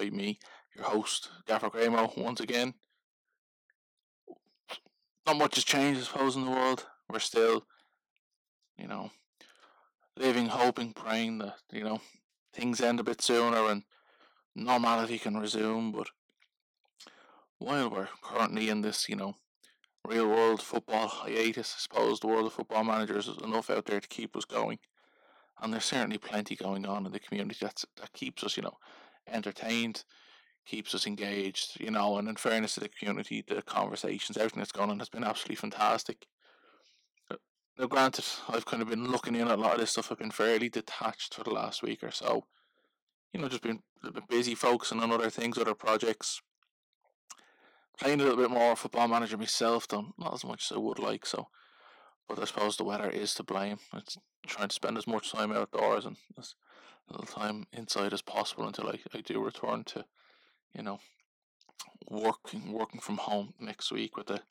by 0.00 0.08
me, 0.08 0.38
your 0.74 0.86
host, 0.86 1.28
Gaffer 1.46 1.68
Gramo, 1.68 2.16
once 2.16 2.40
again. 2.40 2.72
Not 5.26 5.36
much 5.36 5.56
has 5.56 5.64
changed, 5.64 6.00
I 6.00 6.04
suppose, 6.04 6.36
in 6.36 6.46
the 6.46 6.50
world. 6.50 6.86
We're 7.10 7.18
still, 7.18 7.66
you 8.78 8.88
know, 8.88 9.10
living, 10.16 10.46
hoping, 10.46 10.92
praying 10.94 11.38
that, 11.38 11.56
you 11.70 11.84
know, 11.84 12.00
things 12.54 12.80
end 12.80 12.98
a 12.98 13.04
bit 13.04 13.20
sooner 13.20 13.68
and 13.70 13.82
normality 14.54 15.18
can 15.18 15.36
resume. 15.36 15.92
But 15.92 16.08
while 17.58 17.90
we're 17.90 18.08
currently 18.22 18.70
in 18.70 18.80
this, 18.80 19.06
you 19.08 19.16
know, 19.16 19.34
real 20.06 20.28
world 20.28 20.62
football 20.62 21.08
hiatus, 21.08 21.74
I 21.76 21.80
suppose 21.80 22.20
the 22.20 22.28
world 22.28 22.46
of 22.46 22.54
football 22.54 22.84
managers 22.84 23.28
is 23.28 23.36
enough 23.44 23.68
out 23.68 23.84
there 23.84 24.00
to 24.00 24.08
keep 24.08 24.34
us 24.34 24.46
going. 24.46 24.78
And 25.60 25.74
there's 25.74 25.84
certainly 25.84 26.16
plenty 26.16 26.56
going 26.56 26.86
on 26.86 27.04
in 27.04 27.12
the 27.12 27.20
community 27.20 27.58
that's, 27.60 27.84
that 28.00 28.14
keeps 28.14 28.42
us, 28.42 28.56
you 28.56 28.62
know, 28.62 28.78
entertained, 29.26 30.04
keeps 30.66 30.94
us 30.94 31.06
engaged, 31.06 31.80
you 31.80 31.90
know, 31.90 32.18
and 32.18 32.28
in 32.28 32.36
fairness 32.36 32.74
to 32.74 32.80
the 32.80 32.88
community, 32.88 33.44
the 33.46 33.62
conversations, 33.62 34.36
everything 34.36 34.60
that's 34.60 34.72
going 34.72 34.90
on 34.90 34.98
has 34.98 35.08
been 35.08 35.24
absolutely 35.24 35.56
fantastic. 35.56 36.26
Uh, 37.30 37.36
now, 37.78 37.86
granted, 37.86 38.24
I've 38.48 38.66
kind 38.66 38.82
of 38.82 38.88
been 38.88 39.10
looking 39.10 39.34
in 39.34 39.48
at 39.48 39.58
a 39.58 39.60
lot 39.60 39.74
of 39.74 39.80
this 39.80 39.90
stuff. 39.90 40.10
I've 40.10 40.18
been 40.18 40.30
fairly 40.30 40.68
detached 40.68 41.34
for 41.34 41.44
the 41.44 41.50
last 41.50 41.82
week 41.82 42.02
or 42.02 42.10
so. 42.10 42.44
You 43.32 43.40
know, 43.40 43.48
just 43.48 43.62
been 43.62 43.80
a 44.04 44.12
bit 44.12 44.28
busy 44.28 44.54
focusing 44.54 45.00
on 45.00 45.12
other 45.12 45.30
things, 45.30 45.56
other 45.56 45.74
projects, 45.74 46.40
playing 47.98 48.20
a 48.20 48.24
little 48.24 48.38
bit 48.38 48.50
more 48.50 48.74
football 48.76 49.08
manager 49.08 49.36
myself, 49.36 49.86
though 49.88 50.06
not 50.18 50.34
as 50.34 50.44
much 50.44 50.70
as 50.70 50.76
I 50.76 50.80
would 50.80 50.98
like. 50.98 51.26
So, 51.26 51.48
but 52.28 52.40
I 52.40 52.44
suppose 52.44 52.76
the 52.76 52.84
weather 52.84 53.10
is 53.10 53.34
to 53.34 53.42
blame. 53.42 53.78
It's 53.94 54.16
trying 54.46 54.68
to 54.68 54.74
spend 54.74 54.98
as 54.98 55.06
much 55.06 55.32
time 55.32 55.52
outdoors 55.52 56.06
and 56.06 56.16
as 56.38 56.54
little 57.10 57.26
time 57.26 57.66
inside 57.72 58.12
as 58.12 58.22
possible 58.22 58.66
until 58.66 58.88
I, 58.88 58.98
I 59.14 59.20
do 59.20 59.42
return 59.42 59.84
to, 59.84 60.04
you 60.74 60.82
know, 60.82 61.00
working 62.08 62.72
working 62.72 63.00
from 63.00 63.18
home 63.18 63.54
next 63.58 63.92
week 63.92 64.16
with 64.16 64.26
the 64.26 64.42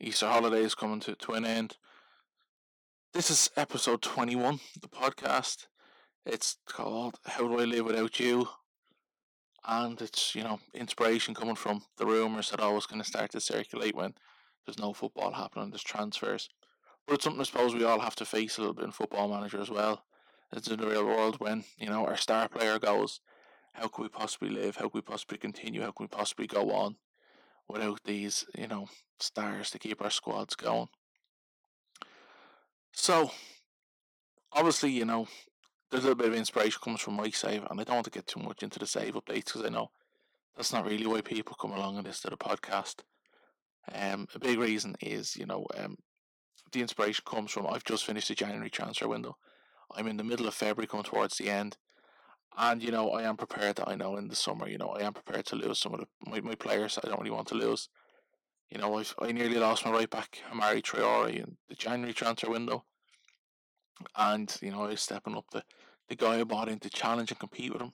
Easter 0.00 0.28
holidays 0.28 0.74
coming 0.74 1.00
to, 1.00 1.14
to 1.14 1.32
an 1.32 1.44
end. 1.44 1.76
This 3.12 3.30
is 3.30 3.50
episode 3.56 4.02
21, 4.02 4.60
the 4.80 4.88
podcast. 4.88 5.66
It's 6.24 6.56
called 6.66 7.18
How 7.26 7.48
Do 7.48 7.60
I 7.60 7.64
Live 7.64 7.86
Without 7.86 8.20
You? 8.20 8.48
and 9.66 10.00
it's 10.00 10.34
you 10.34 10.42
know 10.42 10.58
inspiration 10.74 11.34
coming 11.34 11.54
from 11.54 11.82
the 11.98 12.06
rumors 12.06 12.50
that 12.50 12.60
always 12.60 12.86
going 12.86 13.00
to 13.00 13.06
start 13.06 13.30
to 13.32 13.40
circulate 13.40 13.94
when 13.94 14.14
there's 14.66 14.78
no 14.78 14.92
football 14.92 15.32
happening, 15.32 15.70
there's 15.70 15.82
transfers. 15.82 16.48
But 17.06 17.14
it's 17.14 17.24
something 17.24 17.40
I 17.40 17.44
suppose 17.44 17.74
we 17.74 17.84
all 17.84 18.00
have 18.00 18.16
to 18.16 18.24
face 18.24 18.58
a 18.58 18.60
little 18.60 18.74
bit 18.74 18.84
in 18.84 18.92
football 18.92 19.28
manager 19.28 19.60
as 19.60 19.70
well. 19.70 20.04
It's 20.52 20.68
in 20.68 20.80
the 20.80 20.86
real 20.86 21.06
world 21.06 21.36
when 21.38 21.64
you 21.78 21.88
know 21.88 22.06
our 22.06 22.16
star 22.16 22.48
player 22.48 22.78
goes. 22.78 23.20
How 23.74 23.86
can 23.86 24.02
we 24.02 24.08
possibly 24.08 24.50
live? 24.50 24.76
How 24.76 24.88
can 24.88 24.98
we 24.98 25.00
possibly 25.00 25.38
continue? 25.38 25.82
How 25.82 25.92
can 25.92 26.04
we 26.04 26.08
possibly 26.08 26.46
go 26.46 26.72
on 26.72 26.96
without 27.68 28.00
these 28.04 28.44
you 28.56 28.66
know 28.66 28.88
stars 29.20 29.70
to 29.70 29.78
keep 29.78 30.02
our 30.02 30.10
squads 30.10 30.56
going? 30.56 30.88
So 32.92 33.30
obviously 34.52 34.90
you 34.90 35.04
know 35.04 35.28
there's 35.90 36.04
a 36.04 36.08
little 36.08 36.18
bit 36.18 36.32
of 36.32 36.38
inspiration 36.38 36.80
comes 36.82 37.00
from 37.00 37.14
my 37.14 37.30
save, 37.30 37.64
and 37.70 37.80
I 37.80 37.84
don't 37.84 37.96
want 37.96 38.04
to 38.04 38.10
get 38.10 38.26
too 38.26 38.40
much 38.40 38.62
into 38.62 38.78
the 38.78 38.86
save 38.86 39.14
updates 39.14 39.46
because 39.46 39.64
I 39.64 39.68
know 39.68 39.90
that's 40.56 40.72
not 40.72 40.86
really 40.86 41.06
why 41.06 41.20
people 41.20 41.56
come 41.60 41.72
along 41.72 41.96
and 41.96 42.06
listen 42.06 42.30
to 42.30 42.36
the 42.36 42.44
podcast. 42.44 43.02
Um, 43.92 44.26
a 44.34 44.38
big 44.38 44.58
reason 44.58 44.96
is 45.00 45.36
you 45.36 45.46
know 45.46 45.66
um, 45.78 45.96
the 46.72 46.80
inspiration 46.80 47.22
comes 47.24 47.52
from 47.52 47.68
I've 47.68 47.84
just 47.84 48.04
finished 48.04 48.28
the 48.28 48.34
January 48.34 48.70
transfer 48.70 49.06
window. 49.06 49.36
I'm 49.96 50.06
in 50.06 50.16
the 50.16 50.24
middle 50.24 50.46
of 50.46 50.54
February, 50.54 50.86
coming 50.86 51.04
towards 51.04 51.36
the 51.36 51.50
end, 51.50 51.76
and 52.56 52.82
you 52.82 52.90
know 52.90 53.10
I 53.10 53.22
am 53.22 53.36
prepared. 53.36 53.76
That 53.76 53.88
I 53.88 53.94
know 53.96 54.16
in 54.16 54.28
the 54.28 54.36
summer, 54.36 54.68
you 54.68 54.78
know 54.78 54.90
I 54.90 55.02
am 55.02 55.12
prepared 55.12 55.46
to 55.46 55.56
lose 55.56 55.78
some 55.78 55.94
of 55.94 56.00
the, 56.00 56.06
my 56.30 56.40
my 56.40 56.54
players. 56.54 56.98
I 57.02 57.08
don't 57.08 57.18
really 57.18 57.30
want 57.30 57.48
to 57.48 57.54
lose. 57.54 57.88
You 58.70 58.78
know 58.78 58.98
I've 58.98 59.14
I 59.20 59.32
nearly 59.32 59.56
lost 59.56 59.84
my 59.84 59.92
right 59.92 60.10
back 60.10 60.42
Hamari 60.48 60.82
Traore 60.82 61.34
in 61.34 61.56
the 61.68 61.74
January 61.74 62.12
transfer 62.12 62.50
window 62.50 62.84
and 64.16 64.56
you 64.62 64.70
know 64.70 64.86
he's 64.88 65.00
stepping 65.00 65.36
up 65.36 65.46
the 65.52 65.62
the 66.08 66.16
guy 66.16 66.40
I 66.40 66.44
bought 66.44 66.68
in 66.68 66.80
to 66.80 66.90
challenge 66.90 67.30
and 67.30 67.38
compete 67.38 67.72
with 67.72 67.82
him, 67.82 67.92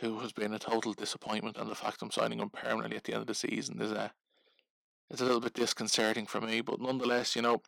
who 0.00 0.20
has 0.20 0.32
been 0.32 0.54
a 0.54 0.58
total 0.58 0.94
disappointment, 0.94 1.58
and 1.58 1.70
the 1.70 1.74
fact 1.74 2.00
I'm 2.00 2.10
signing 2.10 2.40
him 2.40 2.48
permanently 2.48 2.96
at 2.96 3.04
the 3.04 3.12
end 3.12 3.20
of 3.20 3.26
the 3.26 3.34
season 3.34 3.80
is 3.82 3.92
uh, 3.92 4.08
a 4.08 4.12
it's 5.10 5.20
a 5.20 5.24
little 5.24 5.40
bit 5.40 5.52
disconcerting 5.52 6.26
for 6.26 6.40
me. 6.40 6.62
But 6.62 6.80
nonetheless, 6.80 7.36
you 7.36 7.42
know, 7.42 7.60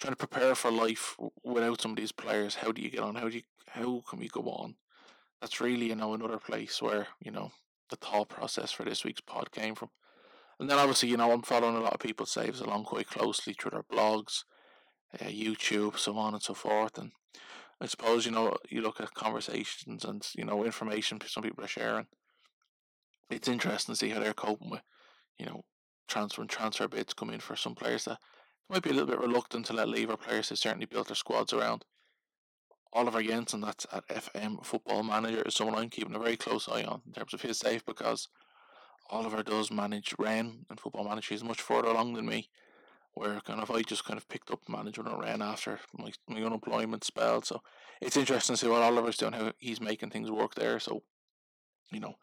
trying 0.00 0.12
to 0.14 0.26
prepare 0.26 0.54
for 0.54 0.70
life 0.70 1.16
without 1.44 1.80
some 1.80 1.90
of 1.90 1.96
these 1.98 2.12
players, 2.12 2.54
how 2.56 2.72
do 2.72 2.80
you 2.80 2.90
get 2.90 3.00
on? 3.00 3.16
How 3.16 3.28
do 3.28 3.36
you 3.36 3.42
how 3.68 4.02
can 4.08 4.18
we 4.18 4.28
go 4.28 4.42
on? 4.42 4.74
That's 5.40 5.60
really 5.60 5.86
you 5.86 5.94
know 5.94 6.14
another 6.14 6.38
place 6.38 6.80
where 6.80 7.06
you 7.20 7.30
know 7.30 7.52
the 7.90 7.96
thought 7.96 8.30
process 8.30 8.72
for 8.72 8.84
this 8.84 9.04
week's 9.04 9.20
pod 9.20 9.52
came 9.52 9.74
from. 9.74 9.90
And 10.58 10.68
then 10.68 10.78
obviously, 10.78 11.08
you 11.08 11.16
know, 11.16 11.32
I'm 11.32 11.42
following 11.42 11.76
a 11.76 11.80
lot 11.80 11.94
of 11.94 12.00
people's 12.00 12.30
saves 12.30 12.60
along 12.60 12.84
quite 12.84 13.08
closely 13.08 13.54
through 13.54 13.70
their 13.70 13.82
blogs, 13.82 14.44
uh, 15.18 15.24
YouTube, 15.24 15.96
so 15.98 16.16
on 16.18 16.34
and 16.34 16.42
so 16.42 16.52
forth. 16.52 16.98
And 16.98 17.12
I 17.80 17.86
suppose 17.86 18.26
you 18.26 18.32
know 18.32 18.56
you 18.68 18.80
look 18.80 19.00
at 19.00 19.14
conversations 19.14 20.04
and 20.04 20.26
you 20.34 20.44
know 20.44 20.64
information 20.64 21.20
some 21.26 21.42
people 21.42 21.64
are 21.64 21.68
sharing. 21.68 22.06
It's 23.28 23.48
interesting 23.48 23.94
to 23.94 23.98
see 23.98 24.08
how 24.08 24.18
they're 24.18 24.32
coping 24.32 24.70
with, 24.70 24.82
you 25.38 25.46
know, 25.46 25.62
transfer 26.08 26.40
and 26.40 26.50
transfer 26.50 26.88
bids 26.88 27.14
come 27.14 27.30
in 27.30 27.38
for 27.38 27.54
some 27.54 27.76
players 27.76 28.06
that 28.06 28.18
might 28.70 28.82
be 28.82 28.90
a 28.90 28.92
little 28.92 29.08
bit 29.08 29.20
reluctant 29.20 29.66
to 29.66 29.72
let 29.72 29.88
leave, 29.88 30.10
or 30.10 30.16
players 30.16 30.48
who 30.48 30.56
certainly 30.56 30.86
built 30.86 31.08
their 31.08 31.16
squads 31.16 31.52
around. 31.52 31.84
Oliver 32.92 33.22
Jensen, 33.22 33.60
that's 33.60 33.86
at 33.92 34.06
FM 34.08 34.64
Football 34.64 35.02
Manager, 35.02 35.42
is 35.42 35.54
someone 35.54 35.76
I'm 35.76 35.90
keeping 35.90 36.14
a 36.14 36.18
very 36.18 36.36
close 36.36 36.68
eye 36.68 36.82
on 36.82 37.02
in 37.06 37.12
terms 37.12 37.34
of 37.34 37.42
his 37.42 37.58
save 37.58 37.84
because 37.84 38.28
Oliver 39.10 39.42
does 39.42 39.70
manage 39.70 40.14
Rennes 40.18 40.64
and 40.70 40.80
Football 40.80 41.04
Manager. 41.04 41.34
He's 41.34 41.44
much 41.44 41.60
further 41.60 41.88
along 41.88 42.14
than 42.14 42.26
me 42.26 42.48
where 43.14 43.40
kind 43.40 43.60
of 43.60 43.70
I 43.70 43.82
just 43.82 44.04
kind 44.04 44.16
of 44.16 44.28
picked 44.28 44.50
up 44.50 44.68
management 44.68 45.10
and 45.10 45.20
ran 45.20 45.42
after 45.42 45.80
my, 45.96 46.12
my 46.28 46.42
unemployment 46.42 47.04
spell. 47.04 47.42
So 47.42 47.60
it's 48.00 48.16
interesting 48.16 48.54
to 48.54 48.56
see 48.56 48.68
what 48.68 48.82
Oliver's 48.82 49.16
doing, 49.16 49.32
how 49.32 49.52
he's 49.58 49.80
making 49.80 50.10
things 50.10 50.30
work 50.30 50.54
there. 50.54 50.78
So, 50.78 51.02
you 51.90 52.00
know, 52.00 52.14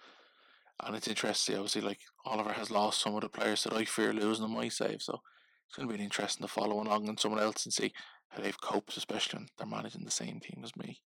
and 0.84 0.96
it's 0.96 1.08
interesting, 1.08 1.56
obviously, 1.56 1.82
like 1.82 2.00
Oliver 2.26 2.54
has 2.54 2.72
lost 2.72 3.02
some 3.02 3.16
of 3.16 3.22
the 3.22 3.30
players 3.30 3.64
that 3.64 3.74
I 3.74 3.86
fear 3.86 4.14
losing 4.14 4.46
in 4.46 4.52
my 4.52 4.70
save. 4.70 5.02
So 5.02 5.22
it's 5.68 5.76
going 5.76 5.88
to 5.88 5.98
be 5.98 6.04
interesting 6.04 6.46
to 6.46 6.52
follow 6.52 6.82
along 6.82 7.08
and 7.08 7.20
someone 7.20 7.42
else 7.42 7.66
and 7.66 7.74
see 7.74 7.94
how 8.30 8.42
they've 8.42 8.62
coped, 8.62 8.98
especially 8.98 9.40
when 9.40 9.48
they're 9.58 9.68
managing 9.68 10.06
the 10.06 10.12
same 10.12 10.40
team 10.40 10.62
as 10.64 10.76
me. 10.76 11.02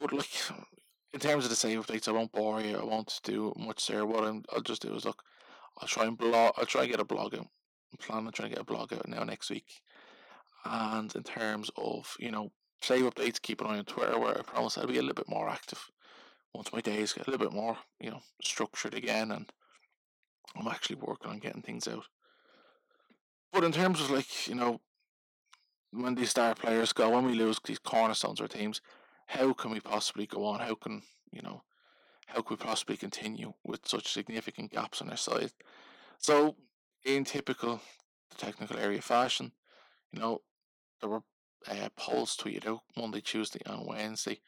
But 0.00 0.12
like, 0.12 0.30
in 1.12 1.20
terms 1.20 1.44
of 1.44 1.50
the 1.50 1.56
save 1.56 1.86
updates, 1.86 2.08
I 2.08 2.12
won't 2.12 2.32
bore 2.32 2.60
you. 2.60 2.76
I 2.76 2.84
won't 2.84 3.20
do 3.22 3.52
much 3.56 3.86
there. 3.86 4.04
What 4.04 4.24
i 4.24 4.30
will 4.30 4.62
just 4.62 4.82
do 4.82 4.94
is 4.94 5.04
look. 5.04 5.22
I'll 5.80 5.88
try 5.88 6.04
and 6.04 6.16
blog. 6.16 6.54
I'll 6.56 6.66
try 6.66 6.82
and 6.82 6.90
get 6.90 7.00
a 7.00 7.04
blog 7.04 7.34
out 7.34 7.48
I'm 7.94 7.98
planning 7.98 8.26
on 8.26 8.32
trying 8.32 8.48
to 8.50 8.56
get 8.56 8.62
a 8.62 8.64
blog 8.64 8.92
out 8.92 9.08
now 9.08 9.22
next 9.22 9.50
week. 9.50 9.82
And 10.64 11.14
in 11.14 11.22
terms 11.22 11.70
of, 11.76 12.16
you 12.18 12.32
know, 12.32 12.50
save 12.82 13.04
updates, 13.04 13.40
keep 13.40 13.60
an 13.60 13.68
eye 13.68 13.78
on 13.78 13.84
Twitter 13.84 14.18
where 14.18 14.36
I 14.36 14.42
promise 14.42 14.76
I'll 14.76 14.86
be 14.86 14.98
a 14.98 15.02
little 15.02 15.14
bit 15.14 15.28
more 15.28 15.48
active 15.48 15.90
once 16.52 16.72
my 16.72 16.80
days 16.80 17.12
get 17.12 17.26
a 17.26 17.30
little 17.30 17.46
bit 17.46 17.54
more, 17.54 17.76
you 18.00 18.10
know, 18.10 18.20
structured 18.42 18.94
again 18.94 19.30
and 19.30 19.52
I'm 20.56 20.66
actually 20.66 20.96
working 20.96 21.30
on 21.30 21.38
getting 21.38 21.62
things 21.62 21.86
out. 21.86 22.04
But 23.54 23.62
in 23.62 23.70
terms 23.70 24.00
of 24.00 24.10
like, 24.10 24.48
you 24.48 24.56
know, 24.56 24.80
when 25.92 26.16
these 26.16 26.30
star 26.30 26.56
players 26.56 26.92
go, 26.92 27.10
when 27.10 27.24
we 27.24 27.34
lose 27.34 27.60
these 27.64 27.78
cornerstones 27.78 28.40
or 28.40 28.48
teams, 28.48 28.80
how 29.28 29.52
can 29.52 29.70
we 29.70 29.78
possibly 29.78 30.26
go 30.26 30.44
on? 30.44 30.58
How 30.58 30.74
can, 30.74 31.02
you 31.30 31.40
know, 31.40 31.62
how 32.26 32.42
could 32.42 32.58
we 32.58 32.66
possibly 32.66 32.96
continue 32.96 33.52
with 33.62 33.86
such 33.86 34.12
significant 34.12 34.72
gaps 34.72 35.00
on 35.00 35.08
our 35.08 35.16
side? 35.16 35.52
So 36.18 36.56
in 37.04 37.22
typical 37.22 37.80
technical 38.36 38.76
area 38.76 39.00
fashion, 39.00 39.52
you 40.10 40.18
know, 40.18 40.40
there 41.00 41.08
were 41.08 41.22
uh, 41.68 41.90
polls 41.96 42.36
tweeted 42.36 42.66
out 42.66 42.80
Monday, 42.96 43.20
Tuesday, 43.20 43.60
and 43.66 43.86
Wednesday. 43.86 44.40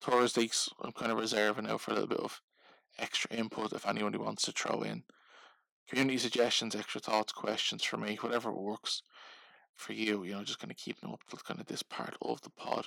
Thursdays, 0.00 0.70
I'm 0.80 0.92
kind 0.92 1.12
of 1.12 1.18
reserving 1.18 1.66
now 1.66 1.76
for 1.76 1.90
a 1.90 1.94
little 1.94 2.08
bit 2.08 2.20
of 2.20 2.40
extra 2.98 3.30
input 3.36 3.74
if 3.74 3.86
anybody 3.86 4.16
wants 4.16 4.44
to 4.44 4.52
throw 4.52 4.80
in 4.80 5.02
community 5.88 6.18
suggestions, 6.18 6.74
extra 6.74 7.00
thoughts, 7.00 7.32
questions 7.32 7.84
for 7.84 7.96
me, 7.96 8.16
whatever 8.20 8.52
works 8.52 9.02
for 9.76 9.92
you. 9.92 10.24
You 10.24 10.32
know, 10.32 10.44
just 10.44 10.58
kind 10.58 10.70
of 10.70 10.76
keeping 10.76 11.10
up 11.10 11.20
with 11.30 11.44
kind 11.44 11.60
of 11.60 11.66
this 11.66 11.82
part 11.82 12.16
of 12.22 12.40
the 12.42 12.50
pod. 12.50 12.86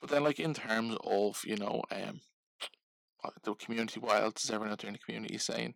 But 0.00 0.10
then, 0.10 0.24
like 0.24 0.38
in 0.38 0.54
terms 0.54 0.96
of 1.02 1.42
you 1.44 1.56
know, 1.56 1.82
um, 1.90 2.20
uh, 3.24 3.30
the 3.42 3.54
community, 3.54 4.00
what 4.00 4.22
else 4.22 4.44
is 4.44 4.50
everyone 4.50 4.72
out 4.72 4.78
there 4.80 4.88
in 4.88 4.94
the 4.94 4.98
community 4.98 5.38
saying? 5.38 5.74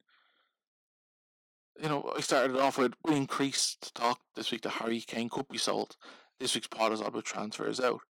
you 1.81 1.89
know, 1.89 2.13
I 2.17 2.21
started 2.21 2.57
off 2.59 2.79
with 2.79 2.95
we 3.05 3.17
increased 3.17 3.95
talk 3.95 4.21
this 4.35 4.51
week 4.51 4.63
that 4.63 4.71
Harry 4.71 5.01
Kane 5.01 5.29
could 5.29 5.49
be 5.49 5.59
sold. 5.59 5.97
This 6.39 6.55
week's 6.55 6.67
pod 6.67 6.93
is 6.93 7.01
all 7.01 7.09
about 7.09 7.25
transfers 7.25 7.81
out. 7.81 8.01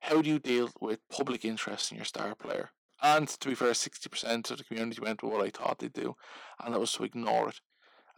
How 0.00 0.22
do 0.22 0.28
you 0.28 0.38
deal 0.38 0.70
with 0.80 1.00
public 1.08 1.44
interest 1.44 1.90
in 1.90 1.96
your 1.96 2.04
star 2.04 2.34
player? 2.34 2.70
And 3.02 3.28
to 3.28 3.48
be 3.48 3.54
fair, 3.54 3.72
60% 3.72 4.50
of 4.50 4.58
the 4.58 4.64
community 4.64 5.00
went 5.00 5.22
with 5.22 5.32
what 5.32 5.44
I 5.44 5.50
thought 5.50 5.78
they'd 5.78 5.92
do, 5.92 6.16
and 6.62 6.74
that 6.74 6.80
was 6.80 6.92
to 6.92 7.04
ignore 7.04 7.48
it. 7.48 7.60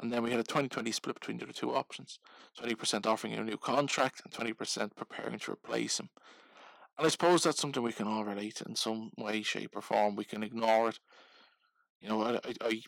And 0.01 0.11
then 0.11 0.23
we 0.23 0.31
had 0.31 0.41
a 0.41 0.45
2020 0.45 0.91
split 0.93 1.21
between 1.21 1.37
the 1.37 1.47
two 1.53 1.75
options 1.75 2.19
20% 2.59 3.07
offering 3.07 3.35
him 3.35 3.43
a 3.43 3.45
new 3.45 3.59
contract 3.59 4.23
and 4.25 4.33
20% 4.33 4.97
preparing 4.97 5.39
to 5.39 5.53
replace 5.53 6.01
him. 6.01 6.09
And 6.97 7.07
I 7.07 7.11
suppose 7.11 7.43
that's 7.43 7.61
something 7.61 7.83
we 7.83 7.93
can 7.93 8.07
all 8.07 8.25
relate 8.25 8.63
in 8.67 8.77
some 8.77 9.11
way, 9.19 9.43
shape, 9.43 9.77
or 9.77 9.83
form. 9.83 10.17
We 10.17 10.25
can 10.25 10.43
ignore 10.43 10.89
it. 10.89 10.99
You 12.01 12.09
know, 12.09 12.23
I, 12.23 12.39
I, 12.63 12.83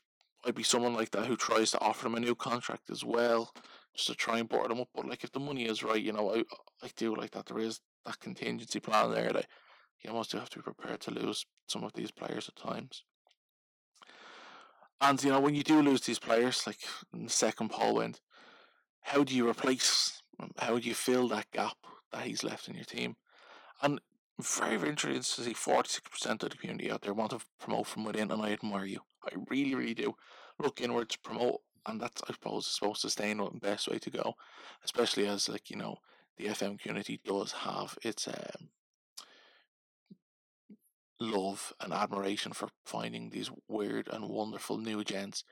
I'd 0.44 0.54
be 0.54 0.62
someone 0.62 0.94
like 0.94 1.10
that 1.10 1.26
who 1.26 1.36
tries 1.36 1.70
to 1.72 1.80
offer 1.80 2.06
him 2.06 2.14
a 2.14 2.20
new 2.20 2.34
contract 2.34 2.90
as 2.90 3.04
well, 3.04 3.52
just 3.94 4.08
to 4.08 4.14
try 4.14 4.38
and 4.38 4.48
butter 4.48 4.68
them 4.68 4.80
up. 4.80 4.88
But 4.94 5.06
like, 5.06 5.22
if 5.22 5.32
the 5.32 5.40
money 5.40 5.66
is 5.66 5.82
right, 5.82 6.02
you 6.02 6.12
know, 6.12 6.34
I, 6.34 6.44
I 6.82 6.90
do 6.96 7.14
like 7.14 7.32
that. 7.32 7.46
There 7.46 7.58
is 7.58 7.80
that 8.06 8.20
contingency 8.20 8.80
plan 8.80 9.12
there 9.12 9.32
that 9.32 9.46
you 10.02 10.10
almost 10.10 10.32
do 10.32 10.38
have 10.38 10.50
to 10.50 10.58
be 10.58 10.62
prepared 10.62 11.00
to 11.02 11.10
lose 11.10 11.44
some 11.66 11.84
of 11.84 11.92
these 11.94 12.10
players 12.10 12.48
at 12.48 12.56
times. 12.56 13.04
And 15.00 15.22
you 15.22 15.30
know, 15.30 15.40
when 15.40 15.54
you 15.54 15.62
do 15.62 15.82
lose 15.82 16.02
these 16.02 16.18
players, 16.18 16.64
like 16.66 16.78
in 17.12 17.24
the 17.24 17.30
second 17.30 17.70
Paul 17.70 17.96
went, 17.96 18.20
how 19.00 19.24
do 19.24 19.34
you 19.34 19.48
replace? 19.48 20.22
How 20.58 20.78
do 20.78 20.88
you 20.88 20.94
fill 20.94 21.28
that 21.28 21.50
gap 21.50 21.76
that 22.12 22.22
he's 22.22 22.44
left 22.44 22.68
in 22.68 22.74
your 22.74 22.84
team? 22.84 23.16
And 23.82 24.00
very, 24.40 24.76
very 24.76 24.90
interesting 24.90 25.22
to 25.22 25.48
see 25.50 25.54
forty-six 25.54 26.08
percent 26.08 26.42
of 26.42 26.50
the 26.50 26.56
community 26.56 26.90
out 26.90 27.02
there 27.02 27.14
want 27.14 27.30
to 27.30 27.40
promote 27.58 27.88
from 27.88 28.04
within, 28.04 28.30
and 28.30 28.40
I 28.40 28.52
admire 28.52 28.84
you. 28.84 29.00
I 29.24 29.34
really, 29.48 29.74
really 29.74 29.94
do. 29.94 30.14
Look 30.58 30.80
inwards, 30.80 31.16
promote, 31.16 31.60
and 31.86 32.00
that's 32.00 32.22
I 32.28 32.32
suppose 32.32 32.66
supposed 32.66 33.02
to 33.02 33.10
stay 33.10 33.34
the 33.34 33.50
best 33.60 33.88
way 33.88 33.98
to 33.98 34.10
go, 34.10 34.34
especially 34.84 35.26
as 35.26 35.48
like 35.48 35.68
you 35.68 35.76
know 35.76 35.96
the 36.36 36.46
FM 36.46 36.78
community 36.78 37.20
does 37.24 37.52
have 37.52 37.98
its 38.02 38.28
um, 38.28 38.68
love 41.20 41.72
and 41.80 41.92
admiration 41.92 42.52
for 42.52 42.68
finding 42.84 43.30
these 43.30 43.50
weird 43.68 44.08
and 44.08 44.28
wonderful 44.28 44.78
newgens 44.78 45.44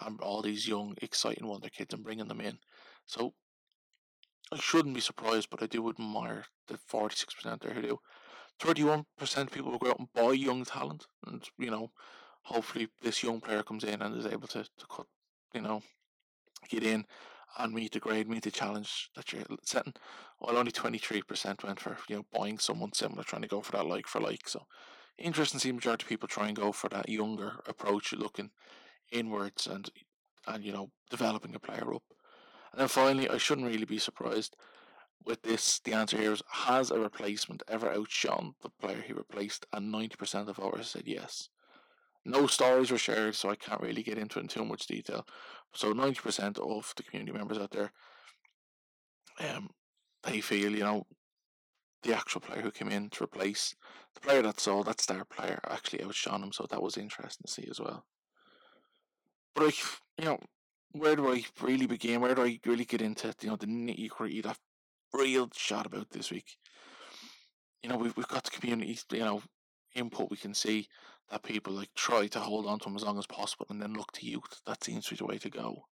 and 0.00 0.20
all 0.20 0.42
these 0.42 0.68
young, 0.68 0.94
exciting 1.02 1.46
wonder 1.46 1.68
kids 1.68 1.92
and 1.94 2.04
bringing 2.04 2.28
them 2.28 2.40
in. 2.40 2.58
So 3.06 3.34
I 4.52 4.58
shouldn't 4.58 4.94
be 4.94 5.00
surprised, 5.00 5.48
but 5.50 5.62
I 5.62 5.66
do 5.66 5.88
admire 5.88 6.46
the 6.68 6.78
46% 6.90 7.60
there 7.60 7.74
who 7.74 7.82
do. 7.82 7.98
31% 8.60 9.04
of 9.36 9.50
people 9.50 9.70
will 9.70 9.78
go 9.78 9.90
out 9.90 9.98
and 9.98 10.12
buy 10.12 10.32
young 10.32 10.64
talent, 10.64 11.06
and 11.26 11.44
you 11.58 11.70
know, 11.70 11.92
hopefully 12.42 12.88
this 13.02 13.22
young 13.22 13.40
player 13.40 13.62
comes 13.62 13.84
in 13.84 14.02
and 14.02 14.16
is 14.16 14.26
able 14.26 14.48
to, 14.48 14.64
to 14.64 14.86
cut, 14.90 15.06
you 15.54 15.60
know, 15.60 15.82
get 16.68 16.82
in 16.82 17.04
and 17.58 17.72
meet 17.72 17.92
the 17.92 18.00
grade, 18.00 18.28
meet 18.28 18.42
the 18.42 18.50
challenge 18.50 19.10
that 19.14 19.32
you're 19.32 19.44
setting. 19.62 19.94
While 20.38 20.56
only 20.56 20.72
23% 20.72 21.62
went 21.64 21.80
for, 21.80 21.96
you 22.08 22.16
know, 22.16 22.26
buying 22.32 22.58
someone 22.58 22.92
similar, 22.92 23.22
trying 23.22 23.42
to 23.42 23.48
go 23.48 23.60
for 23.60 23.72
that 23.72 23.86
like 23.86 24.06
for 24.06 24.20
like. 24.20 24.48
So 24.48 24.66
interesting 25.18 25.58
to 25.58 25.66
see 25.66 25.72
majority 25.72 26.04
of 26.04 26.08
people 26.08 26.28
try 26.28 26.48
and 26.48 26.56
go 26.56 26.72
for 26.72 26.88
that 26.90 27.08
younger 27.08 27.60
approach, 27.66 28.12
looking 28.12 28.50
inwards 29.10 29.66
and 29.66 29.90
and 30.46 30.64
you 30.64 30.72
know 30.72 30.90
developing 31.10 31.54
a 31.54 31.58
player 31.58 31.94
up. 31.94 32.02
And 32.72 32.80
then 32.80 32.88
finally, 32.88 33.28
I 33.28 33.38
shouldn't 33.38 33.66
really 33.66 33.84
be 33.84 33.98
surprised 33.98 34.56
with 35.24 35.42
this. 35.42 35.80
The 35.80 35.94
answer 35.94 36.16
here 36.16 36.32
is: 36.32 36.42
Has 36.50 36.90
a 36.90 37.00
replacement 37.00 37.62
ever 37.68 37.90
outshone 37.90 38.54
the 38.62 38.70
player 38.80 39.02
he 39.06 39.12
replaced? 39.12 39.66
And 39.72 39.90
ninety 39.92 40.16
percent 40.16 40.48
of 40.48 40.56
voters 40.56 40.90
said 40.90 41.04
yes. 41.06 41.48
No 42.24 42.46
stories 42.46 42.90
were 42.90 42.98
shared, 42.98 43.34
so 43.34 43.48
I 43.48 43.56
can't 43.56 43.80
really 43.80 44.02
get 44.02 44.18
into 44.18 44.38
it 44.38 44.42
in 44.42 44.48
too 44.48 44.64
much 44.64 44.86
detail. 44.86 45.26
So 45.74 45.92
ninety 45.92 46.20
percent 46.20 46.58
of 46.58 46.92
the 46.96 47.02
community 47.02 47.36
members 47.36 47.58
out 47.58 47.70
there, 47.70 47.92
um, 49.40 49.70
they 50.24 50.40
feel 50.40 50.72
you 50.72 50.84
know 50.84 51.06
the 52.08 52.16
actual 52.16 52.40
player 52.40 52.62
who 52.62 52.70
came 52.70 52.88
in 52.88 53.10
to 53.10 53.24
replace 53.24 53.74
the 54.14 54.20
player 54.20 54.40
that 54.42 54.58
saw 54.58 54.82
that 54.82 55.00
star 55.00 55.24
player 55.24 55.60
actually 55.68 56.02
outshone 56.02 56.42
him. 56.42 56.52
So 56.52 56.66
that 56.70 56.82
was 56.82 56.96
interesting 56.96 57.44
to 57.46 57.52
see 57.52 57.68
as 57.70 57.78
well. 57.78 58.04
But 59.54 59.66
like 59.66 59.76
you 60.18 60.24
know, 60.24 60.38
where 60.92 61.16
do 61.16 61.30
I 61.30 61.44
really 61.60 61.86
begin? 61.86 62.20
Where 62.20 62.34
do 62.34 62.42
I 62.42 62.58
really 62.64 62.86
get 62.86 63.02
into 63.02 63.34
you 63.42 63.50
know 63.50 63.56
the 63.56 63.66
nitty 63.66 64.08
gritty, 64.08 64.40
that 64.40 64.58
real 65.12 65.50
shot 65.54 65.86
about 65.86 66.10
this 66.10 66.30
week? 66.30 66.56
You 67.82 67.90
know, 67.90 67.96
we've 67.96 68.16
we've 68.16 68.26
got 68.28 68.44
the 68.44 68.50
community, 68.50 68.98
you 69.12 69.18
know, 69.18 69.42
input. 69.94 70.30
We 70.30 70.36
can 70.38 70.54
see 70.54 70.88
that 71.30 71.42
people 71.42 71.74
like 71.74 71.90
try 71.94 72.26
to 72.28 72.40
hold 72.40 72.66
on 72.66 72.78
to 72.78 72.88
him 72.88 72.96
as 72.96 73.04
long 73.04 73.18
as 73.18 73.26
possible, 73.26 73.66
and 73.68 73.82
then 73.82 73.92
look 73.92 74.12
to 74.12 74.26
youth. 74.26 74.62
That 74.66 74.82
seems 74.82 75.04
to 75.06 75.10
be 75.10 75.16
the 75.18 75.26
way 75.26 75.38
to 75.38 75.50
go. 75.50 75.84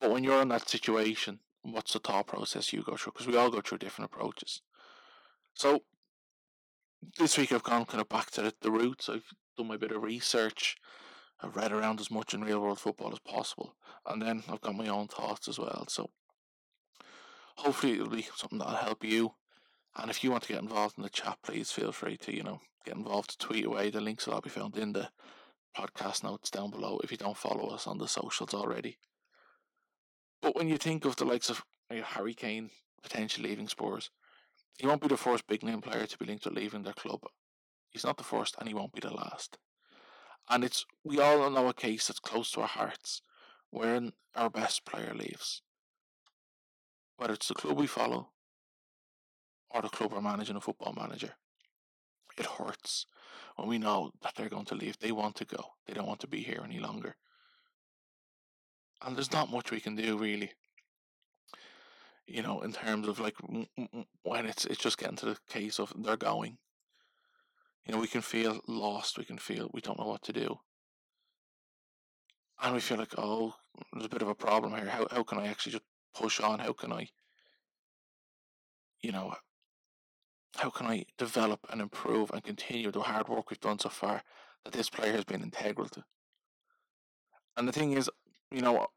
But 0.00 0.10
when 0.10 0.24
you're 0.24 0.42
in 0.42 0.48
that 0.48 0.68
situation, 0.68 1.38
what's 1.72 1.92
the 1.92 1.98
thought 1.98 2.26
process 2.26 2.72
you 2.72 2.82
go 2.82 2.96
through? 2.96 3.12
Because 3.12 3.26
we 3.26 3.36
all 3.36 3.50
go 3.50 3.60
through 3.60 3.78
different 3.78 4.10
approaches. 4.12 4.62
So 5.54 5.82
this 7.18 7.38
week 7.38 7.52
I've 7.52 7.62
gone 7.62 7.86
kind 7.86 8.00
of 8.00 8.08
back 8.08 8.30
to 8.32 8.52
the, 8.60 8.70
roots. 8.70 9.08
I've 9.08 9.32
done 9.56 9.68
my 9.68 9.76
bit 9.76 9.92
of 9.92 10.02
research. 10.02 10.76
I've 11.42 11.56
read 11.56 11.72
around 11.72 12.00
as 12.00 12.10
much 12.10 12.34
in 12.34 12.42
real 12.42 12.60
world 12.60 12.80
football 12.80 13.12
as 13.12 13.18
possible, 13.18 13.74
and 14.06 14.22
then 14.22 14.42
I've 14.48 14.60
got 14.60 14.74
my 14.74 14.88
own 14.88 15.08
thoughts 15.08 15.48
as 15.48 15.58
well. 15.58 15.84
So 15.88 16.10
hopefully 17.56 17.94
it'll 17.94 18.08
be 18.08 18.26
something 18.34 18.58
that'll 18.58 18.76
help 18.76 19.04
you. 19.04 19.34
And 19.96 20.10
if 20.10 20.22
you 20.22 20.30
want 20.30 20.44
to 20.44 20.52
get 20.52 20.62
involved 20.62 20.96
in 20.96 21.02
the 21.02 21.10
chat, 21.10 21.38
please 21.42 21.70
feel 21.70 21.92
free 21.92 22.16
to 22.18 22.34
you 22.34 22.42
know 22.42 22.60
get 22.84 22.96
involved. 22.96 23.38
Tweet 23.38 23.66
away. 23.66 23.90
The 23.90 24.00
links 24.00 24.26
will 24.26 24.34
all 24.34 24.40
be 24.40 24.50
found 24.50 24.76
in 24.76 24.92
the 24.92 25.10
podcast 25.76 26.24
notes 26.24 26.50
down 26.50 26.70
below. 26.70 27.00
If 27.04 27.10
you 27.10 27.18
don't 27.18 27.36
follow 27.36 27.68
us 27.68 27.86
on 27.86 27.98
the 27.98 28.08
socials 28.08 28.54
already. 28.54 28.98
But 30.42 30.54
when 30.54 30.68
you 30.68 30.76
think 30.76 31.04
of 31.04 31.16
the 31.16 31.24
likes 31.24 31.50
of 31.50 31.64
Harry 31.90 32.34
Kane 32.34 32.70
potentially 33.02 33.48
leaving 33.48 33.68
Spurs, 33.68 34.10
he 34.78 34.86
won't 34.86 35.00
be 35.00 35.08
the 35.08 35.16
first 35.16 35.46
big 35.46 35.62
name 35.62 35.80
player 35.80 36.06
to 36.06 36.18
be 36.18 36.26
linked 36.26 36.44
with 36.44 36.54
leaving 36.54 36.82
their 36.82 36.92
club. 36.92 37.20
He's 37.90 38.04
not 38.04 38.18
the 38.18 38.24
first, 38.24 38.56
and 38.58 38.68
he 38.68 38.74
won't 38.74 38.92
be 38.92 39.00
the 39.00 39.14
last. 39.14 39.58
And 40.48 40.62
it's 40.62 40.84
we 41.02 41.18
all 41.18 41.50
know 41.50 41.68
a 41.68 41.74
case 41.74 42.06
that's 42.06 42.20
close 42.20 42.50
to 42.52 42.60
our 42.60 42.68
hearts, 42.68 43.22
wherein 43.70 44.12
our 44.34 44.50
best 44.50 44.84
player 44.84 45.14
leaves. 45.14 45.62
Whether 47.16 47.34
it's 47.34 47.48
the 47.48 47.54
club 47.54 47.78
we 47.78 47.86
follow 47.86 48.28
or 49.70 49.82
the 49.82 49.88
club 49.88 50.12
we're 50.12 50.20
managing 50.20 50.56
a 50.56 50.60
football 50.60 50.92
manager. 50.96 51.34
It 52.38 52.46
hurts 52.46 53.06
when 53.56 53.68
we 53.68 53.78
know 53.78 54.12
that 54.22 54.34
they're 54.36 54.50
going 54.50 54.66
to 54.66 54.74
leave. 54.74 54.98
They 54.98 55.12
want 55.12 55.36
to 55.36 55.46
go. 55.46 55.64
They 55.86 55.94
don't 55.94 56.06
want 56.06 56.20
to 56.20 56.28
be 56.28 56.42
here 56.42 56.60
any 56.62 56.78
longer 56.78 57.16
and 59.06 59.16
there's 59.16 59.32
not 59.32 59.50
much 59.50 59.70
we 59.70 59.80
can 59.80 59.94
do 59.94 60.18
really. 60.18 60.52
You 62.26 62.42
know, 62.42 62.60
in 62.60 62.72
terms 62.72 63.06
of 63.06 63.20
like 63.20 63.36
when 64.24 64.46
it's 64.46 64.64
it's 64.64 64.82
just 64.82 64.98
getting 64.98 65.16
to 65.18 65.26
the 65.26 65.38
case 65.48 65.78
of 65.78 65.92
they're 65.96 66.16
going. 66.16 66.58
You 67.86 67.94
know, 67.94 68.00
we 68.00 68.08
can 68.08 68.20
feel 68.20 68.60
lost. 68.66 69.16
We 69.16 69.24
can 69.24 69.38
feel 69.38 69.70
we 69.72 69.80
don't 69.80 69.98
know 69.98 70.08
what 70.08 70.22
to 70.24 70.32
do, 70.32 70.58
and 72.60 72.74
we 72.74 72.80
feel 72.80 72.98
like, 72.98 73.14
oh, 73.16 73.54
there's 73.92 74.06
a 74.06 74.08
bit 74.08 74.22
of 74.22 74.28
a 74.28 74.34
problem 74.34 74.74
here. 74.74 74.86
How 74.90 75.06
how 75.08 75.22
can 75.22 75.38
I 75.38 75.46
actually 75.46 75.72
just 75.72 75.84
push 76.12 76.40
on? 76.40 76.58
How 76.58 76.72
can 76.72 76.92
I, 76.92 77.08
you 79.02 79.12
know, 79.12 79.34
how 80.56 80.70
can 80.70 80.86
I 80.86 81.04
develop 81.16 81.60
and 81.70 81.80
improve 81.80 82.32
and 82.32 82.42
continue 82.42 82.90
the 82.90 83.02
hard 83.02 83.28
work 83.28 83.50
we've 83.50 83.60
done 83.60 83.78
so 83.78 83.88
far 83.88 84.24
that 84.64 84.72
this 84.72 84.90
player 84.90 85.12
has 85.12 85.24
been 85.24 85.42
integral 85.44 85.88
to? 85.90 86.02
And 87.56 87.68
the 87.68 87.72
thing 87.72 87.92
is, 87.92 88.10
you 88.50 88.62
know, 88.62 88.88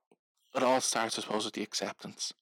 it 0.55 0.63
all 0.63 0.81
starts, 0.81 1.17
I 1.17 1.21
suppose, 1.21 1.45
with 1.45 1.53
the 1.53 1.63
acceptance. 1.63 2.33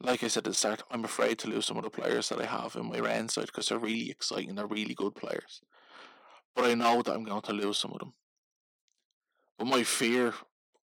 Like 0.00 0.22
I 0.22 0.28
said 0.28 0.46
at 0.46 0.52
the 0.52 0.54
start, 0.54 0.82
I'm 0.90 1.04
afraid 1.04 1.38
to 1.40 1.48
lose 1.48 1.66
some 1.66 1.76
of 1.76 1.82
the 1.82 1.90
players 1.90 2.28
that 2.28 2.40
I 2.40 2.46
have 2.46 2.76
in 2.76 2.88
my 2.88 3.00
Rennes 3.00 3.34
side 3.34 3.46
because 3.46 3.68
they're 3.68 3.78
really 3.78 4.10
exciting, 4.10 4.54
they're 4.54 4.66
really 4.66 4.94
good 4.94 5.16
players. 5.16 5.60
But 6.54 6.66
I 6.66 6.74
know 6.74 7.02
that 7.02 7.14
I'm 7.14 7.24
going 7.24 7.42
to 7.42 7.52
lose 7.52 7.78
some 7.78 7.92
of 7.92 7.98
them. 7.98 8.14
But 9.58 9.66
my 9.66 9.82
fear 9.82 10.34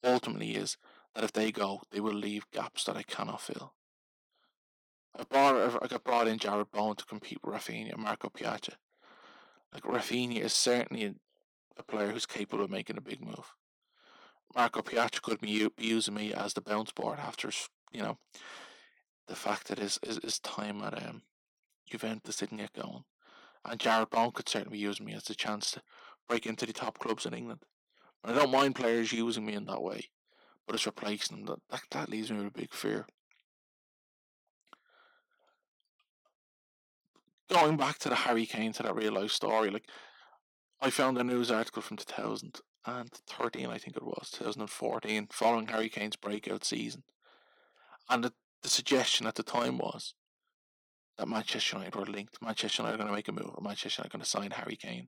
ultimately 0.04 0.56
is 0.56 0.78
that 1.14 1.24
if 1.24 1.32
they 1.32 1.52
go, 1.52 1.82
they 1.92 2.02
will 2.02 2.14
leave 2.14 2.52
gaps 2.52 2.84
that 2.84 2.98
I 2.98 3.04
cannot 3.04 3.42
fill. 3.42 3.74
I 5.18 5.24
brought 5.24 5.82
I 5.82 5.88
got 5.88 6.04
brought 6.04 6.28
in 6.28 6.40
Jarrod 6.40 6.72
Bowen 6.72 6.98
to 6.98 7.06
compete 7.06 7.40
with 7.42 7.56
Raphinha 7.56 7.94
and 7.94 8.04
Marco 8.04 8.30
Piazza. 8.30 8.74
Like 9.74 9.84
Raphinha 9.84 10.42
is 10.42 10.54
certainly 10.54 11.16
a 11.78 11.84
player 11.84 12.12
who's 12.12 12.26
capable 12.26 12.66
of 12.66 12.70
making 12.70 12.98
a 12.98 13.02
big 13.02 13.22
move. 13.22 13.54
Marco 14.54 14.82
Piazza 14.82 15.22
could 15.22 15.42
be 15.42 15.70
using 15.78 16.14
me 16.14 16.34
as 16.34 16.54
the 16.54 16.62
bounce 16.62 16.92
board 16.92 17.20
after, 17.20 17.50
you 17.92 18.02
know, 18.02 18.18
the 19.28 19.36
fact 19.36 19.68
that 19.68 19.80
his, 19.80 20.00
his, 20.06 20.20
his 20.24 20.40
time 20.40 20.82
at 20.82 21.02
um, 21.02 21.24
Juventus 21.90 22.38
didn't 22.38 22.58
get 22.58 22.74
going. 22.74 23.04
And 23.64 23.80
Jarrod 23.80 24.12
Bowen 24.12 24.32
could 24.32 24.48
certainly 24.48 24.78
be 24.78 24.84
using 24.84 25.06
me 25.06 25.14
as 25.14 25.30
a 25.30 25.36
chance 25.36 25.72
to 25.72 25.82
break 26.28 26.46
into 26.46 26.66
the 26.66 26.74
top 26.74 27.00
clubs 27.00 27.26
in 27.26 27.34
England. 27.34 27.62
And 28.24 28.34
I 28.36 28.40
don't 28.40 28.52
mind 28.52 28.76
players 28.76 29.12
using 29.12 29.46
me 29.46 29.54
in 29.54 29.66
that 29.66 29.82
way, 29.82 30.10
but 30.66 30.76
it's 30.76 30.86
replacing 30.86 31.38
them. 31.38 31.46
That, 31.46 31.60
that, 31.70 31.82
that 31.92 32.10
leaves 32.10 32.32
me 32.32 32.38
with 32.38 32.48
a 32.48 32.60
big 32.60 32.74
fear. 32.74 33.08
Going 37.50 37.78
back 37.78 38.00
to 38.00 38.10
the 38.10 38.16
Harry 38.16 38.46
Kane, 38.46 38.74
to 38.74 38.84
that 38.84 38.96
real 38.96 39.14
life 39.14 39.32
story, 39.32 39.70
like, 39.70 39.88
I 40.82 40.90
found 40.90 41.18
a 41.18 41.24
news 41.24 41.52
article 41.52 41.82
from 41.82 41.98
2000 41.98 42.60
and 42.86 43.12
13, 43.12 43.68
I 43.68 43.78
think 43.78 43.98
it 43.98 44.04
was, 44.04 44.30
2014, 44.32 45.28
following 45.32 45.68
Harry 45.68 45.90
Kane's 45.90 46.16
breakout 46.16 46.64
season. 46.64 47.04
And 48.10 48.24
the, 48.24 48.34
the 48.62 48.70
suggestion 48.70 49.26
at 49.26 49.36
the 49.36 49.44
time 49.44 49.78
was 49.78 50.14
that 51.18 51.28
Manchester 51.28 51.78
United 51.78 51.96
were 51.96 52.06
linked. 52.06 52.42
Manchester 52.42 52.84
United 52.84 52.96
are 52.96 53.04
going 53.04 53.10
to 53.10 53.16
make 53.16 53.28
a 53.28 53.32
move, 53.32 53.56
Manchester 53.62 54.02
United 54.02 54.10
are 54.10 54.18
going 54.18 54.24
to 54.24 54.30
sign 54.30 54.52
Harry 54.52 54.76
Kane. 54.76 55.08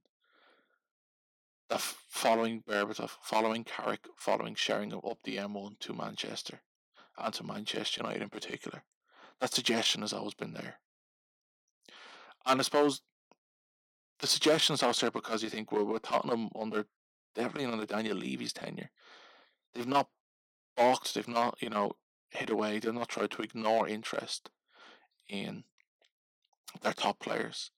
that 1.69 1.81
following 1.81 2.63
Berbatov, 2.67 3.11
following 3.21 3.63
Carrick, 3.63 4.07
following 4.15 4.55
Sheringham 4.55 5.01
up 5.07 5.19
the 5.23 5.37
M1 5.37 5.79
to 5.79 5.93
Manchester 5.93 6.61
and 7.17 7.33
to 7.33 7.43
Manchester 7.43 8.01
United 8.01 8.21
in 8.21 8.29
particular. 8.29 8.83
That 9.39 9.53
suggestion 9.53 10.01
has 10.01 10.13
always 10.13 10.33
been 10.33 10.53
there. 10.53 10.79
And 12.45 12.59
I 12.59 12.63
suppose 12.63 13.01
the 14.19 14.27
suggestion 14.27 14.73
is 14.73 14.81
also 14.81 15.05
there 15.05 15.11
because 15.11 15.43
you 15.43 15.49
think, 15.49 15.71
well, 15.71 15.85
with 15.85 16.03
Tottenham 16.03 16.49
under 16.59 16.85
definitely 17.37 17.71
under 17.71 17.85
Daniel 17.85 18.17
Levy's 18.17 18.53
tenure, 18.53 18.89
they've 19.73 19.87
not 19.87 20.09
balked, 20.75 21.13
they've 21.13 21.27
not, 21.27 21.57
you 21.61 21.69
know, 21.69 21.93
hid 22.29 22.49
away, 22.49 22.79
they've 22.79 22.93
not 22.93 23.09
tried 23.09 23.31
to 23.31 23.41
ignore 23.41 23.87
interest 23.87 24.49
in 25.29 25.63
their 26.81 26.93
top 26.93 27.19
players. 27.19 27.71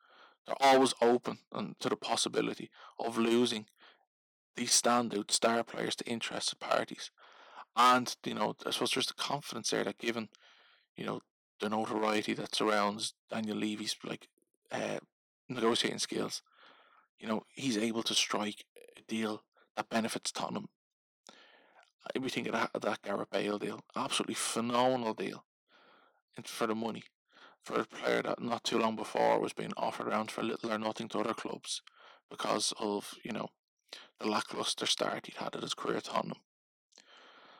They're 0.45 0.55
always 0.59 0.93
open 1.01 1.39
to 1.79 1.89
the 1.89 1.95
possibility 1.95 2.71
of 2.97 3.17
losing 3.17 3.65
these 4.55 4.71
standout 4.71 5.31
star 5.31 5.63
players 5.63 5.95
to 5.97 6.09
interested 6.09 6.59
parties. 6.59 7.11
And, 7.75 8.15
you 8.25 8.33
know, 8.33 8.55
I 8.65 8.71
suppose 8.71 8.91
there's 8.91 9.07
the 9.07 9.13
confidence 9.13 9.69
there 9.69 9.83
that 9.83 9.99
given, 9.99 10.29
you 10.95 11.05
know, 11.05 11.21
the 11.59 11.69
notoriety 11.69 12.33
that 12.33 12.55
surrounds 12.55 13.13
Daniel 13.29 13.57
Levy's 13.57 13.95
like 14.03 14.27
uh, 14.71 14.99
negotiating 15.47 15.99
skills, 15.99 16.41
you 17.19 17.27
know, 17.27 17.43
he's 17.53 17.77
able 17.77 18.03
to 18.03 18.15
strike 18.15 18.65
a 18.97 19.01
deal 19.07 19.43
that 19.79 19.89
benefits 19.89 20.33
Tottenham. 20.33 20.67
We 22.19 22.27
think 22.27 22.47
of 22.47 22.53
that, 22.53 22.81
that 22.81 23.01
Gareth 23.01 23.29
Bale 23.31 23.57
deal, 23.57 23.79
absolutely 23.95 24.35
phenomenal 24.35 25.13
deal 25.13 25.45
for 26.43 26.67
the 26.67 26.75
money 26.75 27.03
for 27.63 27.79
a 27.79 27.85
player 27.85 28.21
that 28.21 28.41
not 28.41 28.65
too 28.65 28.77
long 28.77 28.97
before 28.97 29.39
was 29.39 29.53
being 29.53 29.71
offered 29.77 30.07
around 30.07 30.31
for 30.31 30.43
little 30.43 30.71
or 30.71 30.77
nothing 30.77 31.07
to 31.09 31.19
other 31.19 31.33
clubs 31.33 31.81
because 32.29 32.73
of, 32.77 33.13
you 33.23 33.31
know, 33.31 33.47
the 34.19 34.27
lackluster 34.27 34.85
start 34.85 35.27
he'd 35.27 35.37
had 35.37 35.55
at 35.55 35.63
his 35.63 35.73
career 35.73 35.97
at 35.97 36.05
Tottenham. 36.05 36.39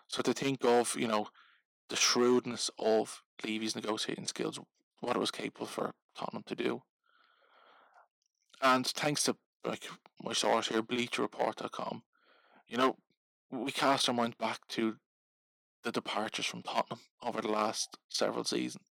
So 0.08 0.22
to 0.22 0.34
think 0.34 0.66
of, 0.66 0.98
you 0.98 1.08
know, 1.08 1.28
the 1.90 1.96
shrewdness 1.96 2.70
of 2.78 3.24
Levy's 3.46 3.76
negotiating 3.76 4.28
skills, 4.28 4.60
what 5.00 5.16
it 5.16 5.20
was 5.20 5.32
capable 5.32 5.68
for 5.68 5.94
Tottenham 6.18 6.44
to 6.48 6.56
do. 6.56 6.82
And 8.62 8.86
thanks 8.86 9.24
to 9.24 9.38
like 9.66 9.88
my 10.22 10.34
source 10.34 10.68
here, 10.68 10.82
BleacherReport.com, 10.82 12.04
you 12.70 12.78
know, 12.78 12.96
we 13.52 13.72
cast 13.72 14.08
our 14.08 14.16
minds 14.16 14.36
back 14.40 14.60
to 14.70 14.96
the 15.84 15.92
departures 15.92 16.46
from 16.46 16.62
Tottenham 16.62 17.00
over 17.24 17.42
the 17.42 17.50
last 17.50 17.98
several 18.10 18.44
seasons. 18.44 18.86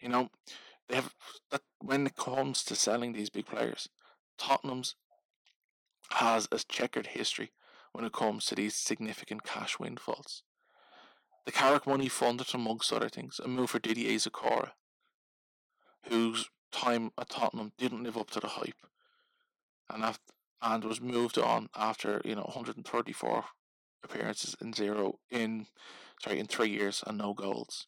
You 0.00 0.08
know, 0.08 0.30
they 0.88 0.96
have 0.96 1.14
that 1.50 1.62
when 1.80 2.06
it 2.06 2.16
comes 2.16 2.64
to 2.64 2.74
selling 2.74 3.12
these 3.12 3.30
big 3.30 3.46
players, 3.46 3.88
Tottenham's 4.38 4.94
has 6.10 6.46
a 6.52 6.58
checkered 6.58 7.08
history 7.08 7.52
when 7.92 8.04
it 8.04 8.12
comes 8.12 8.46
to 8.46 8.54
these 8.54 8.74
significant 8.74 9.44
cash 9.44 9.78
windfalls. 9.78 10.42
The 11.44 11.52
Carrick 11.52 11.86
money 11.86 12.08
funded, 12.08 12.54
amongst 12.54 12.92
other 12.92 13.08
things, 13.08 13.40
a 13.42 13.48
move 13.48 13.70
for 13.70 13.78
Didier 13.78 14.16
Zokora, 14.16 14.70
whose 16.08 16.48
time 16.70 17.10
at 17.18 17.30
Tottenham 17.30 17.72
didn't 17.78 18.02
live 18.02 18.16
up 18.16 18.30
to 18.30 18.40
the 18.40 18.48
hype, 18.48 18.86
and 19.90 20.04
after, 20.04 20.32
and 20.62 20.84
was 20.84 21.00
moved 21.00 21.38
on 21.38 21.68
after 21.76 22.22
you 22.24 22.34
know 22.34 22.42
134 22.42 23.44
appearances 24.04 24.56
in 24.60 24.72
zero 24.72 25.18
in 25.30 25.66
sorry 26.22 26.38
in 26.38 26.46
three 26.46 26.70
years 26.70 27.02
and 27.06 27.18
no 27.18 27.34
goals. 27.34 27.86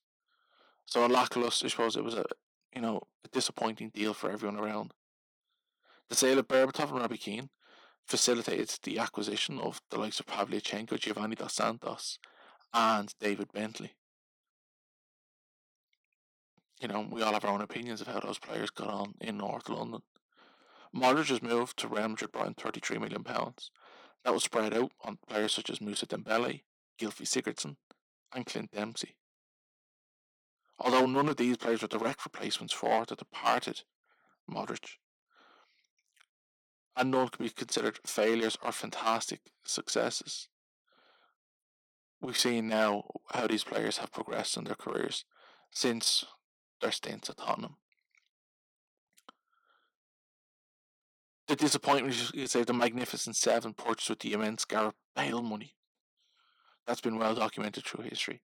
So 0.87 1.07
a 1.07 1.09
lackluster, 1.09 1.66
I 1.66 1.71
suppose 1.71 1.97
it 1.97 2.04
was 2.04 2.14
a 2.14 2.25
you 2.75 2.83
know 2.83 3.02
a 3.25 3.28
disappointing 3.28 3.90
deal 3.95 4.12
for 4.12 4.31
everyone 4.31 4.59
around. 4.59 4.93
The 6.09 6.16
sale 6.16 6.38
of 6.38 6.49
Berbatov 6.49 6.90
and 6.90 7.00
Robbie 7.00 7.16
Keane 7.16 7.49
facilitated 8.07 8.71
the 8.83 8.99
acquisition 8.99 9.59
of 9.59 9.81
the 9.90 9.99
likes 9.99 10.21
of 10.21 10.26
Pavlyuchenko, 10.26 10.99
Giovanni 10.99 11.37
Dos 11.37 11.54
Santos, 11.54 12.19
and 12.75 13.14
David 13.19 13.50
Bentley. 13.52 13.95
You 16.81 16.88
know, 16.88 17.07
we 17.11 17.23
all 17.23 17.33
have 17.33 17.45
our 17.45 17.52
own 17.52 17.62
opinions 17.62 18.02
of 18.02 18.09
how 18.09 18.21
those 18.21 18.38
players 18.38 18.69
got 18.69 18.88
on 18.88 19.14
in 19.21 19.38
North 19.38 19.71
London. 19.71 20.02
Modric's 20.94 21.42
moved 21.42 21.78
to 21.78 21.88
Real 21.88 22.08
Madrid 22.08 22.32
brought 22.32 22.56
£33 22.56 23.00
million. 23.00 23.24
That 23.24 24.32
was 24.32 24.44
spread 24.44 24.74
out 24.74 24.92
on 25.02 25.18
players 25.28 25.52
such 25.52 25.70
as 25.70 25.80
Moussa 25.80 26.06
Dembele, 26.06 26.62
Gylfi 26.98 27.26
Sigurdsson, 27.26 27.76
and 28.32 28.46
Clint 28.46 28.70
Dempsey. 28.72 29.16
Although 30.78 31.06
none 31.06 31.28
of 31.28 31.36
these 31.36 31.56
players 31.56 31.82
were 31.82 31.88
direct 31.88 32.24
replacements 32.24 32.72
for 32.72 33.04
the 33.04 33.16
departed 33.16 33.82
Modric 34.50 34.96
and 36.96 37.10
none 37.10 37.28
can 37.28 37.44
be 37.44 37.50
considered 37.50 37.98
failures 38.06 38.56
or 38.62 38.72
fantastic 38.72 39.40
successes. 39.64 40.48
We've 42.20 42.38
seen 42.38 42.68
now 42.68 43.04
how 43.32 43.46
these 43.46 43.64
players 43.64 43.98
have 43.98 44.12
progressed 44.12 44.56
in 44.56 44.64
their 44.64 44.74
careers 44.74 45.24
since 45.70 46.24
their 46.80 46.92
stints 46.92 47.28
at 47.28 47.38
Tottenham. 47.38 47.76
The 51.46 51.56
disappointment, 51.56 52.32
you 52.34 52.46
say, 52.46 52.64
the 52.64 52.72
Magnificent 52.72 53.36
Seven 53.36 53.74
purchased 53.74 54.10
with 54.10 54.20
the 54.20 54.32
immense 54.32 54.64
Gareth 54.64 54.94
Bale 55.14 55.42
money. 55.42 55.74
That's 56.86 57.00
been 57.00 57.18
well 57.18 57.34
documented 57.34 57.84
through 57.84 58.04
history. 58.04 58.42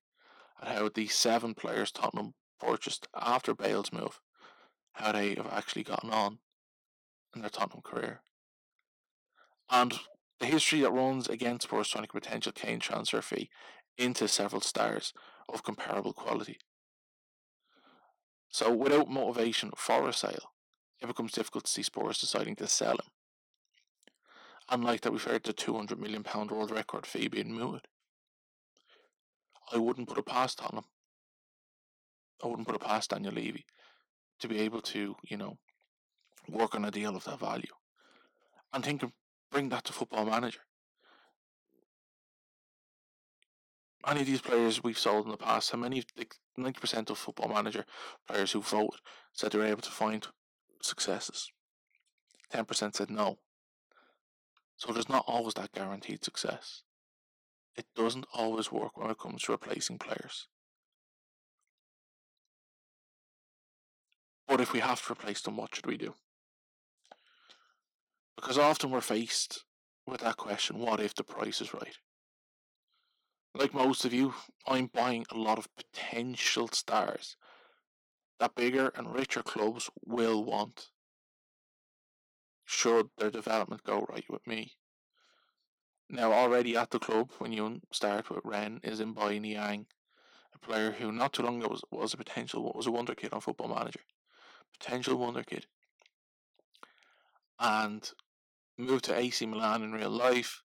And 0.61 0.76
how 0.76 0.90
the 0.95 1.07
seven 1.09 1.54
players 1.54 1.92
Tottenham 1.92 2.35
purchased 2.59 3.09
after 3.14 3.54
Bale's 3.54 3.92
move, 3.92 4.21
how 4.92 5.12
they 5.12 5.35
have 5.35 5.49
actually 5.50 5.85
gotten 5.85 6.11
on 6.11 6.38
in 7.35 7.40
their 7.40 7.50
Tottenham 7.50 7.83
career 7.83 8.21
and 9.71 10.00
the 10.40 10.47
history 10.47 10.80
that 10.80 10.92
runs 10.92 11.28
against 11.28 11.64
Spurs 11.64 11.88
trying 11.88 12.07
potential 12.07 12.52
Kane 12.52 12.80
transfer 12.80 13.23
fee 13.23 13.49
into 13.97 14.26
several 14.26 14.61
stars 14.61 15.12
of 15.49 15.62
comparable 15.62 16.12
quality. 16.12 16.59
So 18.49 18.75
without 18.75 19.09
motivation 19.09 19.71
for 19.76 20.09
a 20.09 20.12
sale, 20.12 20.52
it 21.00 21.07
becomes 21.07 21.33
difficult 21.33 21.64
to 21.64 21.71
see 21.71 21.83
Spurs 21.83 22.19
deciding 22.19 22.57
to 22.57 22.66
sell 22.66 22.92
him. 22.92 23.11
Unlike 24.71 25.00
that 25.02 25.12
we've 25.12 25.25
heard 25.25 25.42
the 25.42 25.52
£200 25.52 25.99
million 25.99 26.25
world 26.49 26.71
record 26.71 27.07
fee 27.07 27.28
being 27.28 27.52
mooted. 27.52 27.87
I 29.73 29.78
wouldn't 29.78 30.09
put 30.09 30.19
it 30.19 30.26
past 30.26 30.62
on 30.62 30.78
him. 30.78 30.85
I 32.42 32.47
wouldn't 32.47 32.66
put 32.66 32.76
it 32.76 32.83
past 32.83 33.11
Daniel 33.11 33.35
Levy 33.35 33.64
to 34.40 34.49
be 34.49 34.61
able 34.61 34.80
to, 34.80 35.16
you 35.28 35.37
know, 35.37 35.59
work 36.49 36.75
on 36.75 36.85
a 36.85 36.90
deal 36.90 37.14
of 37.16 37.25
that 37.25 37.40
value. 37.40 37.73
I'm 38.73 38.83
thinking 38.83 39.12
Bring 39.50 39.69
that 39.71 39.85
to 39.85 39.92
Football 39.92 40.26
Manager. 40.26 40.61
Any 44.07 44.21
of 44.21 44.26
these 44.26 44.40
players 44.40 44.83
we've 44.83 44.99
sold 44.99 45.26
in 45.26 45.33
the 45.33 45.37
past, 45.37 45.73
how 45.73 45.78
many, 45.78 46.04
90% 46.59 47.11
of 47.11 47.19
Football 47.19 47.49
Manager 47.49 47.85
players 48.26 48.52
who 48.52 48.62
voted 48.62 49.00
said 49.33 49.52
they 49.52 49.59
were 49.59 49.66
able 49.66 49.83
to 49.83 49.90
find 49.90 50.26
successes? 50.83 51.51
10% 52.53 52.95
said 52.95 53.11
no. 53.11 53.39
So 54.77 54.93
there's 54.93 55.09
not 55.09 55.25
always 55.27 55.55
that 55.55 55.73
guaranteed 55.73 56.25
success. 56.25 56.83
It 57.77 57.87
doesn't 57.95 58.27
always 58.33 58.73
work 58.73 58.97
when 58.97 59.11
it 59.11 59.19
comes 59.19 59.43
to 59.43 59.53
replacing 59.53 59.99
players. 59.99 60.49
But 64.49 64.61
if 64.61 64.73
we 64.73 64.81
have 64.81 65.05
to 65.05 65.13
replace 65.13 65.43
them, 65.43 65.57
what 65.57 65.75
should 65.75 65.87
we 65.87 65.97
do? 65.97 66.15
Because 68.37 68.59
often 68.59 68.91
we're 68.91 69.01
faced 69.01 69.65
with 70.07 70.23
that 70.23 70.37
question 70.37 70.79
what 70.79 70.99
if 70.99 71.15
the 71.15 71.23
price 71.23 71.61
is 71.61 71.73
right? 71.73 71.97
Like 73.55 73.75
most 73.75 74.05
of 74.05 74.13
you, 74.13 74.35
I'm 74.67 74.87
buying 74.87 75.27
a 75.31 75.37
lot 75.37 75.59
of 75.59 75.69
potential 75.77 76.69
stars 76.69 77.37
that 78.40 78.54
bigger 78.54 78.90
and 78.97 79.14
richer 79.14 79.42
clubs 79.42 79.90
will 80.04 80.42
want 80.42 80.88
should 82.64 83.11
their 83.18 83.30
development 83.30 83.85
go 83.85 84.06
right 84.09 84.25
with 84.30 84.47
me. 84.47 84.73
Now, 86.09 86.32
already 86.32 86.76
at 86.76 86.90
the 86.90 86.99
club, 86.99 87.30
when 87.38 87.52
you 87.52 87.80
start 87.92 88.30
with 88.30 88.40
Rennes 88.44 88.80
is 88.82 89.00
M'Baye 89.00 89.40
Niang, 89.40 89.87
a 90.54 90.59
player 90.59 90.90
who 90.90 91.12
not 91.12 91.35
too 91.35 91.42
long 91.42 91.59
ago 91.59 91.68
was, 91.68 91.82
was 91.90 92.14
a 92.14 92.16
potential, 92.16 92.73
was 92.75 92.87
a 92.87 92.90
wonder 92.90 93.14
kid 93.14 93.32
on 93.32 93.40
Football 93.40 93.68
Manager. 93.68 94.00
Potential 94.78 95.18
wonder 95.18 95.44
kid. 95.44 95.66
And 97.59 98.11
moved 98.78 99.04
to 99.04 99.16
AC 99.16 99.44
Milan 99.47 99.82
in 99.82 99.92
real 99.92 100.11
life. 100.11 100.62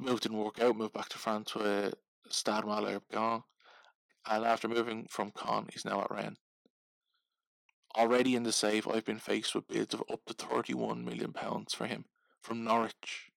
Moved 0.00 0.24
didn't 0.24 0.38
work 0.38 0.60
out. 0.60 0.76
Moved 0.76 0.94
back 0.94 1.08
to 1.10 1.18
France 1.18 1.54
with 1.54 1.94
Stade 2.28 2.64
Malherbe 2.64 3.02
Caen, 3.12 3.42
and 4.26 4.44
after 4.44 4.68
moving 4.68 5.06
from 5.10 5.32
Caen, 5.32 5.68
he's 5.72 5.84
now 5.84 6.00
at 6.00 6.10
Rennes. 6.10 6.38
Already 7.96 8.34
in 8.36 8.42
the 8.42 8.52
save, 8.52 8.86
I've 8.86 9.04
been 9.04 9.18
faced 9.18 9.54
with 9.54 9.68
bids 9.68 9.94
of 9.94 10.02
up 10.10 10.20
to 10.26 10.34
thirty-one 10.34 11.04
million 11.04 11.32
pounds 11.32 11.74
for 11.74 11.86
him 11.86 12.04
from 12.42 12.62
Norwich. 12.62 13.30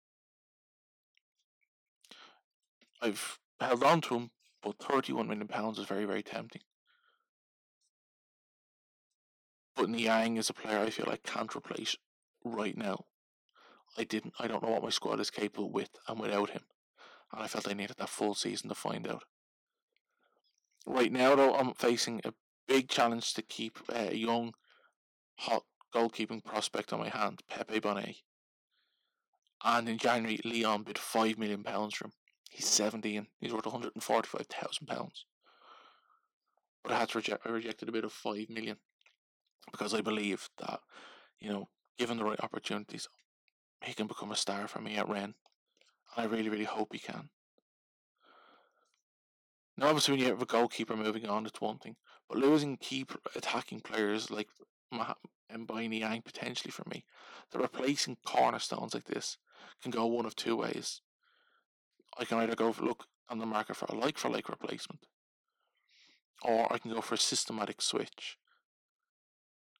I've 3.01 3.39
held 3.59 3.83
on 3.83 4.01
to 4.01 4.15
him, 4.15 4.31
but 4.61 4.77
thirty-one 4.77 5.27
million 5.27 5.47
pounds 5.47 5.79
is 5.79 5.85
very, 5.85 6.05
very 6.05 6.21
tempting. 6.21 6.61
But 9.75 9.89
Niang 9.89 10.37
is 10.37 10.49
a 10.49 10.53
player 10.53 10.79
I 10.79 10.89
feel 10.89 11.07
like 11.07 11.23
can't 11.23 11.55
replace 11.55 11.95
right 12.43 12.77
now. 12.77 13.05
I 13.97 14.03
didn't. 14.03 14.33
I 14.37 14.47
don't 14.47 14.61
know 14.61 14.69
what 14.69 14.83
my 14.83 14.89
squad 14.89 15.19
is 15.19 15.31
capable 15.31 15.71
with 15.71 15.89
and 16.07 16.19
without 16.19 16.51
him, 16.51 16.63
and 17.33 17.41
I 17.41 17.47
felt 17.47 17.69
I 17.69 17.73
needed 17.73 17.95
that 17.97 18.09
full 18.09 18.35
season 18.35 18.69
to 18.69 18.75
find 18.75 19.07
out. 19.07 19.23
Right 20.85 21.11
now, 21.11 21.35
though, 21.35 21.55
I'm 21.55 21.73
facing 21.73 22.21
a 22.23 22.33
big 22.67 22.89
challenge 22.89 23.33
to 23.35 23.41
keep 23.41 23.79
a 23.93 24.15
young, 24.15 24.53
hot 25.37 25.63
goalkeeping 25.93 26.43
prospect 26.43 26.93
on 26.93 26.99
my 26.99 27.09
hand, 27.09 27.41
Pepe 27.49 27.79
Bonnet. 27.79 28.15
And 29.63 29.87
in 29.87 29.97
January, 29.97 30.39
Lyon 30.43 30.83
bid 30.83 30.97
five 30.97 31.37
million 31.37 31.63
pounds 31.63 31.95
for 31.95 32.05
him. 32.05 32.13
He's 32.49 32.67
17. 32.67 33.27
He's 33.39 33.53
worth 33.53 33.65
145,000 33.65 34.87
pounds. 34.87 35.25
But 36.83 36.93
I 36.93 36.99
had 36.99 37.09
to 37.09 37.19
reject. 37.19 37.45
I 37.45 37.49
rejected 37.49 37.87
a 37.87 37.91
bid 37.91 38.03
of 38.03 38.13
£5 38.13 38.49
million 38.49 38.77
because 39.71 39.93
I 39.93 40.01
believe 40.01 40.49
that, 40.59 40.79
you 41.39 41.49
know, 41.49 41.69
given 41.97 42.17
the 42.17 42.25
right 42.25 42.39
opportunities, 42.41 43.07
he 43.83 43.93
can 43.93 44.07
become 44.07 44.31
a 44.31 44.35
star 44.35 44.67
for 44.67 44.79
me 44.79 44.95
at 44.97 45.07
Rennes. 45.07 45.35
And 46.15 46.25
I 46.25 46.29
really, 46.29 46.49
really 46.49 46.65
hope 46.65 46.89
he 46.91 46.99
can. 46.99 47.29
Now, 49.81 49.87
obviously, 49.87 50.11
when 50.11 50.19
you 50.19 50.27
have 50.27 50.41
a 50.43 50.45
goalkeeper 50.45 50.95
moving 50.95 51.27
on, 51.27 51.47
it's 51.47 51.59
one 51.59 51.79
thing, 51.79 51.95
but 52.29 52.37
losing 52.37 52.77
key 52.77 53.03
attacking 53.35 53.79
players 53.79 54.29
like 54.29 54.47
M'Baye 54.93 55.89
Niang 55.89 56.21
potentially 56.21 56.69
for 56.69 56.83
me, 56.87 57.03
the 57.49 57.57
replacing 57.57 58.17
cornerstones 58.23 58.93
like 58.93 59.05
this 59.05 59.39
can 59.81 59.89
go 59.89 60.05
one 60.05 60.27
of 60.27 60.35
two 60.35 60.55
ways. 60.55 61.01
I 62.15 62.25
can 62.25 62.37
either 62.37 62.53
go 62.53 62.75
look 62.79 63.07
on 63.27 63.39
the 63.39 63.47
market 63.47 63.75
for 63.75 63.85
a 63.85 63.95
like 63.95 64.19
for 64.19 64.29
like 64.29 64.49
replacement, 64.49 65.07
or 66.43 66.71
I 66.71 66.77
can 66.77 66.91
go 66.91 67.01
for 67.01 67.15
a 67.15 67.17
systematic 67.17 67.81
switch, 67.81 68.37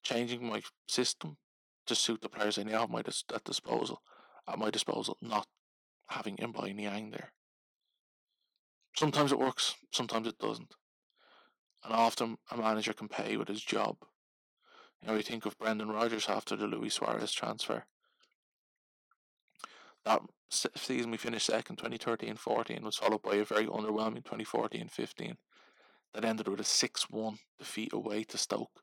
changing 0.02 0.44
my 0.44 0.64
system 0.88 1.38
to 1.86 1.94
suit 1.94 2.22
the 2.22 2.30
players 2.30 2.58
I 2.58 2.64
now 2.64 2.80
have 2.80 2.90
my 2.90 3.02
at 3.02 3.44
disposal, 3.44 4.02
at 4.48 4.58
my 4.58 4.72
disposal, 4.72 5.18
not 5.22 5.46
having 6.08 6.38
M'Baye 6.38 6.74
Niang 6.74 7.12
there. 7.12 7.34
Sometimes 8.96 9.32
it 9.32 9.40
works, 9.40 9.76
sometimes 9.92 10.28
it 10.28 10.38
doesn't. 10.38 10.76
And 11.84 11.94
often 11.94 12.38
a 12.52 12.58
manager 12.58 12.94
can 12.94 13.08
pay 13.08 13.38
with 13.38 13.48
his 13.48 13.64
job. 13.64 13.98
You 15.02 15.08
know, 15.08 15.16
you 15.16 15.24
think 15.24 15.46
of 15.46 15.58
Brendan 15.58 15.90
Rodgers 15.90 16.30
after 16.30 16.56
the 16.56 16.68
Luis 16.68 16.96
Suarez 16.96 17.32
transfer. 17.32 17.86
That 20.06 20.22
season 20.76 21.12
we 21.12 21.18
finished 21.18 21.48
second, 21.48 21.78
2013-14, 21.78 22.82
was 22.82 22.98
followed 22.98 23.22
by 23.22 23.36
a 23.36 23.46
very 23.46 23.66
underwhelming 23.66 24.24
2014-15 24.24 25.36
that 26.14 26.26
ended 26.26 26.48
with 26.48 26.60
a 26.60 26.64
6-1 26.64 27.38
defeat 27.58 27.94
away 27.94 28.24
to 28.26 28.38
Stoke. 28.38 28.82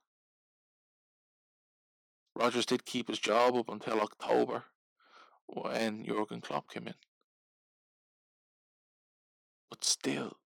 Rodgers 2.34 2.66
did 2.66 2.86
keep 2.86 3.08
his 3.08 3.18
job 3.18 3.56
up 3.56 3.68
until 3.68 4.00
October 4.00 4.64
when 5.46 6.04
Jurgen 6.04 6.40
Klopp 6.40 6.70
came 6.70 6.86
in. 6.86 6.94
But 9.70 9.84
still, 9.84 10.38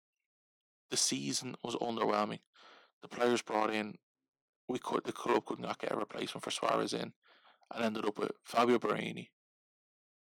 the 0.90 0.96
season 0.96 1.56
was 1.62 1.76
underwhelming. 1.76 2.40
The 3.02 3.08
players 3.08 3.42
brought 3.42 3.72
in, 3.72 3.96
we 4.68 4.78
could 4.78 5.04
the 5.04 5.12
club 5.12 5.44
could 5.44 5.58
not 5.58 5.78
get 5.78 5.92
a 5.92 5.96
replacement 5.96 6.44
for 6.44 6.50
Suarez 6.50 6.92
in, 6.92 7.12
and 7.74 7.85
ended 7.85 8.04
up 8.04 8.18
with 8.18 8.32
Fabio 8.44 8.78
Borini, 8.78 9.28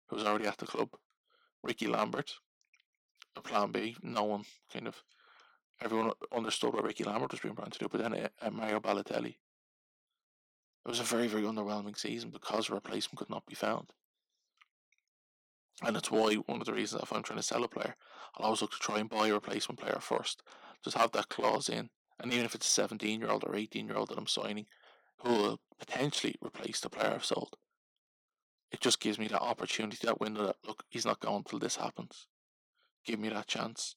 who 0.08 0.16
was 0.16 0.24
already 0.24 0.46
at 0.46 0.58
the 0.58 0.66
club, 0.66 0.90
Rickie 1.62 1.88
Lambert, 1.88 2.32
a 3.36 3.40
plan 3.40 3.72
B. 3.72 3.96
No 4.02 4.24
one 4.24 4.44
kind 4.72 4.86
of 4.86 5.02
everyone 5.80 6.12
understood 6.34 6.74
what 6.74 6.84
Rickie 6.84 7.04
Lambert 7.04 7.30
was 7.30 7.40
being 7.40 7.54
brought 7.54 7.72
to 7.72 7.78
do, 7.78 7.88
but 7.90 8.00
then 8.00 8.14
uh, 8.14 8.50
Mario 8.50 8.80
Balotelli. 8.80 9.36
It 10.84 10.88
was 10.88 11.00
a 11.00 11.04
very, 11.04 11.28
very 11.28 11.42
underwhelming 11.42 11.98
season 11.98 12.30
because 12.30 12.68
a 12.68 12.74
replacement 12.74 13.18
could 13.18 13.30
not 13.30 13.46
be 13.46 13.54
found. 13.54 13.90
And 15.84 15.96
it's 15.96 16.10
why 16.10 16.34
one 16.34 16.60
of 16.60 16.66
the 16.66 16.72
reasons 16.72 17.02
if 17.02 17.12
I'm 17.12 17.22
trying 17.22 17.38
to 17.38 17.42
sell 17.42 17.62
a 17.64 17.68
player, 17.68 17.94
I'll 18.36 18.46
always 18.46 18.62
look 18.62 18.72
to 18.72 18.78
try 18.78 18.98
and 18.98 19.08
buy 19.08 19.28
a 19.28 19.34
replacement 19.34 19.78
player 19.78 19.98
first. 20.00 20.42
Just 20.82 20.96
have 20.96 21.12
that 21.12 21.28
clause 21.28 21.68
in. 21.68 21.90
And 22.20 22.32
even 22.32 22.44
if 22.44 22.54
it's 22.54 22.66
a 22.66 22.70
17 22.70 23.20
year 23.20 23.30
old 23.30 23.44
or 23.44 23.54
18 23.54 23.86
year 23.86 23.96
old 23.96 24.08
that 24.08 24.18
I'm 24.18 24.26
signing, 24.26 24.66
who 25.18 25.30
will 25.30 25.60
potentially 25.78 26.36
replace 26.44 26.80
the 26.80 26.90
player 26.90 27.12
I've 27.14 27.24
sold, 27.24 27.56
it 28.72 28.80
just 28.80 29.00
gives 29.00 29.18
me 29.18 29.28
that 29.28 29.40
opportunity, 29.40 29.98
that 30.02 30.20
window 30.20 30.46
that, 30.46 30.56
look, 30.66 30.82
he's 30.88 31.06
not 31.06 31.20
going 31.20 31.44
till 31.44 31.58
this 31.58 31.76
happens. 31.76 32.26
Give 33.04 33.18
me 33.18 33.28
that 33.28 33.46
chance. 33.46 33.94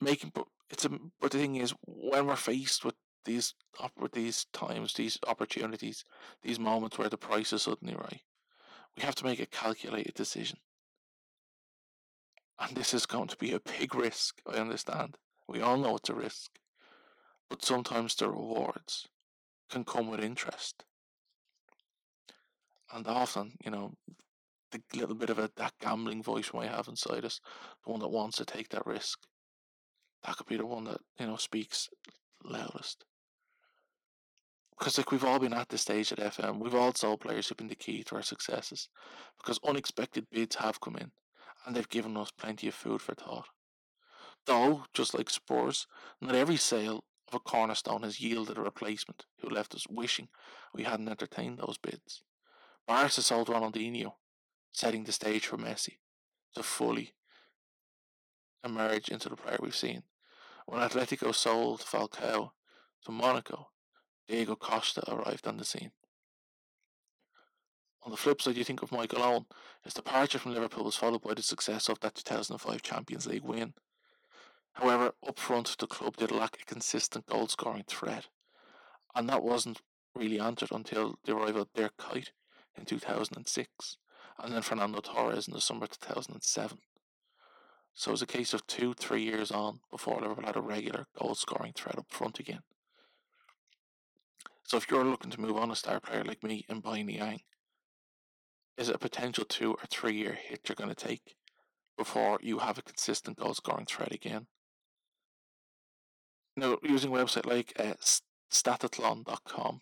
Making, 0.00 0.32
but 0.34 0.46
it's 0.70 0.84
a, 0.84 0.90
but 1.20 1.30
the 1.30 1.38
thing 1.38 1.56
is, 1.56 1.74
when 1.86 2.26
we're 2.26 2.36
faced 2.36 2.84
with 2.84 2.96
these, 3.24 3.54
with 4.00 4.12
these 4.12 4.46
times, 4.52 4.94
these 4.94 5.18
opportunities, 5.28 6.04
these 6.42 6.58
moments 6.58 6.98
where 6.98 7.08
the 7.08 7.18
price 7.18 7.52
is 7.52 7.62
suddenly 7.62 7.94
right, 7.94 8.22
we 8.96 9.02
have 9.02 9.14
to 9.16 9.24
make 9.24 9.40
a 9.40 9.46
calculated 9.46 10.14
decision. 10.14 10.58
And 12.58 12.76
this 12.76 12.94
is 12.94 13.06
going 13.06 13.28
to 13.28 13.36
be 13.36 13.52
a 13.52 13.60
big 13.60 13.94
risk, 13.94 14.40
I 14.46 14.58
understand. 14.58 15.16
We 15.48 15.60
all 15.60 15.76
know 15.76 15.96
it's 15.96 16.10
a 16.10 16.14
risk. 16.14 16.52
But 17.48 17.64
sometimes 17.64 18.14
the 18.14 18.28
rewards 18.28 19.08
can 19.70 19.84
come 19.84 20.08
with 20.08 20.22
interest. 20.22 20.84
And 22.92 23.06
often, 23.06 23.52
you 23.64 23.70
know, 23.70 23.94
the 24.70 24.80
little 24.94 25.14
bit 25.14 25.30
of 25.30 25.38
a, 25.38 25.50
that 25.56 25.74
gambling 25.80 26.22
voice 26.22 26.52
we 26.52 26.60
might 26.60 26.70
have 26.70 26.88
inside 26.88 27.24
us, 27.24 27.40
the 27.84 27.90
one 27.90 28.00
that 28.00 28.08
wants 28.08 28.36
to 28.38 28.44
take 28.44 28.68
that 28.70 28.86
risk, 28.86 29.18
that 30.24 30.36
could 30.36 30.46
be 30.46 30.56
the 30.56 30.66
one 30.66 30.84
that, 30.84 31.00
you 31.18 31.26
know, 31.26 31.36
speaks 31.36 31.88
loudest 32.44 33.04
because 34.82 34.98
like 34.98 35.12
we've 35.12 35.24
all 35.24 35.38
been 35.38 35.54
at 35.54 35.68
this 35.68 35.82
stage 35.82 36.10
at 36.10 36.18
FM, 36.18 36.58
we've 36.58 36.74
all 36.74 36.92
sold 36.92 37.20
players 37.20 37.46
who've 37.46 37.56
been 37.56 37.68
the 37.68 37.74
key 37.76 38.02
to 38.02 38.16
our 38.16 38.22
successes 38.22 38.88
because 39.38 39.60
unexpected 39.64 40.26
bids 40.28 40.56
have 40.56 40.80
come 40.80 40.96
in 40.96 41.12
and 41.64 41.76
they've 41.76 41.88
given 41.88 42.16
us 42.16 42.32
plenty 42.32 42.66
of 42.66 42.74
food 42.74 43.00
for 43.00 43.14
thought. 43.14 43.46
Though, 44.44 44.82
just 44.92 45.14
like 45.14 45.30
Spurs, 45.30 45.86
not 46.20 46.34
every 46.34 46.56
sale 46.56 47.04
of 47.28 47.34
a 47.34 47.38
cornerstone 47.38 48.02
has 48.02 48.20
yielded 48.20 48.58
a 48.58 48.60
replacement 48.60 49.24
who 49.38 49.50
left 49.50 49.72
us 49.72 49.86
wishing 49.88 50.26
we 50.74 50.82
hadn't 50.82 51.08
entertained 51.08 51.58
those 51.58 51.78
bids. 51.78 52.24
Barca 52.84 53.22
sold 53.22 53.46
Ronaldinho, 53.46 54.14
setting 54.72 55.04
the 55.04 55.12
stage 55.12 55.46
for 55.46 55.58
Messi 55.58 55.98
to 56.56 56.64
fully 56.64 57.12
emerge 58.64 59.10
into 59.10 59.28
the 59.28 59.36
player 59.36 59.58
we've 59.62 59.76
seen. 59.76 60.02
When 60.66 60.80
Atletico 60.80 61.32
sold 61.32 61.82
Falcao 61.82 62.50
to 63.04 63.12
Monaco, 63.12 63.68
Diego 64.28 64.56
Costa 64.56 65.02
arrived 65.10 65.46
on 65.46 65.56
the 65.56 65.64
scene. 65.64 65.92
On 68.04 68.10
the 68.10 68.16
flip 68.16 68.42
side, 68.42 68.56
you 68.56 68.64
think 68.64 68.82
of 68.82 68.90
Michael 68.90 69.22
Owen. 69.22 69.46
His 69.84 69.94
departure 69.94 70.38
from 70.38 70.54
Liverpool 70.54 70.84
was 70.84 70.96
followed 70.96 71.22
by 71.22 71.34
the 71.34 71.42
success 71.42 71.88
of 71.88 72.00
that 72.00 72.16
2005 72.16 72.82
Champions 72.82 73.26
League 73.26 73.44
win. 73.44 73.74
However, 74.72 75.12
up 75.26 75.38
front, 75.38 75.76
the 75.78 75.86
club 75.86 76.16
did 76.16 76.30
lack 76.30 76.56
a 76.60 76.64
consistent 76.64 77.26
goal 77.26 77.46
scoring 77.46 77.84
threat, 77.86 78.28
and 79.14 79.28
that 79.28 79.44
wasn't 79.44 79.82
really 80.14 80.40
answered 80.40 80.72
until 80.72 81.18
the 81.24 81.36
arrival 81.36 81.62
of 81.62 81.72
Dirk 81.74 81.96
Kuyt 81.96 82.30
in 82.76 82.86
2006, 82.86 83.96
and 84.38 84.52
then 84.52 84.62
Fernando 84.62 85.00
Torres 85.00 85.46
in 85.46 85.54
the 85.54 85.60
summer 85.60 85.84
of 85.84 85.90
2007. 85.90 86.78
So 87.94 88.10
it 88.10 88.12
was 88.12 88.22
a 88.22 88.26
case 88.26 88.54
of 88.54 88.66
two, 88.66 88.94
three 88.94 89.22
years 89.22 89.50
on 89.50 89.80
before 89.90 90.20
Liverpool 90.20 90.46
had 90.46 90.56
a 90.56 90.62
regular 90.62 91.06
goal 91.18 91.34
scoring 91.34 91.74
threat 91.74 91.98
up 91.98 92.06
front 92.08 92.40
again. 92.40 92.62
So 94.72 94.78
if 94.78 94.90
you're 94.90 95.04
looking 95.04 95.30
to 95.30 95.38
move 95.38 95.58
on 95.58 95.70
a 95.70 95.76
star 95.76 96.00
player 96.00 96.24
like 96.24 96.42
me 96.42 96.64
and 96.66 96.82
buy 96.82 97.02
Niang, 97.02 97.40
is 98.78 98.88
it 98.88 98.94
a 98.94 98.98
potential 98.98 99.44
two 99.44 99.72
or 99.72 99.84
three 99.90 100.14
year 100.14 100.32
hit 100.32 100.66
you're 100.66 100.76
going 100.76 100.88
to 100.88 100.96
take 100.96 101.36
before 101.98 102.38
you 102.40 102.56
have 102.56 102.78
a 102.78 102.82
consistent 102.82 103.36
goal 103.36 103.52
scoring 103.52 103.84
threat 103.84 104.14
again? 104.14 104.46
Now, 106.56 106.78
using 106.82 107.14
a 107.14 107.14
website 107.14 107.44
like 107.44 107.74
uh, 107.78 107.92
statathlon.com, 108.50 109.80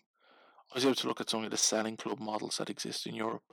I 0.73 0.75
was 0.75 0.83
able 0.83 0.95
to 0.95 1.07
look 1.07 1.21
at 1.21 1.29
some 1.29 1.45
of 1.45 1.51
the 1.51 1.55
selling 1.55 1.95
club 1.95 2.19
models 2.19 2.57
that 2.57 2.69
exist 2.69 3.07
in 3.07 3.15
Europe. 3.15 3.45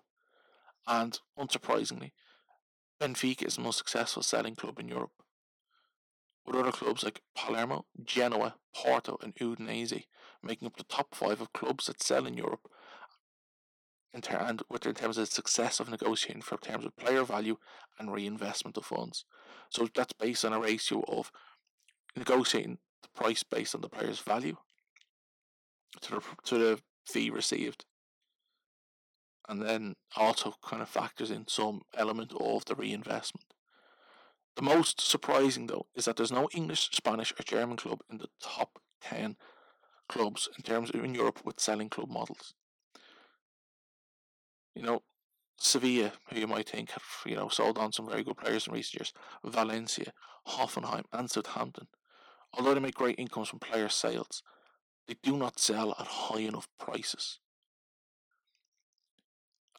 And 0.88 1.16
unsurprisingly, 1.38 2.10
Benfica 3.00 3.46
is 3.46 3.54
the 3.54 3.62
most 3.62 3.78
successful 3.78 4.24
selling 4.24 4.56
club 4.56 4.80
in 4.80 4.88
Europe 4.88 5.12
with 6.48 6.56
other 6.56 6.72
clubs 6.72 7.04
like 7.04 7.20
Palermo, 7.36 7.84
Genoa, 8.02 8.56
Porto, 8.74 9.18
and 9.22 9.34
Udinese 9.36 10.04
making 10.42 10.66
up 10.66 10.76
the 10.76 10.84
top 10.84 11.14
five 11.14 11.40
of 11.40 11.52
clubs 11.52 11.86
that 11.86 12.02
sell 12.02 12.26
in 12.26 12.36
Europe. 12.36 12.68
In 14.12 14.22
ter- 14.22 14.38
and 14.38 14.62
with 14.70 14.86
in 14.86 14.94
terms 14.94 15.18
of 15.18 15.26
the 15.26 15.32
success 15.32 15.80
of 15.80 15.90
negotiating 15.90 16.42
for 16.42 16.56
terms 16.56 16.86
of 16.86 16.96
player 16.96 17.24
value 17.24 17.58
and 17.98 18.12
reinvestment 18.12 18.76
of 18.78 18.86
funds. 18.86 19.24
So 19.70 19.88
that's 19.94 20.14
based 20.14 20.44
on 20.44 20.54
a 20.54 20.60
ratio 20.60 21.04
of 21.06 21.30
negotiating 22.16 22.78
the 23.02 23.08
price 23.14 23.42
based 23.42 23.74
on 23.74 23.82
the 23.82 23.88
player's 23.88 24.20
value 24.20 24.56
to 26.00 26.10
the 26.12 26.20
to 26.44 26.58
the 26.58 26.80
fee 27.06 27.28
received. 27.28 27.84
And 29.48 29.62
then 29.62 29.96
also 30.16 30.54
kind 30.62 30.82
of 30.82 30.88
factors 30.88 31.30
in 31.30 31.46
some 31.48 31.82
element 31.96 32.32
of 32.38 32.64
the 32.64 32.74
reinvestment. 32.74 33.46
The 34.58 34.64
most 34.64 35.00
surprising, 35.00 35.68
though, 35.68 35.86
is 35.94 36.06
that 36.06 36.16
there's 36.16 36.32
no 36.32 36.48
English, 36.52 36.90
Spanish, 36.90 37.30
or 37.30 37.44
German 37.44 37.76
club 37.76 38.00
in 38.10 38.18
the 38.18 38.26
top 38.42 38.80
10 39.02 39.36
clubs 40.08 40.48
in 40.56 40.64
terms 40.64 40.90
of 40.90 41.04
in 41.04 41.14
Europe 41.14 41.42
with 41.44 41.60
selling 41.60 41.88
club 41.88 42.10
models. 42.10 42.54
You 44.74 44.82
know, 44.82 45.02
Sevilla, 45.58 46.10
who 46.28 46.40
you 46.40 46.48
might 46.48 46.68
think 46.68 46.90
have 46.90 47.04
you 47.24 47.36
know 47.36 47.48
sold 47.48 47.78
on 47.78 47.92
some 47.92 48.08
very 48.08 48.24
good 48.24 48.36
players 48.36 48.66
in 48.66 48.72
recent 48.72 48.94
years, 48.94 49.12
Valencia, 49.44 50.12
Hoffenheim, 50.48 51.04
and 51.12 51.30
Southampton. 51.30 51.86
Although 52.52 52.74
they 52.74 52.80
make 52.80 52.96
great 52.96 53.16
incomes 53.16 53.50
from 53.50 53.60
player 53.60 53.88
sales, 53.88 54.42
they 55.06 55.14
do 55.22 55.36
not 55.36 55.60
sell 55.60 55.94
at 56.00 56.06
high 56.08 56.40
enough 56.40 56.66
prices. 56.80 57.38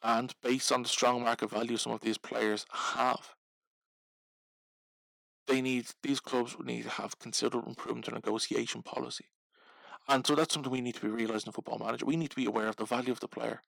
And 0.02 0.34
based 0.42 0.72
on 0.72 0.84
the 0.84 0.88
strong 0.88 1.22
market 1.22 1.50
value 1.50 1.76
some 1.76 1.92
of 1.92 2.00
these 2.00 2.16
players 2.16 2.64
have, 2.72 3.34
they 5.50 5.60
need 5.60 5.86
these 6.02 6.20
clubs 6.20 6.56
need 6.62 6.84
to 6.84 6.90
have 6.90 7.18
considerable 7.18 7.68
improvement 7.68 8.08
in 8.08 8.14
negotiation 8.14 8.82
policy. 8.82 9.26
And 10.08 10.26
so 10.26 10.34
that's 10.34 10.54
something 10.54 10.72
we 10.72 10.80
need 10.80 10.94
to 10.94 11.00
be 11.02 11.08
realising 11.08 11.48
in 11.48 11.52
football 11.52 11.78
manager. 11.78 12.06
We 12.06 12.16
need 12.16 12.30
to 12.30 12.36
be 12.36 12.46
aware 12.46 12.68
of 12.68 12.76
the 12.76 12.84
value 12.84 13.12
of 13.12 13.20
the 13.20 13.28
player. 13.28 13.60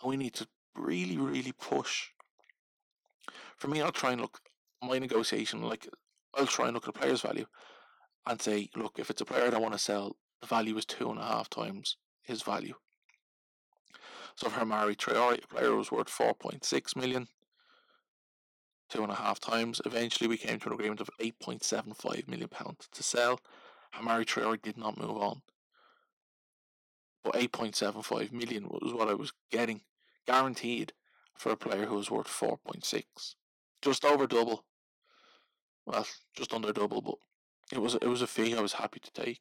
And 0.00 0.10
we 0.10 0.16
need 0.16 0.34
to 0.34 0.46
really, 0.76 1.16
really 1.16 1.52
push. 1.52 2.10
For 3.56 3.68
me, 3.68 3.82
I'll 3.82 3.92
try 3.92 4.12
and 4.12 4.20
look 4.20 4.40
my 4.82 4.98
negotiation 4.98 5.62
like 5.62 5.88
I'll 6.34 6.46
try 6.46 6.66
and 6.66 6.74
look 6.74 6.86
at 6.86 6.94
the 6.94 7.00
player's 7.00 7.22
value 7.22 7.46
and 8.26 8.40
say, 8.40 8.70
look, 8.76 8.98
if 8.98 9.10
it's 9.10 9.20
a 9.20 9.24
player 9.24 9.46
I 9.46 9.50
don't 9.50 9.62
want 9.62 9.74
to 9.74 9.78
sell, 9.78 10.16
the 10.40 10.46
value 10.46 10.76
is 10.76 10.84
two 10.84 11.10
and 11.10 11.18
a 11.18 11.24
half 11.24 11.50
times 11.50 11.96
his 12.22 12.42
value. 12.42 12.74
So 14.36 14.48
for 14.48 14.60
Hamari 14.60 14.94
Traore, 14.94 15.42
a 15.42 15.48
player 15.48 15.74
was 15.74 15.90
worth 15.90 16.08
4.6 16.08 16.96
million, 16.96 17.26
two 18.88 19.02
and 19.02 19.12
a 19.12 19.16
half 19.16 19.40
times. 19.40 19.80
Eventually, 19.84 20.28
we 20.28 20.36
came 20.36 20.58
to 20.60 20.68
an 20.68 20.74
agreement 20.74 21.00
of 21.00 21.10
8.75 21.20 22.28
million 22.28 22.48
pounds 22.48 22.88
to 22.92 23.02
sell. 23.02 23.40
Hamari 23.92 24.24
Traore 24.24 24.60
did 24.60 24.76
not 24.76 24.98
move 24.98 25.16
on, 25.16 25.42
but 27.24 27.34
8.75 27.34 28.32
million 28.32 28.68
was 28.68 28.92
what 28.92 29.08
I 29.08 29.14
was 29.14 29.32
getting 29.50 29.80
guaranteed 30.26 30.92
for 31.34 31.52
a 31.52 31.56
player 31.56 31.86
who 31.86 31.96
was 31.96 32.10
worth 32.10 32.26
4.6, 32.26 33.04
just 33.80 34.04
over 34.04 34.26
double. 34.26 34.64
Well, 35.86 36.06
just 36.36 36.52
under 36.52 36.72
double, 36.72 37.00
but 37.00 37.14
it 37.72 37.80
was 37.80 37.94
it 37.94 38.06
was 38.06 38.20
a 38.20 38.26
fee 38.26 38.54
I 38.54 38.60
was 38.60 38.74
happy 38.74 39.00
to 39.00 39.12
take. 39.12 39.40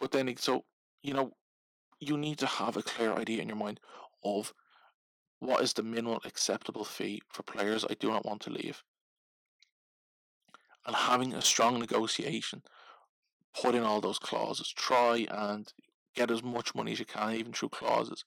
But 0.00 0.10
then, 0.10 0.34
so 0.36 0.64
you 1.02 1.14
know, 1.14 1.36
you 2.00 2.16
need 2.16 2.38
to 2.38 2.46
have 2.46 2.76
a 2.76 2.82
clear 2.82 3.12
idea 3.12 3.42
in 3.42 3.48
your 3.48 3.56
mind 3.56 3.78
of 4.24 4.52
what 5.40 5.62
is 5.62 5.72
the 5.72 5.82
minimal 5.82 6.20
acceptable 6.24 6.84
fee 6.84 7.22
for 7.28 7.42
players 7.42 7.84
I 7.88 7.94
do 7.94 8.08
not 8.10 8.24
want 8.24 8.42
to 8.42 8.50
leave, 8.50 8.82
and 10.86 10.94
having 10.96 11.32
a 11.32 11.42
strong 11.42 11.78
negotiation, 11.78 12.62
put 13.54 13.74
in 13.74 13.82
all 13.82 14.00
those 14.00 14.18
clauses, 14.18 14.72
try 14.72 15.26
and 15.30 15.72
get 16.14 16.30
as 16.30 16.42
much 16.42 16.74
money 16.74 16.92
as 16.92 16.98
you 16.98 17.04
can, 17.04 17.34
even 17.34 17.52
through 17.52 17.70
clauses, 17.70 18.24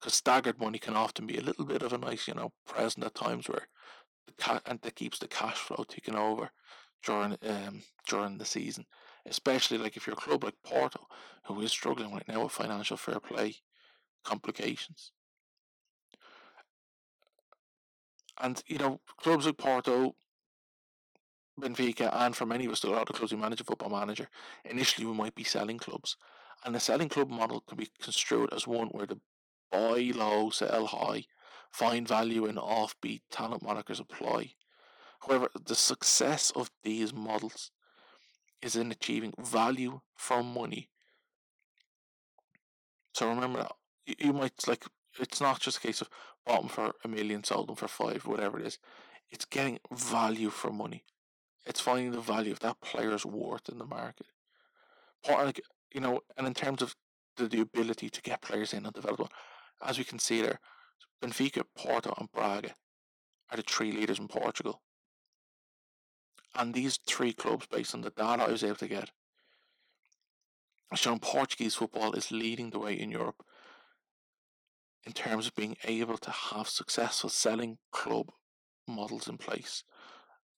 because 0.00 0.14
staggered 0.14 0.60
money 0.60 0.78
can 0.78 0.94
often 0.94 1.26
be 1.26 1.38
a 1.38 1.42
little 1.42 1.64
bit 1.64 1.82
of 1.82 1.92
a 1.92 1.98
nice, 1.98 2.26
you 2.28 2.34
know, 2.34 2.52
present 2.66 3.04
at 3.04 3.14
times 3.14 3.48
where 3.48 3.68
the 4.26 4.32
ca- 4.32 4.60
and 4.66 4.80
that 4.82 4.96
keeps 4.96 5.18
the 5.18 5.28
cash 5.28 5.58
flow 5.58 5.84
ticking 5.88 6.14
over 6.14 6.50
during 7.04 7.36
um 7.46 7.82
during 8.08 8.38
the 8.38 8.44
season. 8.44 8.86
Especially 9.26 9.78
like 9.78 9.96
if 9.96 10.06
you're 10.06 10.14
a 10.14 10.16
club 10.16 10.44
like 10.44 10.54
Porto, 10.64 11.06
who 11.46 11.60
is 11.60 11.70
struggling 11.70 12.12
right 12.12 12.26
now 12.28 12.42
with 12.42 12.52
financial 12.52 12.96
fair 12.96 13.20
play 13.20 13.54
complications. 14.24 15.12
And 18.40 18.62
you 18.66 18.78
know, 18.78 19.00
clubs 19.18 19.46
like 19.46 19.58
Porto, 19.58 20.14
Benfica, 21.60 22.10
and 22.12 22.34
for 22.34 22.46
many 22.46 22.66
of 22.66 22.72
us, 22.72 22.84
a 22.84 22.90
lot 22.90 23.08
of 23.08 23.16
clubs 23.16 23.30
who 23.30 23.36
manage 23.36 23.60
a 23.60 23.64
football 23.64 23.90
manager, 23.90 24.28
initially 24.64 25.06
we 25.06 25.12
might 25.12 25.34
be 25.34 25.44
selling 25.44 25.78
clubs. 25.78 26.16
And 26.64 26.74
the 26.74 26.80
selling 26.80 27.08
club 27.08 27.28
model 27.28 27.60
can 27.60 27.76
be 27.76 27.90
construed 28.00 28.52
as 28.52 28.66
one 28.66 28.88
where 28.88 29.06
the 29.06 29.20
buy 29.70 30.12
low, 30.14 30.50
sell 30.50 30.86
high, 30.86 31.24
find 31.70 32.06
value 32.06 32.46
in 32.46 32.56
offbeat 32.56 33.22
talent 33.30 33.62
monikers 33.62 34.00
apply. 34.00 34.52
However, 35.20 35.48
the 35.66 35.74
success 35.74 36.52
of 36.54 36.70
these 36.82 37.12
models 37.12 37.70
is 38.60 38.76
in 38.76 38.90
achieving 38.92 39.32
value 39.38 40.00
for 40.14 40.42
money. 40.42 40.88
So 43.14 43.28
remember, 43.28 43.68
you, 44.06 44.14
you 44.18 44.32
might 44.32 44.52
like 44.66 44.86
it's 45.18 45.40
not 45.40 45.60
just 45.60 45.78
a 45.78 45.80
case 45.80 46.00
of 46.00 46.08
bought 46.46 46.60
them 46.60 46.68
for 46.68 46.92
a 47.04 47.08
million, 47.08 47.44
sold 47.44 47.68
them 47.68 47.76
for 47.76 47.88
five, 47.88 48.26
whatever 48.26 48.58
it 48.58 48.66
is. 48.66 48.78
It's 49.30 49.44
getting 49.44 49.78
value 49.92 50.50
for 50.50 50.70
money. 50.70 51.04
It's 51.66 51.80
finding 51.80 52.12
the 52.12 52.20
value 52.20 52.52
of 52.52 52.60
that 52.60 52.80
player's 52.80 53.24
worth 53.24 53.68
in 53.68 53.78
the 53.78 53.86
market. 53.86 54.26
Part 55.24 55.46
like 55.46 55.60
you 55.92 56.00
know, 56.00 56.20
and 56.36 56.46
in 56.46 56.54
terms 56.54 56.82
of 56.82 56.96
the, 57.36 57.46
the 57.46 57.60
ability 57.60 58.10
to 58.10 58.22
get 58.22 58.42
players 58.42 58.72
in 58.72 58.84
and 58.84 58.94
develop 58.94 59.18
them, 59.18 59.28
as 59.84 59.98
we 59.98 60.04
can 60.04 60.18
see 60.18 60.42
there, 60.42 60.58
Benfica, 61.22 61.62
Porto, 61.76 62.14
and 62.18 62.30
Braga 62.32 62.74
are 63.50 63.56
the 63.56 63.62
three 63.62 63.92
leaders 63.92 64.18
in 64.18 64.28
Portugal. 64.28 64.80
And 66.54 66.74
these 66.74 66.98
three 67.06 67.32
clubs, 67.32 67.66
based 67.66 67.94
on 67.94 68.02
the 68.02 68.10
data 68.10 68.42
I 68.42 68.50
was 68.50 68.64
able 68.64 68.76
to 68.76 68.88
get, 68.88 69.10
showing 70.94 71.20
Portuguese 71.20 71.74
football 71.74 72.12
is 72.12 72.30
leading 72.30 72.70
the 72.70 72.78
way 72.78 72.98
in 72.98 73.10
Europe 73.10 73.42
in 75.04 75.12
terms 75.12 75.46
of 75.46 75.54
being 75.54 75.76
able 75.84 76.18
to 76.18 76.30
have 76.30 76.68
successful 76.68 77.30
selling 77.30 77.78
club 77.90 78.30
models 78.86 79.28
in 79.28 79.38
place. 79.38 79.84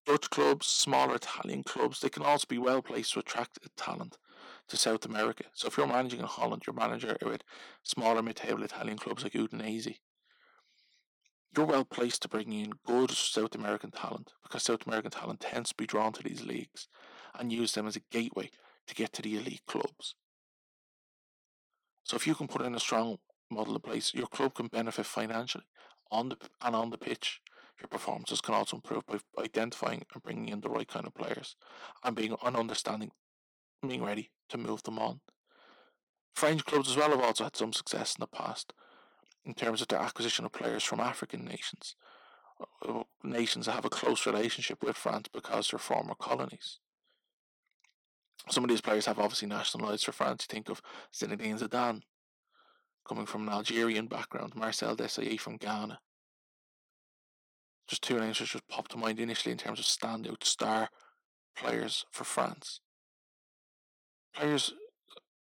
Dutch 0.07 0.28
clubs, 0.28 0.66
smaller 0.66 1.14
Italian 1.14 1.62
clubs, 1.62 2.00
they 2.00 2.11
can 2.11 2.22
also 2.22 2.46
be 2.48 2.59
well 2.59 2.83
placed 2.83 3.14
to 3.14 3.20
attract 3.20 3.59
talent 3.76 4.18
to 4.68 4.76
South 4.76 5.07
America. 5.07 5.44
So 5.54 5.68
if 5.68 5.76
you're 5.76 5.87
managing 5.87 6.20
in 6.20 6.26
Holland, 6.26 6.64
you're 6.66 6.74
managing 6.74 7.16
with 7.24 7.42
smaller 7.83 8.22
mid-table 8.22 8.62
Italian 8.62 8.98
clubs 8.98 9.22
like 9.22 9.33
Udinese 9.33 9.96
you're 11.57 11.66
well 11.66 11.85
placed 11.85 12.22
to 12.22 12.28
bring 12.28 12.52
in 12.52 12.72
good 12.85 13.11
South 13.11 13.54
American 13.54 13.90
talent 13.90 14.33
because 14.42 14.62
South 14.62 14.87
American 14.87 15.11
talent 15.11 15.40
tends 15.40 15.70
to 15.70 15.76
be 15.76 15.87
drawn 15.87 16.12
to 16.12 16.22
these 16.22 16.44
leagues 16.44 16.88
and 17.38 17.52
use 17.52 17.72
them 17.72 17.87
as 17.87 17.96
a 17.96 18.00
gateway 18.11 18.50
to 18.87 18.94
get 18.94 19.12
to 19.12 19.22
the 19.22 19.37
elite 19.37 19.62
clubs. 19.66 20.14
So 22.02 22.16
if 22.16 22.26
you 22.26 22.35
can 22.35 22.48
put 22.48 22.62
in 22.62 22.74
a 22.74 22.80
strong 22.80 23.18
model 23.50 23.74
in 23.74 23.80
place, 23.80 24.14
your 24.14 24.26
club 24.26 24.54
can 24.54 24.66
benefit 24.68 25.07
financially 25.07 25.64
on 26.11 26.30
the 26.30 26.37
and 26.62 26.74
on 26.74 26.90
the 26.90 26.98
pitch. 26.98 27.40
Your 27.80 27.88
performances 27.88 28.40
can 28.40 28.54
also 28.54 28.76
improve 28.76 29.04
by 29.07 29.18
identifying 29.42 30.04
and 30.12 30.22
bringing 30.22 30.48
in 30.48 30.61
the 30.61 30.68
right 30.68 30.87
kind 30.88 31.07
of 31.07 31.14
players 31.14 31.57
and 32.02 32.14
being 32.14 32.37
and 32.44 32.57
understanding, 32.57 33.11
being 33.87 34.02
ready 34.02 34.30
to 34.48 34.59
move 34.59 34.83
them 34.85 34.98
on. 34.98 35.20
French 36.35 36.64
clubs 36.64 36.90
as 36.90 36.96
well 36.96 37.11
have 37.11 37.20
also 37.20 37.44
had 37.44 37.57
some 37.57 37.72
success 37.72 38.16
in 38.16 38.20
the 38.20 38.26
past 38.26 38.72
in 39.44 39.54
terms 39.54 39.83
of 39.83 39.88
their 39.88 40.00
acquisition 40.00 40.44
of 40.44 40.52
players 40.52 40.83
from 40.83 41.00
African 41.00 41.44
nations, 41.44 41.96
uh, 42.87 43.02
nations 43.22 43.66
that 43.66 43.72
have 43.72 43.85
a 43.85 43.90
close 43.90 44.26
relationship 44.26 44.83
with 44.83 44.96
France 44.96 45.28
because 45.33 45.68
they're 45.68 45.78
former 45.78 46.14
colonies. 46.14 46.78
Some 48.50 48.64
of 48.64 48.70
these 48.70 48.80
players 48.80 49.07
have 49.07 49.18
obviously 49.18 49.48
national 49.48 49.83
nationalised 49.83 50.04
for 50.04 50.12
France. 50.12 50.46
You 50.48 50.54
think 50.54 50.68
of 50.68 50.83
Zinedine 51.12 51.61
Zidane, 51.61 52.02
coming 53.07 53.27
from 53.27 53.49
an 53.49 53.55
Algerian 53.55 54.07
background, 54.07 54.55
Marcel 54.55 54.97
Desailly 54.97 55.38
from 55.38 55.57
Ghana. 55.57 55.99
Just 57.87 58.03
two 58.03 58.19
names 58.19 58.38
that 58.38 58.47
just 58.47 58.67
popped 58.69 58.93
to 58.93 58.97
mind 58.97 59.21
initially 59.21 59.53
in 59.53 59.59
terms 59.59 59.79
of 59.79 59.85
standout 59.85 60.43
star 60.45 60.88
players 61.57 62.07
for 62.11 62.25
France. 62.25 62.81
Players 64.35 64.73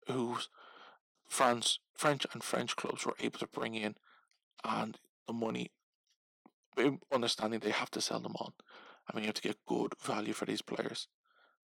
whose 0.08 0.50
France, 1.28 1.80
French 1.94 2.26
and 2.34 2.44
French 2.44 2.76
clubs 2.76 3.06
were 3.06 3.16
able 3.20 3.40
to 3.40 3.48
bring 3.48 3.76
in, 3.76 3.96
and 4.64 4.98
the 5.28 5.34
money, 5.34 5.72
understanding 7.12 7.60
they 7.60 7.72
have 7.72 7.92
to 7.92 8.02
sell 8.02 8.20
them 8.20 8.36
on. 8.40 8.54
I 9.10 9.16
mean, 9.16 9.24
you 9.24 9.28
have 9.28 9.36
to 9.36 9.42
get 9.42 9.66
good 9.68 9.94
value 10.02 10.34
for 10.34 10.46
these 10.46 10.62
players. 10.62 11.08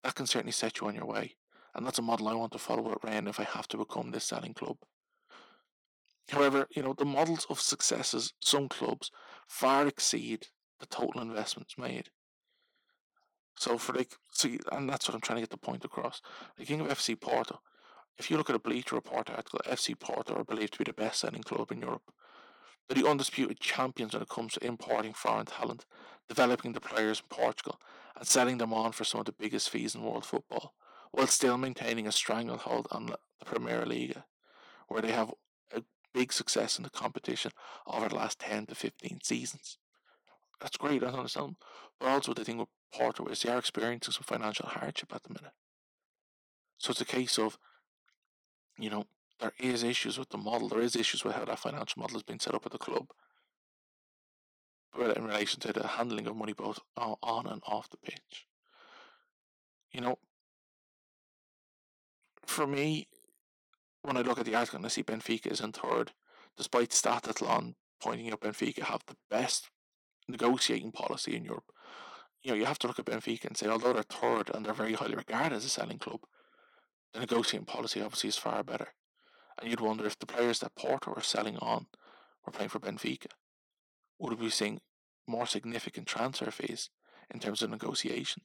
That 0.04 0.16
can 0.16 0.26
certainly 0.26 0.52
set 0.52 0.80
you 0.80 0.88
on 0.88 0.96
your 0.96 1.06
way, 1.06 1.36
and 1.74 1.86
that's 1.86 2.00
a 2.00 2.04
model 2.04 2.28
I 2.28 2.34
want 2.34 2.52
to 2.54 2.60
follow 2.60 2.92
at 2.92 3.04
Rennes 3.04 3.30
if 3.30 3.40
I 3.40 3.44
have 3.44 3.68
to 3.70 3.78
become 3.78 4.12
this 4.12 4.26
selling 4.26 4.54
club. 4.54 4.78
However, 6.30 6.68
you 6.76 6.84
know 6.84 6.94
the 6.94 7.06
models 7.06 7.46
of 7.50 7.60
successes 7.60 8.34
some 8.42 8.68
clubs 8.68 9.12
far 9.48 9.88
exceed 9.88 10.48
the 10.80 10.86
total 10.86 11.22
investments 11.22 11.78
made. 11.78 12.10
So 13.58 13.78
for 13.78 13.94
like, 13.94 14.12
see, 14.32 14.60
and 14.72 14.88
that's 14.88 15.08
what 15.08 15.16
I'm 15.16 15.22
trying 15.22 15.38
to 15.38 15.42
get 15.42 15.50
the 15.50 15.58
point 15.58 15.84
across. 15.84 16.22
The 16.58 16.66
King 16.66 16.82
of 16.82 16.88
FC 16.88 17.20
Porto, 17.20 17.60
if 18.18 18.30
you 18.30 18.38
look 18.38 18.50
at 18.50 18.56
a 18.56 18.60
Bleacher 18.60 18.96
Report 18.96 19.30
article, 19.30 19.60
FC 19.66 20.00
Porto 20.00 20.36
are 20.36 20.44
believed 20.44 20.74
to 20.74 20.80
be 20.80 20.84
the 20.84 20.94
best 20.94 21.22
selling 21.22 21.44
club 21.44 21.72
in 21.72 21.82
Europe. 21.82 22.12
They're 22.88 23.02
the 23.02 23.10
undisputed 23.10 23.60
champions 23.60 24.14
when 24.14 24.22
it 24.22 24.30
comes 24.30 24.54
to 24.54 24.66
importing 24.66 25.14
foreign 25.14 25.46
talent, 25.46 25.86
developing 26.30 26.74
the 26.74 26.80
players 26.80 27.20
in 27.20 27.36
Portugal, 27.36 27.80
and 28.16 28.28
selling 28.28 28.60
them 28.60 28.74
on 28.74 28.92
for 28.92 29.04
some 29.04 29.20
of 29.20 29.26
the 29.26 29.34
biggest 29.34 29.70
fees 29.70 29.96
in 29.96 30.04
world 30.04 30.26
football, 30.26 30.74
while 31.12 31.28
still 31.28 31.58
maintaining 31.58 32.08
a 32.08 32.12
stranglehold 32.12 32.88
on 32.92 33.08
the 33.08 33.18
Premier 33.46 33.86
League, 33.86 34.22
where 34.88 35.02
they 35.02 35.12
have 35.12 35.34
big 36.18 36.34
success 36.34 36.78
in 36.78 36.84
the 36.84 36.90
competition 36.90 37.52
over 37.86 38.10
the 38.10 38.16
last 38.16 38.40
10 38.40 38.68
to 38.68 38.76
15 38.76 39.20
seasons. 39.24 39.78
That's 40.60 40.78
great, 40.78 41.04
I 41.04 41.08
understand. 41.08 41.58
But 42.00 42.10
also 42.10 42.34
the 42.34 42.44
thing 42.44 42.58
with 42.58 42.70
Porto 42.94 43.26
is 43.28 43.42
they 43.42 43.52
are 43.52 43.60
experiencing 43.60 44.14
some 44.14 44.24
financial 44.24 44.68
hardship 44.68 45.14
at 45.14 45.24
the 45.24 45.30
minute. 45.30 45.54
So 46.80 46.92
it's 46.92 47.02
a 47.02 47.06
case 47.06 47.38
of 47.38 47.58
you 48.80 48.90
know, 48.90 49.06
there 49.40 49.54
is 49.60 49.84
issues 49.84 50.18
with 50.18 50.30
the 50.30 50.38
model. 50.38 50.70
There 50.70 50.82
is 50.82 50.96
issues 50.96 51.24
with 51.24 51.36
how 51.36 51.46
that 51.46 51.60
financial 51.60 52.00
model 52.00 52.16
has 52.16 52.24
been 52.24 52.40
set 52.40 52.54
up 52.54 52.66
at 52.66 52.72
the 52.72 52.78
club 52.78 53.08
in 55.00 55.26
relation 55.26 55.60
to 55.60 55.74
the 55.74 55.86
handling 55.86 56.28
of 56.28 56.36
money 56.36 56.54
both 56.54 56.80
on 56.96 57.46
and 57.46 57.62
off 57.68 57.90
the 57.90 57.98
pitch. 57.98 58.48
You 59.92 60.02
know, 60.02 60.18
for 62.46 62.66
me, 62.66 63.08
when 64.08 64.16
I 64.16 64.22
look 64.22 64.40
at 64.40 64.46
the 64.46 64.56
article 64.56 64.78
and 64.78 64.86
I 64.86 64.90
see 64.90 65.04
Benfica 65.04 65.48
is 65.52 65.60
in 65.60 65.74
third, 65.74 66.14
despite 66.56 66.92
Statistron 66.92 67.76
pointing 68.02 68.32
out 68.32 68.40
Benfica 68.40 68.84
have 68.84 69.04
the 69.06 69.18
best 69.30 69.70
negotiating 70.30 70.94
policy 70.94 71.36
in 71.36 71.44
Europe. 71.44 71.72
You 72.42 72.52
know, 72.52 72.58
you 72.58 72.66
have 72.66 72.80
to 72.80 72.88
look 72.88 73.00
at 73.00 73.06
Benfica 73.06 73.46
and 73.46 73.58
say, 73.58 73.68
although 73.68 73.92
they're 73.92 74.04
third 74.04 74.50
and 74.54 74.66
they're 74.66 74.74
very 74.74 74.94
highly 74.94 75.16
regarded 75.16 75.58
as 75.58 75.66
a 75.66 75.70
selling 75.70 76.00
club, 76.00 76.22
the 77.14 77.20
negotiating 77.20 77.66
policy 77.66 78.02
obviously 78.02 78.30
is 78.30 78.38
far 78.38 78.64
better. 78.64 78.88
And 79.60 79.70
you'd 79.70 79.82
wonder 79.82 80.06
if 80.06 80.18
the 80.18 80.26
players 80.26 80.60
that 80.60 80.76
Porto 80.76 81.12
are 81.14 81.22
selling 81.22 81.58
on 81.58 81.88
were 82.46 82.54
playing 82.54 82.70
for 82.70 82.80
Benfica, 82.80 83.28
would 84.20 84.40
we 84.40 84.46
be 84.46 84.52
seeing 84.52 84.80
more 85.28 85.46
significant 85.46 86.08
transfer 86.08 86.50
fees 86.50 86.90
in 87.30 87.42
terms 87.42 87.62
of 87.62 87.70
negotiation? 87.70 88.44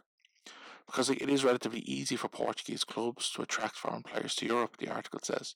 Because 0.87 1.11
it 1.11 1.29
is 1.29 1.45
relatively 1.45 1.81
easy 1.81 2.17
for 2.17 2.29
Portuguese 2.29 2.85
clubs 2.85 3.31
to 3.31 3.43
attract 3.43 3.77
foreign 3.77 4.03
players 4.03 4.35
to 4.37 4.47
Europe, 4.47 4.77
the 4.79 4.89
article 4.89 5.21
says, 5.23 5.55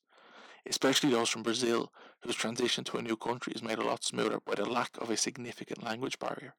especially 0.69 1.11
those 1.11 1.29
from 1.29 1.43
Brazil, 1.43 1.93
whose 2.23 2.35
transition 2.35 2.85
to 2.85 2.97
a 2.97 3.03
new 3.03 3.17
country 3.17 3.53
is 3.55 3.63
made 3.63 3.79
a 3.79 3.85
lot 3.85 4.05
smoother 4.05 4.41
by 4.45 4.55
the 4.55 4.65
lack 4.65 4.97
of 4.99 5.11
a 5.11 5.17
significant 5.17 5.83
language 5.83 6.19
barrier. 6.19 6.55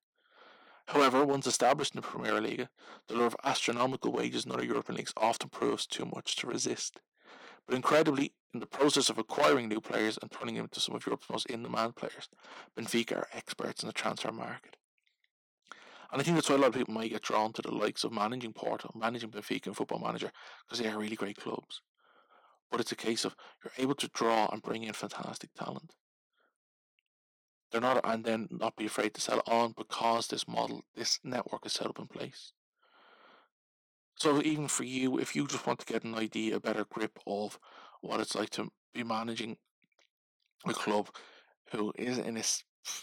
However, 0.87 1.25
once 1.25 1.45
established 1.45 1.95
in 1.95 2.01
the 2.01 2.07
Premier 2.07 2.39
League, 2.39 2.67
the 3.07 3.15
lure 3.15 3.27
of 3.27 3.35
astronomical 3.43 4.13
wages 4.13 4.45
in 4.45 4.51
other 4.51 4.63
European 4.63 4.97
leagues 4.97 5.13
often 5.17 5.49
proves 5.49 5.85
too 5.85 6.05
much 6.05 6.37
to 6.37 6.47
resist. 6.47 7.01
But 7.67 7.75
incredibly, 7.75 8.33
in 8.53 8.61
the 8.61 8.65
process 8.65 9.09
of 9.09 9.17
acquiring 9.17 9.67
new 9.67 9.81
players 9.81 10.17
and 10.21 10.31
turning 10.31 10.55
them 10.55 10.65
into 10.65 10.79
some 10.79 10.95
of 10.95 11.05
Europe's 11.05 11.29
most 11.29 11.45
in-demand 11.47 11.97
players, 11.97 12.29
Benfica 12.77 13.17
are 13.17 13.27
experts 13.33 13.83
in 13.83 13.87
the 13.87 13.93
transfer 13.93 14.31
market. 14.31 14.77
And 16.11 16.21
I 16.21 16.23
think 16.23 16.35
that's 16.35 16.49
why 16.49 16.55
a 16.55 16.59
lot 16.59 16.67
of 16.67 16.75
people 16.75 16.93
might 16.93 17.11
get 17.11 17.23
drawn 17.23 17.51
to 17.53 17.61
the 17.61 17.73
likes 17.73 18.03
of 18.03 18.13
managing 18.13 18.53
Porto, 18.53 18.91
managing 18.95 19.29
Benfica 19.29 19.67
and 19.67 19.75
Football 19.75 19.99
Manager, 19.99 20.31
because 20.65 20.79
they 20.79 20.87
are 20.89 20.97
really 20.97 21.15
great 21.15 21.37
clubs. 21.37 21.81
But 22.71 22.79
it's 22.79 22.91
a 22.91 22.97
case 22.97 23.25
of 23.25 23.35
you're 23.63 23.73
able 23.77 23.95
to 23.95 24.09
draw 24.13 24.47
and 24.51 24.61
bring 24.61 24.83
in 24.83 24.93
fantastic 24.93 25.53
talent. 25.53 25.93
They're 27.71 27.81
not, 27.81 27.99
and 28.03 28.23
then 28.23 28.47
not 28.49 28.77
be 28.77 28.85
afraid 28.85 29.13
to 29.15 29.21
sell 29.21 29.41
on 29.45 29.73
because 29.77 30.27
this 30.27 30.47
model, 30.47 30.83
this 30.95 31.19
network 31.23 31.65
is 31.65 31.73
set 31.73 31.87
up 31.87 31.99
in 31.99 32.07
place. 32.07 32.53
So 34.15 34.41
even 34.41 34.67
for 34.67 34.83
you, 34.83 35.19
if 35.19 35.35
you 35.35 35.45
just 35.45 35.67
want 35.67 35.79
to 35.79 35.85
get 35.85 36.03
an 36.03 36.15
idea, 36.15 36.55
a 36.55 36.59
better 36.59 36.85
grip 36.89 37.19
of 37.27 37.59
what 38.01 38.19
it's 38.19 38.35
like 38.35 38.49
to 38.51 38.69
be 38.93 39.03
managing 39.03 39.57
a 40.65 40.73
club 40.73 41.09
who 41.71 41.93
is 41.97 42.17
in 42.17 42.37
a, 42.37 42.43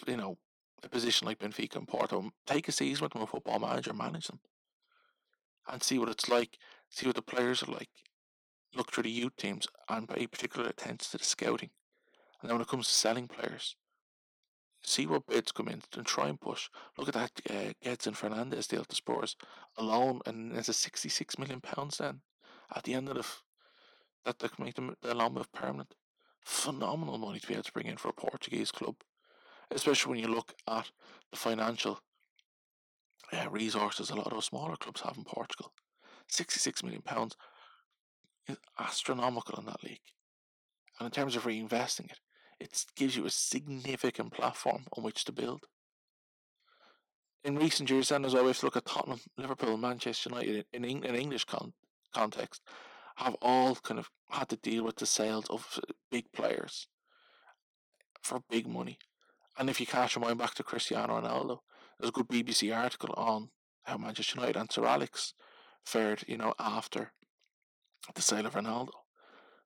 you 0.06 0.16
know, 0.16 0.38
a 0.84 0.88
position 0.88 1.26
like 1.26 1.38
Benfica 1.38 1.76
and 1.76 1.88
Porto, 1.88 2.30
take 2.46 2.68
a 2.68 2.72
season 2.72 3.04
with 3.04 3.12
them, 3.12 3.22
a 3.22 3.26
football 3.26 3.58
manager, 3.58 3.92
manage 3.92 4.26
them, 4.26 4.40
and 5.68 5.82
see 5.82 5.98
what 5.98 6.08
it's 6.08 6.28
like. 6.28 6.58
See 6.90 7.06
what 7.06 7.16
the 7.16 7.22
players 7.22 7.62
are 7.62 7.72
like. 7.72 7.88
Look 8.76 8.92
through 8.92 9.04
the 9.04 9.10
youth 9.10 9.36
teams 9.36 9.66
and 9.88 10.08
pay 10.08 10.26
particular 10.26 10.68
attention 10.68 11.10
to 11.10 11.18
the 11.18 11.24
scouting. 11.24 11.70
And 12.40 12.48
then 12.48 12.56
when 12.56 12.62
it 12.62 12.68
comes 12.68 12.86
to 12.86 12.92
selling 12.92 13.28
players, 13.28 13.76
see 14.82 15.06
what 15.06 15.26
bids 15.26 15.52
come 15.52 15.68
in 15.68 15.82
and 15.96 16.06
try 16.06 16.28
and 16.28 16.40
push. 16.40 16.68
Look 16.98 17.08
at 17.08 17.14
that 17.14 17.30
uh, 17.50 17.72
and 17.84 18.16
Fernandes 18.16 18.68
deal 18.68 18.84
to 18.84 18.96
Spurs 18.96 19.36
alone, 19.76 20.20
and 20.26 20.54
there's 20.54 20.68
a 20.68 20.74
66 20.74 21.38
million 21.38 21.60
pounds 21.60 21.98
then 21.98 22.20
at 22.74 22.84
the 22.84 22.94
end 22.94 23.08
of 23.08 23.14
the 23.14 23.20
f- 23.20 23.42
that 24.24 24.38
they 24.38 24.48
can 24.48 24.64
make 24.64 24.74
them 24.74 24.94
the 25.02 25.14
loan 25.14 25.34
move 25.34 25.52
permanent. 25.52 25.94
Phenomenal 26.44 27.18
money 27.18 27.38
to 27.38 27.46
be 27.46 27.54
able 27.54 27.62
to 27.62 27.72
bring 27.72 27.86
in 27.86 27.96
for 27.96 28.08
a 28.08 28.12
Portuguese 28.12 28.70
club, 28.70 28.96
especially 29.74 30.10
when 30.10 30.20
you 30.20 30.28
look 30.28 30.54
at 30.68 30.90
the 31.30 31.36
financial 31.36 31.98
uh, 33.32 33.48
resources 33.50 34.10
a 34.10 34.14
lot 34.14 34.32
of 34.32 34.44
smaller 34.44 34.76
clubs 34.76 35.00
have 35.00 35.16
in 35.16 35.24
Portugal. 35.24 35.72
66 36.28 36.82
million 36.82 37.02
pounds 37.02 37.36
is 38.48 38.56
astronomical 38.78 39.58
in 39.58 39.66
that 39.66 39.82
league, 39.82 40.00
and 40.98 41.06
in 41.06 41.10
terms 41.10 41.36
of 41.36 41.44
reinvesting 41.44 42.10
it, 42.10 42.20
it 42.60 42.84
gives 42.96 43.16
you 43.16 43.26
a 43.26 43.30
significant 43.30 44.32
platform 44.32 44.84
on 44.96 45.02
which 45.02 45.24
to 45.24 45.32
build. 45.32 45.66
In 47.42 47.56
recent 47.56 47.90
years, 47.90 48.08
then, 48.08 48.24
as 48.24 48.32
well, 48.32 48.44
we 48.44 48.50
have 48.50 48.58
to 48.60 48.66
look 48.66 48.76
at 48.76 48.86
Tottenham, 48.86 49.20
Liverpool, 49.36 49.76
Manchester 49.76 50.30
United 50.30 50.64
in, 50.72 50.84
in, 50.84 51.04
in 51.04 51.14
English 51.14 51.44
con- 51.44 51.74
context, 52.14 52.62
have 53.16 53.36
all 53.42 53.74
kind 53.76 53.98
of 53.98 54.08
had 54.30 54.48
to 54.48 54.56
deal 54.56 54.84
with 54.84 54.96
the 54.96 55.06
sales 55.06 55.46
of 55.50 55.78
big 56.10 56.24
players 56.32 56.86
for 58.22 58.40
big 58.48 58.66
money. 58.66 58.98
And 59.56 59.70
if 59.70 59.80
you 59.80 59.86
cast 59.86 60.14
your 60.14 60.24
mind 60.24 60.38
back 60.38 60.54
to 60.54 60.62
Cristiano 60.62 61.20
Ronaldo, 61.20 61.58
there's 61.98 62.08
a 62.08 62.12
good 62.12 62.28
BBC 62.28 62.76
article 62.76 63.14
on 63.16 63.50
how 63.84 63.96
Manchester 63.98 64.40
United 64.40 64.58
and 64.58 64.72
Sir 64.72 64.84
Alex 64.84 65.34
fared, 65.84 66.24
you 66.26 66.36
know, 66.36 66.54
after 66.58 67.12
the 68.14 68.22
sale 68.22 68.46
of 68.46 68.54
Ronaldo. 68.54 68.90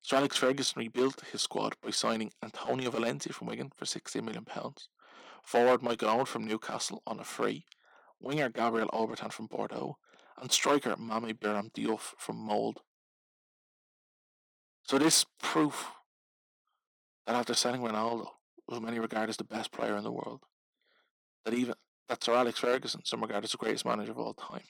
Sir 0.02 0.16
Alex 0.16 0.36
Ferguson 0.36 0.80
rebuilt 0.80 1.22
his 1.32 1.42
squad 1.42 1.74
by 1.82 1.90
signing 1.90 2.32
Antonio 2.42 2.90
Valencia 2.90 3.32
from 3.32 3.48
Wigan 3.48 3.72
for 3.76 3.84
£60 3.84 4.22
million, 4.22 4.46
forward 5.42 5.82
Michael 5.82 6.10
Owen 6.10 6.26
from 6.26 6.46
Newcastle 6.46 7.02
on 7.06 7.18
a 7.18 7.24
free, 7.24 7.64
winger 8.20 8.48
Gabriel 8.48 8.88
Obertan 8.92 9.32
from 9.32 9.46
Bordeaux, 9.46 9.96
and 10.40 10.52
striker 10.52 10.96
Mame 10.96 11.34
Biram 11.34 11.72
Diouf 11.72 12.14
from 12.16 12.36
Molde. 12.36 12.78
So 14.82 14.98
this 14.98 15.26
proof 15.42 15.92
that 17.26 17.34
after 17.34 17.54
selling 17.54 17.82
Ronaldo, 17.82 18.28
who 18.68 18.80
many 18.80 18.98
regard 18.98 19.30
as 19.30 19.36
the 19.36 19.44
best 19.44 19.72
player 19.72 19.96
in 19.96 20.04
the 20.04 20.12
world, 20.12 20.42
that 21.44 21.54
even 21.54 21.74
that 22.08 22.22
Sir 22.22 22.34
Alex 22.34 22.60
Ferguson, 22.60 23.02
some 23.04 23.20
regard 23.20 23.44
as 23.44 23.52
the 23.52 23.58
greatest 23.58 23.84
manager 23.84 24.12
of 24.12 24.18
all 24.18 24.34
time, 24.34 24.62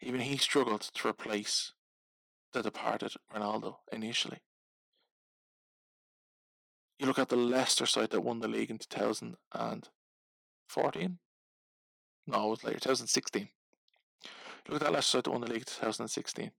even 0.00 0.20
he 0.20 0.36
struggled 0.36 0.82
to 0.82 1.08
replace 1.08 1.72
the 2.52 2.62
departed 2.62 3.12
Ronaldo 3.34 3.76
initially. 3.92 4.38
You 6.98 7.06
look 7.06 7.18
at 7.18 7.28
the 7.28 7.36
Leicester 7.36 7.86
side 7.86 8.10
that 8.10 8.22
won 8.22 8.40
the 8.40 8.48
league 8.48 8.70
in 8.70 8.78
2014. 8.78 11.18
No, 12.26 12.46
it 12.46 12.50
was 12.50 12.64
later, 12.64 12.80
2016. 12.80 13.42
You 13.42 13.48
look 14.68 14.82
at 14.82 14.86
that 14.86 14.92
Leicester 14.92 15.18
side 15.18 15.24
that 15.24 15.30
won 15.30 15.40
the 15.40 15.46
league 15.46 15.58
in 15.58 15.64
2016. 15.64 16.50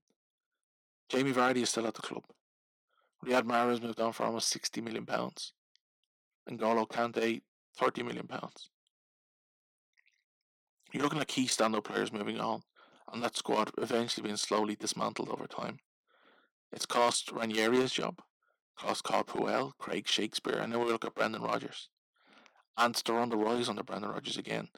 Jamie 1.08 1.32
Vardy 1.32 1.62
is 1.62 1.70
still 1.70 1.86
at 1.86 1.94
the 1.94 2.02
club. 2.02 2.24
Riyad 3.24 3.42
Mahrez 3.42 3.82
moved 3.82 4.00
on 4.00 4.12
for 4.12 4.24
almost 4.24 4.48
60 4.48 4.80
million 4.80 5.04
pounds. 5.04 5.52
N'Golo 6.50 6.88
Kante, 6.88 7.40
30 7.78 8.02
million 8.02 8.26
pounds. 8.26 8.70
You're 10.92 11.02
looking 11.02 11.20
at 11.20 11.28
key 11.28 11.46
stand-up 11.46 11.84
players 11.84 12.12
moving 12.12 12.40
on 12.40 12.62
and 13.12 13.22
that 13.22 13.36
squad 13.36 13.70
eventually 13.78 14.24
being 14.24 14.36
slowly 14.36 14.76
dismantled 14.76 15.28
over 15.28 15.46
time. 15.46 15.78
It's 16.72 16.86
cost 16.86 17.32
Ranieri 17.32 17.78
his 17.78 17.92
job, 17.92 18.20
cost 18.78 19.02
Claude 19.04 19.26
Puel, 19.26 19.72
Craig 19.78 20.06
Shakespeare, 20.06 20.58
and 20.58 20.72
then 20.72 20.80
we 20.80 20.86
look 20.86 21.04
at 21.04 21.14
Brendan 21.14 21.42
Rodgers. 21.42 21.88
And 22.76 22.94
they're 22.94 23.18
on 23.18 23.28
the 23.28 23.36
rise 23.36 23.68
under 23.68 23.82
Brendan 23.82 24.10
Rodgers 24.10 24.36
again. 24.36 24.68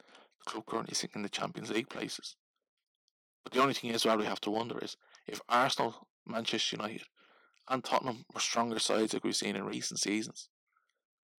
The 0.45 0.51
club 0.51 0.65
currently 0.65 0.95
sitting 0.95 1.17
in 1.17 1.23
the 1.23 1.29
Champions 1.29 1.71
League 1.71 1.89
places. 1.89 2.35
But 3.43 3.53
the 3.53 3.61
only 3.61 3.73
thing 3.73 3.91
is, 3.91 4.05
well, 4.05 4.17
we 4.17 4.25
have 4.25 4.41
to 4.41 4.49
wonder 4.49 4.79
is 4.79 4.97
if 5.27 5.41
Arsenal, 5.47 6.07
Manchester 6.25 6.77
United, 6.77 7.03
and 7.69 7.83
Tottenham 7.83 8.25
were 8.33 8.39
stronger 8.39 8.79
sides 8.79 9.13
like 9.13 9.23
we've 9.23 9.35
seen 9.35 9.55
in 9.55 9.63
recent 9.63 9.99
seasons, 9.99 10.49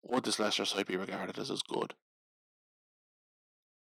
would 0.04 0.24
this 0.24 0.38
Leicester 0.38 0.64
side 0.64 0.86
be 0.86 0.96
regarded 0.96 1.38
as 1.38 1.50
as 1.50 1.62
good? 1.62 1.94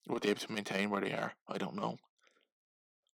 Would 0.09 0.23
they 0.23 0.29
be 0.29 0.31
able 0.33 0.41
to 0.41 0.53
maintain 0.53 0.91
where 0.91 1.01
they 1.01 1.13
are? 1.13 1.33
I 1.49 1.59
don't 1.59 1.77
know. 1.77 1.97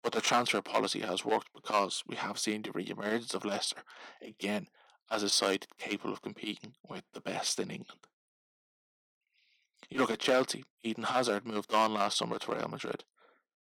But 0.04 0.14
the 0.14 0.22
transfer 0.22 0.62
policy 0.62 1.00
has 1.00 1.26
worked 1.26 1.50
because 1.54 2.04
we 2.06 2.16
have 2.16 2.38
seen 2.38 2.62
the 2.62 2.72
re-emergence 2.72 3.34
of 3.34 3.44
Leicester 3.44 3.82
again 4.22 4.68
as 5.10 5.24
a 5.24 5.30
side 5.30 5.66
capable 5.80 6.14
of 6.14 6.22
competing 6.22 6.74
with 6.88 7.04
the 7.14 7.22
best 7.22 7.60
in 7.60 7.72
England. 7.72 8.02
You 9.90 10.00
look 10.00 10.12
at 10.12 10.20
Chelsea, 10.20 10.64
Eden 10.84 11.06
Hazard 11.06 11.46
moved 11.46 11.74
on 11.74 11.94
last 11.94 12.18
summer 12.18 12.38
to 12.40 12.52
Real 12.52 12.68
Madrid. 12.68 13.04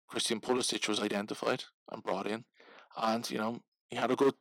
Christian 0.08 0.40
Pulisic 0.40 0.88
was 0.88 1.00
identified 1.00 1.64
and 1.90 2.02
brought 2.02 2.26
in, 2.26 2.44
and 2.96 3.28
you 3.30 3.38
know 3.38 3.60
he 3.88 3.96
had 3.96 4.10
a 4.10 4.16
good, 4.16 4.34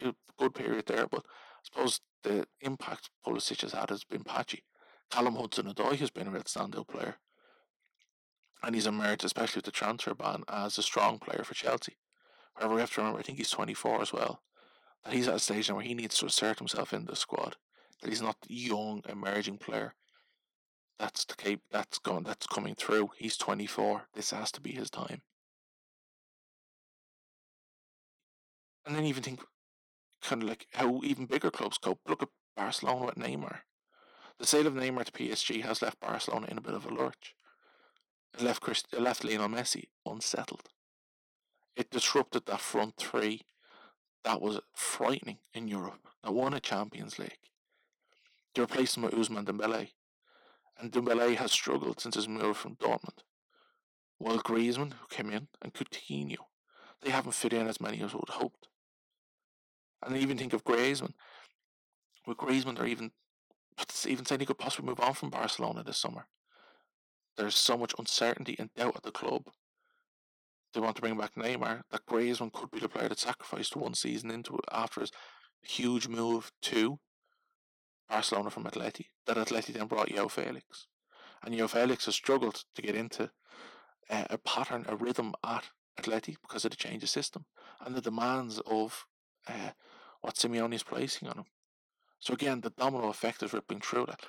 eh, 0.00 0.12
good 0.38 0.54
period 0.54 0.86
there. 0.86 1.06
But 1.06 1.24
suppose 1.72 2.00
the 2.22 2.46
impact 2.60 3.10
Pulisic 3.24 3.62
has 3.62 3.72
had 3.72 3.90
has 3.90 4.04
been 4.04 4.24
patchy. 4.24 4.62
Callum 5.10 5.36
Hudson-Odoi 5.36 5.96
has 5.98 6.10
been 6.10 6.26
a 6.26 6.30
real 6.30 6.42
standout 6.42 6.88
player 6.88 7.16
and 8.62 8.74
he's 8.74 8.86
emerged, 8.86 9.24
especially 9.24 9.58
with 9.58 9.64
the 9.66 9.70
transfer 9.70 10.14
ban, 10.14 10.42
as 10.48 10.78
a 10.78 10.82
strong 10.82 11.18
player 11.18 11.44
for 11.44 11.54
Chelsea. 11.54 11.96
However, 12.54 12.74
we 12.74 12.80
have 12.80 12.92
to 12.94 13.00
remember, 13.00 13.20
I 13.20 13.22
think 13.22 13.38
he's 13.38 13.50
24 13.50 14.02
as 14.02 14.12
well, 14.12 14.42
that 15.04 15.12
he's 15.12 15.28
at 15.28 15.34
a 15.34 15.38
stage 15.38 15.68
now 15.68 15.76
where 15.76 15.84
he 15.84 15.94
needs 15.94 16.18
to 16.18 16.26
assert 16.26 16.58
himself 16.58 16.92
in 16.92 17.04
the 17.04 17.16
squad. 17.16 17.56
That 18.02 18.10
he's 18.10 18.22
not 18.22 18.36
the 18.40 18.54
young 18.54 19.02
emerging 19.08 19.58
player. 19.58 19.94
That's 20.98 21.24
the 21.24 21.34
cape. 21.34 21.60
That's 21.70 21.98
going. 21.98 22.24
That's 22.24 22.46
coming 22.46 22.74
through. 22.74 23.10
He's 23.16 23.36
24. 23.36 24.08
This 24.14 24.30
has 24.30 24.50
to 24.52 24.60
be 24.60 24.72
his 24.72 24.90
time. 24.90 25.22
And 28.84 28.96
then 28.96 29.04
even 29.04 29.22
think, 29.22 29.40
kind 30.22 30.42
of 30.42 30.48
like 30.48 30.66
how 30.72 31.00
even 31.04 31.26
bigger 31.26 31.50
clubs 31.50 31.78
cope. 31.78 32.00
Look 32.06 32.22
at 32.22 32.28
Barcelona 32.56 33.06
with 33.06 33.16
Neymar. 33.16 33.60
The 34.38 34.46
sale 34.46 34.66
of 34.66 34.74
Neymar 34.74 35.04
to 35.04 35.12
PSG 35.12 35.62
has 35.62 35.82
left 35.82 36.00
Barcelona 36.00 36.46
in 36.50 36.58
a 36.58 36.62
bit 36.62 36.74
of 36.74 36.86
a 36.86 36.94
lurch. 36.94 37.34
It 38.34 38.42
left 38.42 38.60
Christ- 38.60 38.88
it 38.92 39.00
left 39.00 39.24
Lionel 39.24 39.48
Messi 39.48 39.88
unsettled. 40.04 40.68
It 41.74 41.90
disrupted 41.90 42.46
that 42.46 42.60
front 42.60 42.96
three 42.96 43.46
that 44.24 44.40
was 44.40 44.60
frightening 44.74 45.38
in 45.54 45.68
Europe 45.68 46.08
that 46.22 46.34
won 46.34 46.52
a 46.52 46.60
Champions 46.60 47.18
League. 47.18 47.50
They 48.54 48.62
replaced 48.62 48.96
him 48.96 49.04
with 49.04 49.14
Ousmane 49.14 49.44
Dembele, 49.46 49.92
and 50.78 50.90
Dembele 50.90 51.36
has 51.36 51.52
struggled 51.52 52.00
since 52.00 52.14
his 52.14 52.28
move 52.28 52.56
from 52.56 52.76
Dortmund. 52.76 53.22
While 54.18 54.38
Griezmann, 54.38 54.94
who 54.94 55.06
came 55.08 55.30
in, 55.30 55.48
and 55.60 55.74
Coutinho, 55.74 56.48
they 57.02 57.10
haven't 57.10 57.32
fit 57.32 57.52
in 57.52 57.68
as 57.68 57.80
many 57.80 58.02
as 58.02 58.14
would 58.14 58.30
hoped. 58.30 58.68
And 60.02 60.16
even 60.16 60.38
think 60.38 60.52
of 60.52 60.64
Griezmann. 60.64 61.14
With 62.26 62.38
Griezmann, 62.38 62.76
they're 62.76 62.86
even 62.86 63.12
even 64.06 64.24
saying 64.24 64.40
he 64.40 64.46
could 64.46 64.58
possibly 64.58 64.88
move 64.88 65.00
on 65.00 65.14
from 65.14 65.30
Barcelona 65.30 65.82
this 65.82 65.98
summer. 65.98 66.26
There's 67.36 67.54
so 67.54 67.76
much 67.76 67.94
uncertainty 67.98 68.56
and 68.58 68.72
doubt 68.74 68.96
at 68.96 69.02
the 69.02 69.10
club. 69.10 69.42
They 70.72 70.80
want 70.80 70.96
to 70.96 71.02
bring 71.02 71.18
back 71.18 71.34
Neymar. 71.34 71.82
That 71.90 72.06
Griezmann 72.06 72.52
could 72.52 72.70
be 72.70 72.80
the 72.80 72.88
player 72.88 73.08
that 73.08 73.18
sacrificed 73.18 73.76
one 73.76 73.94
season 73.94 74.30
into 74.30 74.54
it 74.54 74.64
after 74.72 75.00
his 75.00 75.12
huge 75.62 76.08
move 76.08 76.50
to 76.62 76.98
Barcelona 78.08 78.50
from 78.50 78.64
Atleti. 78.64 79.06
That 79.26 79.36
Atleti 79.36 79.74
then 79.74 79.86
brought 79.86 80.08
João 80.08 80.30
Felix. 80.30 80.86
And 81.42 81.54
João 81.54 81.68
Felix 81.68 82.06
has 82.06 82.14
struggled 82.14 82.64
to 82.74 82.82
get 82.82 82.94
into 82.94 83.30
a, 84.08 84.26
a 84.30 84.38
pattern, 84.38 84.86
a 84.88 84.96
rhythm 84.96 85.34
at 85.44 85.64
Atleti 86.00 86.36
because 86.40 86.64
of 86.64 86.70
the 86.70 86.76
change 86.76 87.02
of 87.02 87.08
system 87.08 87.44
and 87.84 87.94
the 87.94 88.00
demands 88.00 88.60
of 88.66 89.06
uh, 89.46 89.70
what 90.20 90.34
Simeone 90.34 90.74
is 90.74 90.82
placing 90.82 91.28
on 91.28 91.38
him. 91.38 91.44
So 92.20 92.34
again, 92.34 92.60
the 92.60 92.70
domino 92.70 93.08
effect 93.08 93.42
is 93.42 93.52
ripping 93.52 93.80
through 93.80 94.06
that. 94.06 94.20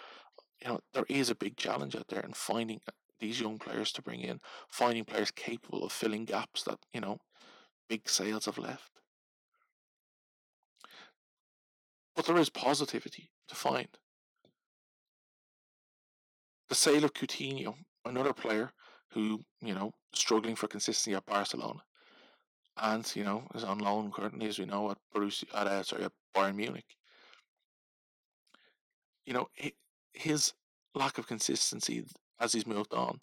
You 0.62 0.70
know, 0.70 0.80
there 0.94 1.06
is 1.10 1.30
a 1.30 1.36
big 1.36 1.58
challenge 1.58 1.96
out 1.96 2.08
there 2.10 2.22
in 2.22 2.34
finding 2.34 2.82
these 3.20 3.40
young 3.40 3.58
players 3.58 3.92
to 3.94 4.02
bring 4.02 4.22
in, 4.22 4.40
finding 4.70 5.06
players 5.06 5.32
capable 5.32 5.84
of 5.84 5.92
filling 5.92 6.26
gaps 6.26 6.64
that, 6.64 6.80
you 6.94 7.02
know, 7.02 7.18
big 7.90 8.10
sales 8.10 8.46
have 8.46 8.58
left. 8.58 8.92
But 12.16 12.26
there 12.26 12.38
is 12.38 12.50
positivity 12.50 13.30
to 13.48 13.56
find. 13.56 13.88
The 16.70 16.76
sale 16.76 17.06
of 17.06 17.14
Coutinho, 17.14 17.76
another 18.06 18.34
player 18.34 18.72
who, 19.12 19.46
you 19.62 19.74
know, 19.74 19.94
struggling 20.14 20.56
for 20.56 20.68
consistency 20.68 21.16
at 21.16 21.26
Barcelona, 21.26 21.82
and 22.80 23.12
you 23.16 23.24
know 23.24 23.44
is 23.56 23.64
on 23.64 23.80
loan 23.80 24.12
currently, 24.12 24.48
as 24.48 24.60
we 24.60 24.66
know, 24.66 24.92
at 24.92 24.98
Borussia, 25.14 25.46
at 25.54 25.68
uh, 25.68 25.84
sorry, 25.84 26.06
at 26.06 26.12
Bayern 26.36 26.56
Munich. 26.56 26.96
You 29.26 29.34
know, 29.34 29.50
his 30.14 30.54
lack 30.96 31.18
of 31.18 31.28
consistency 31.28 32.06
as 32.40 32.54
he's 32.54 32.66
moved 32.66 32.94
on 32.94 33.20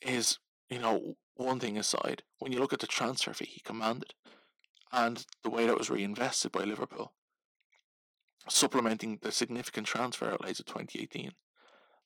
is, 0.00 0.38
you 0.70 0.78
know, 0.78 1.16
one 1.34 1.60
thing 1.60 1.76
aside. 1.76 2.22
When 2.38 2.52
you 2.52 2.58
look 2.58 2.72
at 2.72 2.80
the 2.80 2.86
transfer 2.86 3.34
fee 3.34 3.44
he 3.46 3.60
commanded, 3.60 4.14
and 4.92 5.26
the 5.42 5.50
way 5.50 5.66
that 5.66 5.78
was 5.78 5.90
reinvested 5.90 6.52
by 6.52 6.64
Liverpool, 6.64 7.12
supplementing 8.48 9.18
the 9.22 9.32
significant 9.32 9.86
transfer 9.86 10.30
outlays 10.30 10.60
of 10.60 10.66
2018. 10.66 11.32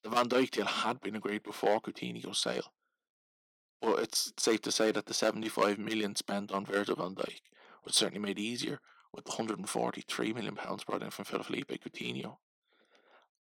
The 0.02 0.08
Van 0.08 0.28
Dijk 0.28 0.50
deal 0.50 0.64
had 0.64 1.00
been 1.00 1.14
agreed 1.14 1.42
before 1.42 1.80
Coutinho's 1.80 2.38
sale, 2.38 2.72
but 3.80 3.98
it's 4.00 4.32
safe 4.36 4.60
to 4.62 4.72
say 4.72 4.92
that 4.92 5.06
the 5.06 5.14
75 5.14 5.78
million 5.78 6.14
spent 6.14 6.52
on 6.52 6.66
Virgil 6.66 6.96
van 6.96 7.14
Dijk 7.14 7.40
was 7.84 7.94
certainly 7.94 8.20
made 8.20 8.38
easier 8.38 8.80
with 9.12 9.24
the 9.24 9.30
143 9.30 10.32
million 10.32 10.54
pounds 10.54 10.84
brought 10.84 11.02
in 11.02 11.10
from 11.10 11.24
Philippe 11.24 11.78
Coutinho. 11.78 12.36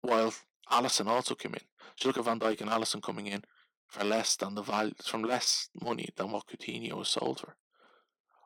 While 0.02 0.34
Alisson 0.71 1.08
also 1.08 1.36
came 1.36 1.54
in. 1.54 1.62
So 1.95 2.10
look 2.10 2.17
at 2.17 2.26
Van 2.26 2.39
Dijk 2.39 2.62
and 2.62 2.69
Alisson 2.69 3.02
coming 3.02 3.28
in 3.28 3.43
for 3.88 4.04
less 4.04 4.36
than 4.36 4.56
the 4.56 4.62
value, 4.62 4.93
from 5.04 5.24
less 5.24 5.69
money 5.82 6.10
than 6.15 6.32
what 6.32 6.48
Coutinho 6.48 6.93
was 6.93 7.10
sold 7.10 7.39
for. 7.39 7.56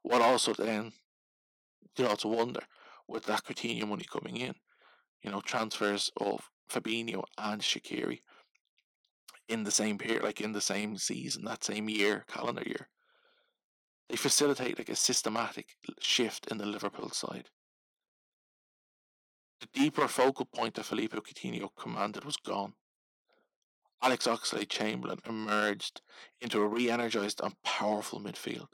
What 0.04 0.22
also 0.22 0.54
then 0.54 0.94
did 1.96 2.08
also 2.08 2.30
wonder 2.30 2.62
with 3.08 3.26
that 3.26 3.44
Coutinho 3.44 3.88
money 3.88 4.06
coming 4.10 4.38
in, 4.38 4.56
you 5.22 5.32
know, 5.32 5.42
transfers 5.42 6.12
of 6.18 6.50
Fabinho 6.70 7.24
and 7.38 7.62
Shaqiri 7.62 8.20
in 9.50 9.64
the 9.64 9.72
same 9.72 9.98
period, 9.98 10.24
like 10.24 10.40
in 10.40 10.54
the 10.54 10.62
same 10.62 10.98
season, 10.98 11.44
that 11.46 11.64
same 11.64 11.90
year, 11.90 12.24
calendar 12.28 12.64
year. 12.66 12.88
They 14.08 14.16
facilitate 14.16 14.78
like 14.78 14.90
a 14.90 14.96
systematic 14.96 15.76
shift 16.00 16.48
in 16.48 16.60
the 16.60 16.66
Liverpool 16.66 17.10
side. 17.10 17.50
The 19.60 19.68
deeper 19.74 20.08
focal 20.08 20.46
point 20.46 20.76
that 20.76 20.86
Philippe 20.86 21.18
Coutinho 21.18 21.70
commanded 21.78 22.24
was 22.24 22.38
gone. 22.38 22.74
Alex 24.02 24.26
Oxlade 24.26 24.70
Chamberlain 24.70 25.20
emerged 25.28 26.02
into 26.40 26.62
a 26.62 26.68
re 26.68 26.90
energized 26.90 27.42
and 27.44 27.62
powerful 27.64 28.22
midfield. 28.22 28.68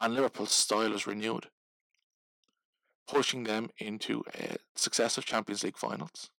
And 0.00 0.14
Liverpool's 0.14 0.50
style 0.50 0.90
was 0.90 1.06
renewed, 1.06 1.46
pushing 3.06 3.44
them 3.44 3.70
into 3.78 4.24
uh, 4.34 4.56
successive 4.74 5.24
Champions 5.24 5.62
League 5.62 5.78
finals, 5.78 6.30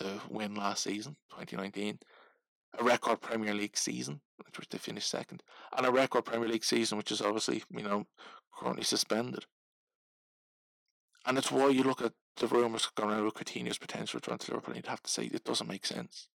the 0.00 0.20
win 0.28 0.54
last 0.54 0.82
season, 0.82 1.16
2019, 1.30 1.98
a 2.78 2.84
record 2.84 3.20
Premier 3.20 3.54
League 3.54 3.76
season, 3.76 4.20
which 4.44 4.58
was 4.58 4.66
they 4.70 4.78
finished 4.78 5.10
second, 5.10 5.42
and 5.76 5.86
a 5.86 5.90
record 5.90 6.24
Premier 6.24 6.48
League 6.48 6.64
season, 6.64 6.98
which 6.98 7.12
is 7.12 7.20
obviously, 7.20 7.62
you 7.70 7.82
know, 7.82 8.06
currently 8.58 8.84
suspended. 8.84 9.44
And 11.26 11.36
it's 11.36 11.52
why 11.52 11.68
you 11.68 11.82
look 11.82 12.02
at 12.02 12.12
the 12.36 12.46
rumours 12.46 12.88
going 12.94 13.10
around 13.10 13.24
with 13.24 13.34
Coutinho's 13.34 13.78
potential 13.78 14.18
return 14.18 14.38
to 14.38 14.50
Liverpool, 14.50 14.74
and 14.74 14.76
you'd 14.76 14.90
have 14.90 15.02
to 15.02 15.10
say 15.10 15.24
it 15.24 15.44
doesn't 15.44 15.68
make 15.68 15.86
sense. 15.86 16.28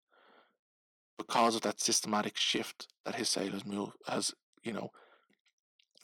Because 1.18 1.56
of 1.56 1.62
that 1.62 1.82
systematic 1.82 2.38
shift 2.38 2.88
that 3.06 3.16
his 3.16 3.30
sale 3.30 3.52
has 3.52 3.66
moved 3.66 3.94
has, 4.08 4.34
you 4.64 4.74
know, 4.74 4.92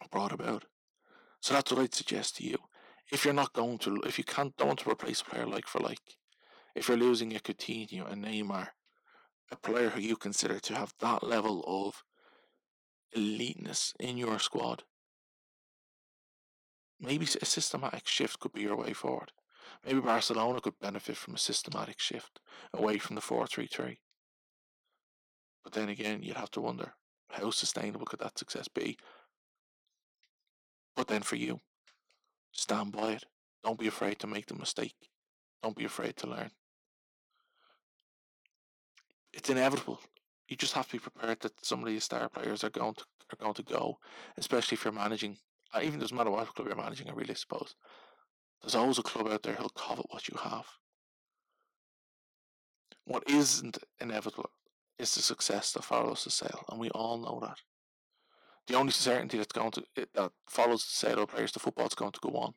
brought 0.10 0.32
about. 0.32 0.66
So 1.42 1.54
that's 1.54 1.72
what 1.72 1.82
I'd 1.82 1.94
suggest 1.94 2.38
to 2.38 2.46
you. 2.46 2.58
If 3.12 3.26
you're 3.26 3.34
not 3.34 3.54
going 3.54 3.78
to 3.80 3.98
if 4.06 4.18
you 4.18 4.24
can't 4.24 4.56
don't 4.56 4.70
want 4.70 4.80
to 4.80 4.90
replace 4.90 5.22
a 5.22 5.26
player 5.26 5.46
like 5.46 5.68
for 5.68 5.80
like, 5.80 6.00
if 6.76 6.88
you're 6.88 6.98
losing 6.98 7.36
a 7.36 7.40
Coutinho 7.40 8.10
and 8.12 8.24
Neymar, 8.24 8.70
a 9.52 9.56
player 9.58 9.90
who 9.90 10.00
you 10.00 10.16
consider 10.16 10.60
to 10.60 10.76
have 10.76 10.94
that 11.00 11.24
level 11.24 11.64
of 11.68 12.04
eliteness 13.16 13.94
in 14.00 14.18
your 14.18 14.40
squad, 14.40 14.84
maybe 17.00 17.26
a 17.26 17.46
systematic 17.46 18.08
shift 18.08 18.40
could 18.40 18.54
be 18.54 18.62
your 18.62 18.78
way 18.78 18.94
forward. 18.94 19.32
Maybe 19.86 20.00
Barcelona 20.00 20.62
could 20.62 20.80
benefit 20.80 21.18
from 21.18 21.36
a 21.36 21.40
systematic 21.40 22.00
shift 22.00 22.40
away 22.74 22.98
from 22.98 23.16
the 23.16 23.22
4 23.22 23.48
3 23.48 23.68
3. 23.68 24.00
But 25.64 25.74
then 25.74 25.90
again, 25.90 26.24
you'd 26.24 26.38
have 26.38 26.52
to 26.52 26.62
wonder 26.62 26.94
how 27.30 27.52
sustainable 27.52 28.06
could 28.06 28.20
that 28.20 28.38
success 28.38 28.68
be? 28.68 28.98
But 30.96 31.08
then 31.08 31.22
for 31.22 31.36
you, 31.36 31.60
stand 32.52 32.92
by 32.92 33.14
it. 33.14 33.26
Don't 33.64 33.80
be 33.80 33.88
afraid 33.88 34.20
to 34.20 34.28
make 34.28 34.48
the 34.48 34.56
mistake. 34.56 34.96
Don't 35.62 35.76
be 35.76 35.86
afraid 35.86 36.18
to 36.18 36.28
learn 36.28 36.52
it's 39.34 39.50
inevitable. 39.50 40.00
You 40.48 40.58
just 40.58 40.74
have 40.74 40.88
to 40.88 40.94
be 40.94 41.00
prepared 41.00 41.40
that 41.42 41.66
some 41.66 41.80
of 41.80 41.86
these 41.86 42.04
star 42.04 42.28
players 42.30 42.64
are 42.64 42.70
going 42.70 42.96
to 42.96 43.04
are 43.32 43.44
going 43.44 43.54
to 43.54 43.64
go, 43.64 43.98
especially 44.38 44.76
if 44.76 44.84
you're 44.84 44.94
managing. 44.94 45.38
Uh, 45.74 45.80
even 45.84 46.00
doesn't 46.00 46.16
matter 46.16 46.32
what 46.32 46.54
club 46.54 46.68
you're 46.68 46.76
managing. 46.76 47.10
I 47.10 47.14
really 47.14 47.36
suppose 47.36 47.76
there's 48.62 48.76
always 48.76 49.00
a 49.00 49.04
club 49.04 49.28
out 49.28 49.44
there 49.44 49.54
who'll 49.54 49.70
covet 49.70 50.06
what 50.10 50.28
you 50.28 50.38
have. 50.38 50.66
What 53.06 53.24
isn't 53.28 53.80
inevitable 54.00 54.52
is 55.00 55.16
the 55.16 55.22
success 55.22 55.72
that 55.74 55.84
follows 55.84 56.24
the 56.24 56.30
sale, 56.30 56.66
and 56.70 56.80
we 56.80 56.90
all 56.92 57.18
know 57.18 57.40
that. 57.42 57.58
The 58.68 58.76
only 58.76 58.92
certainty 58.92 59.38
that's 59.38 59.52
going 59.52 59.72
to 59.72 59.84
that 59.96 60.32
follows 60.48 60.86
the 60.86 60.92
sale 60.92 61.20
of 61.20 61.30
players, 61.30 61.52
the 61.52 61.60
football's 61.60 61.96
going 61.96 62.12
to 62.12 62.20
go 62.22 62.32
on, 62.38 62.54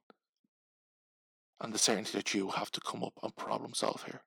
and 1.60 1.72
the 1.72 1.78
certainty 1.78 2.18
that 2.18 2.34
you 2.34 2.50
have 2.50 2.70
to 2.72 2.80
come 2.80 3.02
up 3.02 3.14
and 3.22 3.34
problem 3.36 3.72
solve 3.74 4.02
here. 4.04 4.20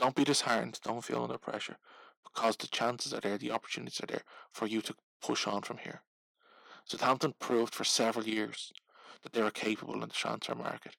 Don't 0.00 0.14
be 0.14 0.24
disheartened. 0.24 0.80
Don't 0.82 1.04
feel 1.04 1.22
under 1.24 1.36
pressure 1.36 1.76
because 2.24 2.56
the 2.56 2.66
chances 2.68 3.12
are 3.12 3.20
there, 3.20 3.36
the 3.36 3.50
opportunities 3.50 4.00
are 4.02 4.06
there 4.06 4.22
for 4.50 4.66
you 4.66 4.80
to 4.80 4.94
push 5.20 5.46
on 5.46 5.60
from 5.60 5.76
here. 5.76 6.00
Southampton 6.86 7.34
proved 7.38 7.74
for 7.74 7.84
several 7.84 8.26
years 8.26 8.72
that 9.22 9.34
they 9.34 9.42
were 9.42 9.50
capable 9.50 9.94
in 9.94 10.00
the 10.00 10.06
transfer 10.06 10.54
market. 10.54 10.96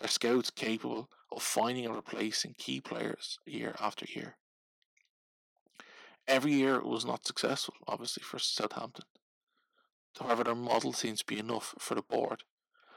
Their 0.00 0.08
scouts 0.08 0.50
capable 0.50 1.08
of 1.30 1.42
finding 1.42 1.86
and 1.86 1.94
replacing 1.94 2.56
key 2.58 2.80
players 2.80 3.38
year 3.46 3.76
after 3.78 4.04
year. 4.08 4.36
Every 6.26 6.52
year 6.52 6.74
it 6.74 6.86
was 6.86 7.04
not 7.04 7.26
successful, 7.26 7.74
obviously, 7.86 8.24
for 8.24 8.40
Southampton. 8.40 9.04
However, 10.18 10.42
their 10.42 10.56
model 10.56 10.92
seems 10.92 11.20
to 11.20 11.26
be 11.26 11.38
enough 11.38 11.76
for 11.78 11.94
the 11.94 12.02
board, 12.02 12.42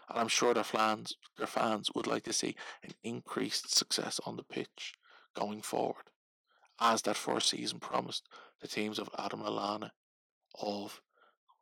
and 0.10 0.18
I'm 0.18 0.30
sure 0.30 0.56
their 0.56 0.64
fans, 0.64 1.16
their 1.38 1.46
fans 1.46 1.92
would 1.94 2.08
like 2.08 2.24
to 2.24 2.34
see 2.34 2.56
an 2.82 2.94
increased 3.04 3.76
success 3.76 4.20
on 4.26 4.36
the 4.36 4.44
pitch 4.44 4.96
going 5.34 5.62
forward, 5.62 6.06
as 6.80 7.02
that 7.04 7.18
first 7.18 7.50
season 7.50 7.80
promised 7.80 8.28
the 8.62 8.68
teams 8.68 9.00
of 9.00 9.10
Adam 9.18 9.42
Lallana 9.42 9.90
of 10.60 11.02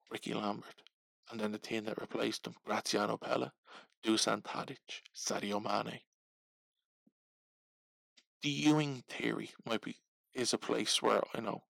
Rickie 0.10 0.34
Lambert. 0.34 0.84
And 1.30 1.40
then 1.40 1.52
the 1.52 1.58
team 1.58 1.86
that 1.86 2.02
replaced 2.02 2.46
him, 2.46 2.56
Graziano 2.66 3.18
Pelle, 3.18 3.52
Dusan 4.06 4.42
Tadic, 4.44 5.02
Sadio 5.16 5.64
Mane. 5.64 6.00
The 8.44 8.50
Ewing 8.50 9.04
theory 9.08 9.52
might 9.66 9.82
be 9.82 9.98
is 10.34 10.54
a 10.54 10.58
place 10.58 11.02
where, 11.02 11.22
you 11.36 11.42
know, 11.42 11.64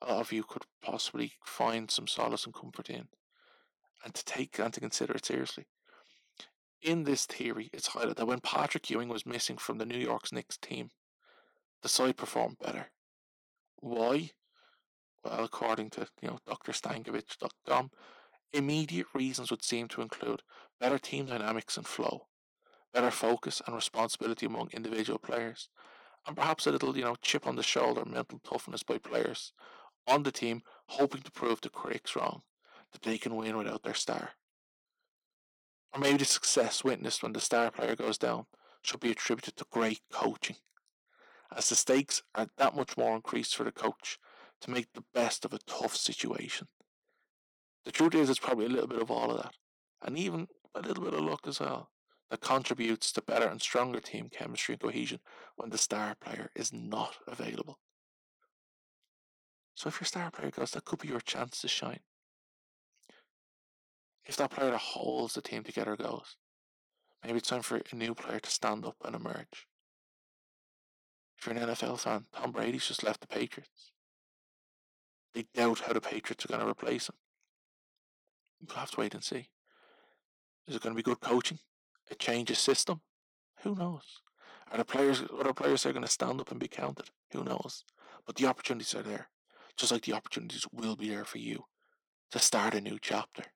a 0.00 0.12
lot 0.12 0.20
of 0.20 0.32
you 0.32 0.44
could 0.44 0.64
possibly 0.82 1.32
find 1.44 1.90
some 1.90 2.06
solace 2.06 2.44
and 2.44 2.54
comfort 2.54 2.90
in 2.90 3.08
and 4.04 4.14
to 4.14 4.24
take 4.24 4.58
and 4.58 4.72
to 4.72 4.80
consider 4.80 5.14
it 5.14 5.24
seriously. 5.24 5.66
In 6.82 7.04
this 7.04 7.26
theory, 7.26 7.70
it's 7.72 7.90
highlighted 7.90 8.16
that 8.16 8.26
when 8.26 8.40
Patrick 8.40 8.90
Ewing 8.90 9.08
was 9.08 9.26
missing 9.26 9.56
from 9.56 9.78
the 9.78 9.86
New 9.86 9.98
York's 9.98 10.32
Knicks 10.32 10.56
team, 10.56 10.90
the 11.82 11.88
side 11.88 12.16
performed 12.16 12.58
better. 12.58 12.86
Why? 13.76 14.30
Well, 15.24 15.44
according 15.44 15.90
to 15.90 16.06
you 16.20 16.28
know 16.28 16.38
drstankovic.com, 16.48 17.90
immediate 18.52 19.06
reasons 19.14 19.50
would 19.50 19.64
seem 19.64 19.88
to 19.88 20.02
include 20.02 20.42
better 20.80 20.98
team 20.98 21.26
dynamics 21.26 21.76
and 21.76 21.86
flow, 21.86 22.26
better 22.94 23.10
focus 23.10 23.60
and 23.66 23.74
responsibility 23.74 24.46
among 24.46 24.70
individual 24.72 25.18
players, 25.18 25.68
and 26.26 26.36
perhaps 26.36 26.66
a 26.66 26.72
little 26.72 26.96
you 26.96 27.04
know 27.04 27.16
chip 27.20 27.46
on 27.46 27.56
the 27.56 27.62
shoulder 27.62 28.04
mental 28.04 28.40
toughness 28.40 28.82
by 28.82 28.98
players 28.98 29.52
on 30.06 30.22
the 30.22 30.32
team 30.32 30.62
hoping 30.88 31.22
to 31.22 31.30
prove 31.30 31.60
the 31.60 31.68
critics 31.68 32.16
wrong 32.16 32.42
that 32.92 33.02
they 33.02 33.18
can 33.18 33.36
win 33.36 33.56
without 33.56 33.82
their 33.82 33.94
star. 33.94 34.30
Or 35.94 36.00
maybe 36.00 36.18
the 36.18 36.24
success 36.24 36.82
witnessed 36.82 37.22
when 37.22 37.32
the 37.32 37.40
star 37.40 37.70
player 37.70 37.94
goes 37.94 38.18
down 38.18 38.46
should 38.82 39.00
be 39.00 39.10
attributed 39.10 39.56
to 39.56 39.66
great 39.70 40.00
coaching 40.10 40.56
Uh, 41.52 41.58
as 41.58 41.68
the 41.68 41.74
stakes 41.74 42.22
are 42.34 42.46
that 42.56 42.76
much 42.76 42.96
more 42.96 43.14
increased 43.14 43.56
for 43.56 43.64
the 43.64 43.72
coach 43.72 44.18
to 44.60 44.70
make 44.70 44.92
the 44.92 45.04
best 45.14 45.44
of 45.44 45.52
a 45.52 45.58
tough 45.66 45.96
situation. 45.96 46.68
The 47.84 47.92
truth 47.92 48.14
is, 48.14 48.30
it's 48.30 48.38
probably 48.38 48.66
a 48.66 48.70
little 48.70 48.86
bit 48.86 49.02
of 49.02 49.10
all 49.10 49.30
of 49.30 49.42
that, 49.42 49.54
and 50.02 50.16
even 50.18 50.46
a 50.74 50.80
little 50.80 51.04
bit 51.04 51.14
of 51.14 51.20
luck 51.20 51.46
as 51.46 51.60
well, 51.60 51.90
that 52.30 52.40
contributes 52.40 53.12
to 53.12 53.22
better 53.22 53.46
and 53.46 53.60
stronger 53.60 54.00
team 54.00 54.28
chemistry 54.30 54.74
and 54.74 54.80
cohesion 54.80 55.20
when 55.56 55.70
the 55.70 55.78
star 55.78 56.14
player 56.14 56.50
is 56.54 56.72
not 56.72 57.16
available. 57.26 57.78
So 59.74 59.88
if 59.88 60.00
your 60.00 60.06
star 60.06 60.30
player 60.30 60.50
goes, 60.50 60.70
that 60.72 60.84
could 60.84 61.00
be 61.00 61.08
your 61.08 61.20
chance 61.20 61.60
to 61.60 61.68
shine. 61.68 62.00
If 64.24 64.36
that 64.36 64.52
player 64.52 64.70
that 64.70 64.78
holds 64.78 65.34
the 65.34 65.42
team 65.42 65.64
together 65.64 65.96
goes, 65.96 66.36
maybe 67.24 67.38
it's 67.38 67.48
time 67.48 67.62
for 67.62 67.80
a 67.90 67.96
new 67.96 68.14
player 68.14 68.38
to 68.38 68.50
stand 68.50 68.86
up 68.86 68.96
and 69.04 69.16
emerge. 69.16 69.66
If 71.42 71.48
you're 71.48 71.56
an 71.56 71.70
NFL 71.70 71.98
fan, 71.98 72.26
Tom 72.32 72.52
Brady's 72.52 72.86
just 72.86 73.02
left 73.02 73.20
the 73.20 73.26
Patriots. 73.26 73.90
They 75.34 75.44
doubt 75.52 75.80
how 75.80 75.92
the 75.92 76.00
Patriots 76.00 76.44
are 76.44 76.48
going 76.48 76.60
to 76.60 76.68
replace 76.68 77.08
him. 77.08 77.16
We'll 78.64 78.76
have 78.76 78.92
to 78.92 79.00
wait 79.00 79.14
and 79.14 79.24
see. 79.24 79.48
Is 80.68 80.76
it 80.76 80.82
going 80.82 80.94
to 80.94 80.96
be 80.96 81.02
good 81.02 81.18
coaching? 81.18 81.58
A 82.12 82.14
change 82.14 82.52
of 82.52 82.58
system? 82.58 83.00
Who 83.64 83.74
knows? 83.74 84.20
Are 84.70 84.78
the 84.78 84.84
players, 84.84 85.24
other 85.36 85.52
players 85.52 85.84
are 85.84 85.92
going 85.92 86.04
to 86.04 86.10
stand 86.10 86.40
up 86.40 86.52
and 86.52 86.60
be 86.60 86.68
counted? 86.68 87.10
Who 87.32 87.42
knows? 87.42 87.82
But 88.24 88.36
the 88.36 88.46
opportunities 88.46 88.94
are 88.94 89.02
there. 89.02 89.28
Just 89.76 89.90
like 89.90 90.02
the 90.02 90.12
opportunities 90.12 90.64
will 90.70 90.94
be 90.94 91.08
there 91.08 91.24
for 91.24 91.38
you 91.38 91.64
to 92.30 92.38
start 92.38 92.74
a 92.74 92.80
new 92.80 92.98
chapter. 93.02 93.46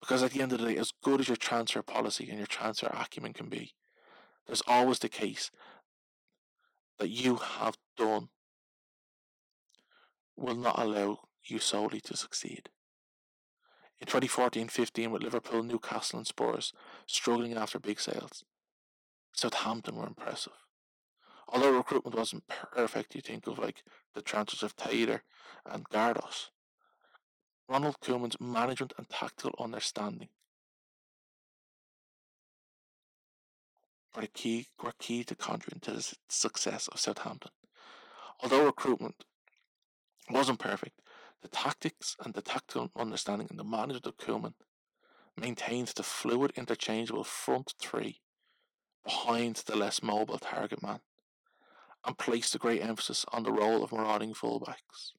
Because 0.00 0.24
at 0.24 0.32
the 0.32 0.42
end 0.42 0.52
of 0.54 0.58
the 0.58 0.66
day, 0.66 0.76
as 0.76 0.92
good 1.04 1.20
as 1.20 1.28
your 1.28 1.36
transfer 1.36 1.82
policy 1.82 2.28
and 2.30 2.38
your 2.38 2.48
transfer 2.48 2.88
acumen 2.92 3.32
can 3.32 3.48
be, 3.48 3.74
there's 4.46 4.62
always 4.66 4.98
the 4.98 5.08
case 5.08 5.50
that 6.98 7.10
you 7.10 7.36
have 7.36 7.76
done 7.96 8.28
will 10.36 10.54
not 10.54 10.78
allow 10.78 11.20
you 11.44 11.58
solely 11.58 12.00
to 12.00 12.16
succeed. 12.16 12.68
In 14.00 14.06
2014-15 14.06 15.10
with 15.10 15.22
Liverpool, 15.22 15.62
Newcastle 15.62 16.18
and 16.18 16.26
Spurs 16.26 16.72
struggling 17.06 17.54
after 17.54 17.78
big 17.78 18.00
sales, 18.00 18.44
Southampton 19.32 19.96
were 19.96 20.06
impressive. 20.06 20.52
Although 21.48 21.76
recruitment 21.76 22.16
wasn't 22.16 22.48
perfect, 22.48 23.14
you 23.14 23.20
think 23.20 23.46
of 23.46 23.58
like 23.58 23.82
the 24.14 24.22
transfers 24.22 24.62
of 24.62 24.76
Taylor 24.76 25.22
and 25.64 25.88
Gardos. 25.88 26.50
Ronald 27.68 28.00
Koeman's 28.00 28.40
management 28.40 28.92
and 28.98 29.08
tactical 29.08 29.54
understanding 29.58 30.28
were 34.16 34.26
key 34.32 34.68
were 34.82 34.92
key 34.98 35.24
to 35.24 35.34
contributing 35.34 35.80
to 35.80 35.92
the 35.92 36.14
success 36.28 36.88
of 36.88 37.00
Southampton. 37.00 37.50
Although 38.42 38.66
recruitment 38.66 39.24
wasn't 40.30 40.58
perfect, 40.58 41.00
the 41.42 41.48
tactics 41.48 42.16
and 42.24 42.34
the 42.34 42.42
tactical 42.42 42.90
understanding 42.96 43.48
and 43.50 43.58
the 43.58 43.64
management 43.64 44.06
of 44.06 44.16
Koeman 44.16 44.54
maintained 45.36 45.88
the 45.88 46.02
fluid, 46.02 46.52
interchangeable 46.56 47.24
front 47.24 47.74
three 47.78 48.20
behind 49.04 49.56
the 49.66 49.76
less 49.76 50.02
mobile 50.02 50.38
target 50.38 50.82
man 50.82 51.00
and 52.06 52.18
placed 52.18 52.54
a 52.54 52.58
great 52.58 52.82
emphasis 52.82 53.24
on 53.32 53.42
the 53.42 53.52
role 53.52 53.82
of 53.82 53.92
marauding 53.92 54.32
fullbacks. 54.34 55.12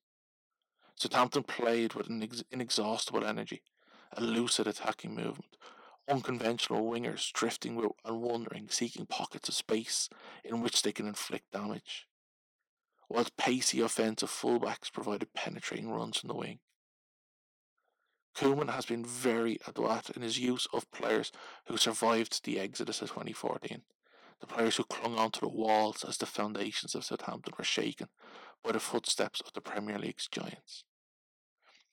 Southampton 0.95 1.43
played 1.43 1.93
with 1.93 2.07
an 2.07 2.27
inexhaustible 2.51 3.25
energy, 3.25 3.63
a 4.13 4.21
lucid 4.21 4.65
attacking 4.67 5.13
movement, 5.13 5.57
unconventional 6.07 6.89
wingers 6.89 7.31
drifting 7.31 7.89
and 8.05 8.21
wandering, 8.21 8.69
seeking 8.69 9.05
pockets 9.05 9.49
of 9.49 9.55
space 9.55 10.09
in 10.43 10.61
which 10.61 10.81
they 10.81 10.91
can 10.91 11.07
inflict 11.07 11.51
damage, 11.51 12.07
whilst 13.09 13.37
pacey 13.37 13.81
offensive 13.81 14.29
fullbacks 14.29 14.91
provided 14.91 15.33
penetrating 15.33 15.89
runs 15.89 16.17
from 16.17 16.29
the 16.29 16.35
wing. 16.35 16.59
Koeman 18.35 18.69
has 18.69 18.85
been 18.85 19.05
very 19.05 19.57
adroit 19.65 20.09
in 20.09 20.21
his 20.21 20.37
use 20.37 20.67
of 20.73 20.91
players 20.91 21.31
who 21.67 21.77
survived 21.77 22.43
the 22.43 22.59
exodus 22.59 23.01
of 23.01 23.09
2014, 23.09 23.81
the 24.41 24.47
players 24.47 24.75
who 24.75 24.83
clung 24.83 25.17
onto 25.17 25.39
the 25.39 25.47
walls 25.47 26.03
as 26.05 26.17
the 26.17 26.25
foundations 26.25 26.93
of 26.95 27.05
Southampton 27.05 27.53
were 27.57 27.63
shaken 27.63 28.09
by 28.63 28.73
the 28.73 28.79
footsteps 28.79 29.39
of 29.41 29.53
the 29.53 29.61
Premier 29.61 29.97
League's 29.97 30.27
giants. 30.27 30.83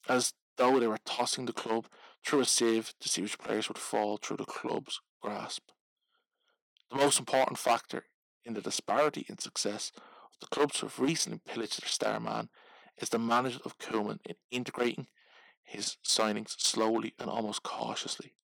As 0.09 0.33
though 0.57 0.81
they 0.81 0.89
were 0.89 0.99
tossing 1.05 1.47
the 1.47 1.53
club 1.53 1.87
through 2.25 2.41
a 2.41 2.45
sieve 2.45 2.93
to 3.01 3.09
see 3.09 3.23
which 3.23 3.39
players 3.39 3.69
would 3.69 3.79
fall 3.79 4.17
through 4.17 4.37
the 4.37 4.45
club's 4.45 5.01
grasp. 5.21 5.71
The 6.91 6.97
most 6.97 7.19
important 7.19 7.59
factor 7.59 8.05
in 8.45 8.55
the 8.55 8.61
disparity 8.61 9.27
in 9.29 9.39
success 9.39 9.93
of 9.97 10.41
the 10.41 10.47
clubs 10.47 10.81
who 10.81 10.87
have 10.87 10.99
recently 10.99 11.41
pillaged 11.47 11.83
their 11.83 11.89
star 11.89 12.21
man 12.21 12.49
is 12.99 13.09
the 13.09 13.19
management 13.19 13.67
of 13.67 13.79
Koeman 13.79 14.19
in 14.27 14.35
integrating 14.51 15.07
his 15.65 15.97
signings 16.05 16.55
slowly 16.59 17.15
and 17.19 17.31
almost 17.31 17.63
cautiously. 17.63 18.35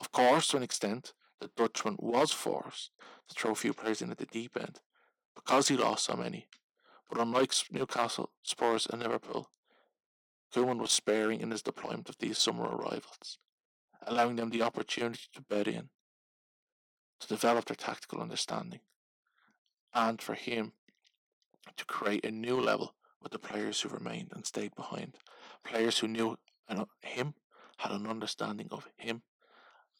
Of 0.00 0.12
course, 0.12 0.48
to 0.48 0.56
an 0.56 0.62
extent, 0.62 1.12
the 1.40 1.50
Dutchman 1.56 1.96
was 1.98 2.32
forced 2.32 2.90
to 3.28 3.34
throw 3.34 3.52
a 3.52 3.56
few 3.56 3.72
players 3.72 4.00
in 4.00 4.10
at 4.10 4.18
the 4.18 4.26
deep 4.26 4.56
end 4.58 4.80
because 5.34 5.68
he 5.68 5.76
lost 5.76 6.06
so 6.06 6.14
many. 6.14 6.46
But 7.10 7.20
unlike 7.20 7.52
Newcastle, 7.70 8.30
Spurs, 8.42 8.86
and 8.90 9.02
Liverpool, 9.02 9.48
Koeman 10.54 10.78
was 10.78 10.92
sparing 10.92 11.40
in 11.40 11.50
his 11.50 11.62
deployment 11.62 12.08
of 12.08 12.18
these 12.18 12.38
summer 12.38 12.64
arrivals, 12.64 13.38
allowing 14.06 14.36
them 14.36 14.50
the 14.50 14.62
opportunity 14.62 15.24
to 15.32 15.42
bed 15.42 15.66
in, 15.66 15.88
to 17.18 17.26
develop 17.26 17.64
their 17.64 17.74
tactical 17.74 18.20
understanding, 18.20 18.78
and 19.92 20.22
for 20.22 20.34
him 20.34 20.72
to 21.76 21.84
create 21.86 22.24
a 22.24 22.30
new 22.30 22.60
level 22.60 22.94
with 23.20 23.32
the 23.32 23.38
players 23.38 23.80
who 23.80 23.88
remained 23.88 24.30
and 24.32 24.46
stayed 24.46 24.76
behind. 24.76 25.16
Players 25.64 25.98
who 25.98 26.06
knew 26.06 26.36
him, 27.02 27.34
had 27.78 27.90
an 27.90 28.06
understanding 28.06 28.68
of 28.70 28.86
him, 28.96 29.22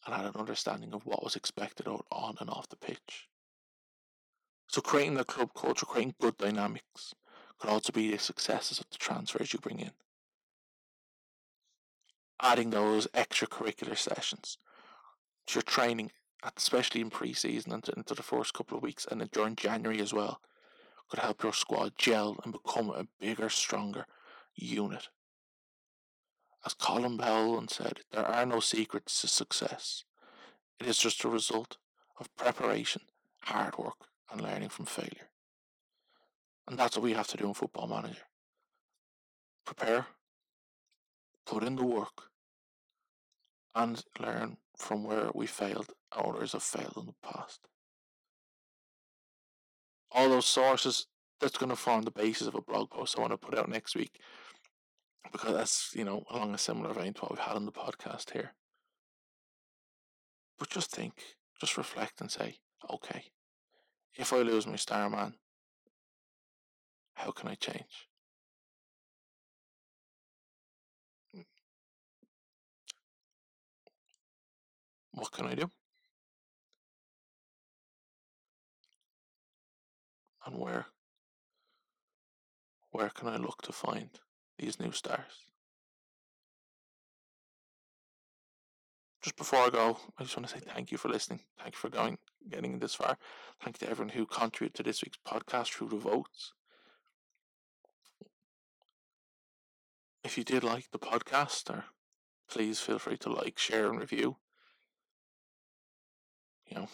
and 0.06 0.14
had 0.14 0.26
an 0.26 0.36
understanding 0.36 0.94
of 0.94 1.04
what 1.04 1.24
was 1.24 1.34
expected 1.34 1.88
on 1.88 2.36
and 2.38 2.48
off 2.48 2.68
the 2.68 2.76
pitch. 2.76 3.28
So 4.68 4.80
creating 4.80 5.14
the 5.14 5.24
club 5.24 5.50
culture, 5.52 5.84
creating 5.84 6.14
good 6.20 6.38
dynamics, 6.38 7.12
could 7.58 7.70
also 7.70 7.92
be 7.92 8.12
the 8.12 8.18
successes 8.20 8.78
of 8.78 8.88
the 8.90 8.98
transfers 8.98 9.52
you 9.52 9.58
bring 9.58 9.80
in 9.80 9.90
adding 12.40 12.70
those 12.70 13.06
extracurricular 13.08 13.96
sessions 13.96 14.58
to 15.46 15.54
your 15.56 15.62
training, 15.62 16.10
especially 16.56 17.00
in 17.00 17.10
pre-season 17.10 17.72
and 17.72 17.88
into 17.96 18.14
the 18.14 18.22
first 18.22 18.54
couple 18.54 18.76
of 18.76 18.82
weeks, 18.82 19.06
and 19.10 19.28
during 19.30 19.56
January 19.56 20.00
as 20.00 20.12
well, 20.12 20.40
could 21.08 21.20
help 21.20 21.42
your 21.42 21.52
squad 21.52 21.92
gel 21.98 22.38
and 22.44 22.52
become 22.52 22.90
a 22.90 23.06
bigger, 23.20 23.48
stronger 23.48 24.06
unit. 24.54 25.08
As 26.64 26.74
Colin 26.74 27.16
Bell 27.16 27.62
said, 27.68 28.00
there 28.10 28.26
are 28.26 28.46
no 28.46 28.60
secrets 28.60 29.20
to 29.20 29.28
success. 29.28 30.04
It 30.80 30.86
is 30.86 30.98
just 30.98 31.22
a 31.24 31.28
result 31.28 31.76
of 32.18 32.34
preparation, 32.36 33.02
hard 33.40 33.76
work, 33.76 34.08
and 34.32 34.40
learning 34.40 34.70
from 34.70 34.86
failure. 34.86 35.28
And 36.66 36.78
that's 36.78 36.96
what 36.96 37.04
we 37.04 37.12
have 37.12 37.28
to 37.28 37.36
do 37.36 37.48
in 37.48 37.54
Football 37.54 37.86
Manager. 37.86 38.22
Prepare, 39.66 40.06
put 41.46 41.62
in 41.64 41.76
the 41.76 41.84
work, 41.84 42.30
and 43.74 44.02
learn 44.18 44.56
from 44.76 45.04
where 45.04 45.30
we 45.34 45.46
failed 45.46 45.92
others 46.12 46.52
have 46.52 46.62
failed 46.62 46.94
in 46.96 47.06
the 47.06 47.14
past. 47.22 47.60
All 50.10 50.28
those 50.28 50.46
sources 50.46 51.06
that's 51.40 51.58
going 51.58 51.70
to 51.70 51.76
form 51.76 52.02
the 52.02 52.10
basis 52.10 52.46
of 52.46 52.54
a 52.54 52.62
blog 52.62 52.90
post 52.90 53.18
I 53.18 53.20
want 53.20 53.32
to 53.32 53.38
put 53.38 53.58
out 53.58 53.68
next 53.68 53.96
week. 53.96 54.20
because 55.32 55.54
that's 55.54 55.90
you 55.94 56.04
know 56.04 56.24
along 56.30 56.54
a 56.54 56.58
similar 56.58 56.92
vein 56.94 57.12
to 57.14 57.22
what 57.22 57.32
we've 57.32 57.38
had 57.40 57.56
on 57.56 57.66
the 57.66 57.72
podcast 57.72 58.30
here. 58.32 58.54
But 60.58 60.70
just 60.70 60.90
think, 60.90 61.14
just 61.60 61.76
reflect 61.76 62.20
and 62.20 62.30
say, 62.30 62.58
okay, 62.88 63.24
if 64.14 64.32
I 64.32 64.38
lose 64.38 64.66
my 64.66 64.76
star 64.76 65.10
man, 65.10 65.34
how 67.14 67.32
can 67.32 67.48
I 67.48 67.54
change? 67.56 68.08
What 75.14 75.30
can 75.30 75.46
I 75.46 75.54
do? 75.54 75.70
And 80.44 80.58
where? 80.58 80.86
Where 82.90 83.10
can 83.10 83.28
I 83.28 83.36
look 83.36 83.62
to 83.62 83.72
find 83.72 84.10
these 84.58 84.80
new 84.80 84.92
stars? 84.92 85.48
Just 89.22 89.36
before 89.36 89.60
I 89.60 89.70
go, 89.70 89.98
I 90.18 90.24
just 90.24 90.36
want 90.36 90.48
to 90.48 90.54
say 90.54 90.60
thank 90.60 90.90
you 90.90 90.98
for 90.98 91.08
listening. 91.08 91.40
Thank 91.58 91.74
you 91.74 91.78
for 91.78 91.88
going, 91.88 92.18
getting 92.50 92.78
this 92.78 92.94
far. 92.94 93.16
Thank 93.62 93.80
you 93.80 93.86
to 93.86 93.90
everyone 93.90 94.10
who 94.10 94.26
contributed 94.26 94.74
to 94.76 94.82
this 94.82 95.02
week's 95.02 95.18
podcast 95.26 95.72
through 95.72 95.88
the 95.88 95.96
votes. 95.96 96.52
If 100.24 100.36
you 100.36 100.44
did 100.44 100.64
like 100.64 100.90
the 100.90 100.98
podcast, 100.98 101.70
or 101.70 101.84
please 102.50 102.80
feel 102.80 102.98
free 102.98 103.16
to 103.18 103.30
like, 103.30 103.58
share, 103.58 103.88
and 103.88 103.98
review 103.98 104.36
you 106.66 106.76
know, 106.76 106.88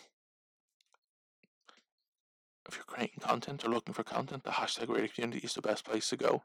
if 2.68 2.76
you're 2.76 2.84
creating 2.84 3.20
content 3.20 3.64
or 3.64 3.68
looking 3.68 3.94
for 3.94 4.04
content, 4.04 4.44
the 4.44 4.50
hashtag 4.50 4.88
Radio 4.88 5.08
Community 5.12 5.44
is 5.44 5.54
the 5.54 5.62
best 5.62 5.84
place 5.84 6.08
to 6.10 6.16
go. 6.16 6.42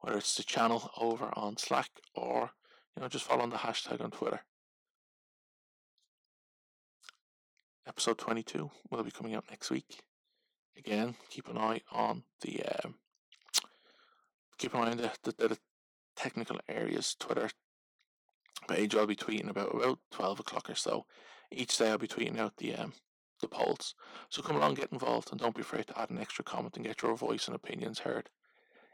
Whether 0.00 0.18
it's 0.18 0.36
the 0.36 0.42
channel 0.42 0.90
over 0.98 1.30
on 1.34 1.56
Slack 1.56 1.90
or 2.14 2.50
you 2.96 3.02
know 3.02 3.08
just 3.08 3.24
following 3.24 3.50
the 3.50 3.56
hashtag 3.56 4.02
on 4.02 4.10
Twitter. 4.10 4.40
Episode 7.86 8.18
22 8.18 8.70
will 8.90 9.04
be 9.04 9.10
coming 9.10 9.34
out 9.34 9.44
next 9.50 9.70
week. 9.70 10.02
Again, 10.76 11.14
keep 11.30 11.48
an 11.48 11.58
eye 11.58 11.82
on 11.92 12.24
the 12.40 12.62
um, 12.84 12.96
keep 14.58 14.74
an 14.74 14.80
eye 14.80 14.90
on 14.90 14.96
the, 14.96 15.10
the, 15.22 15.48
the 15.48 15.58
technical 16.16 16.58
areas 16.68 17.14
Twitter 17.18 17.50
page. 18.68 18.94
I'll 18.94 19.06
be 19.06 19.16
tweeting 19.16 19.50
about 19.50 19.74
about 19.74 19.98
twelve 20.10 20.40
o'clock 20.40 20.68
or 20.68 20.74
so 20.74 21.06
each 21.50 21.76
day 21.76 21.90
I'll 21.90 21.98
be 21.98 22.08
tweeting 22.08 22.38
out 22.38 22.56
the 22.56 22.74
um, 22.74 22.92
the 23.40 23.48
polls. 23.48 23.94
So 24.30 24.42
come 24.42 24.56
along, 24.56 24.74
get 24.74 24.92
involved, 24.92 25.30
and 25.30 25.40
don't 25.40 25.54
be 25.54 25.60
afraid 25.60 25.86
to 25.88 26.00
add 26.00 26.10
an 26.10 26.18
extra 26.18 26.44
comment 26.44 26.76
and 26.76 26.84
get 26.84 27.02
your 27.02 27.14
voice 27.14 27.46
and 27.46 27.54
opinions 27.54 28.00
heard. 28.00 28.30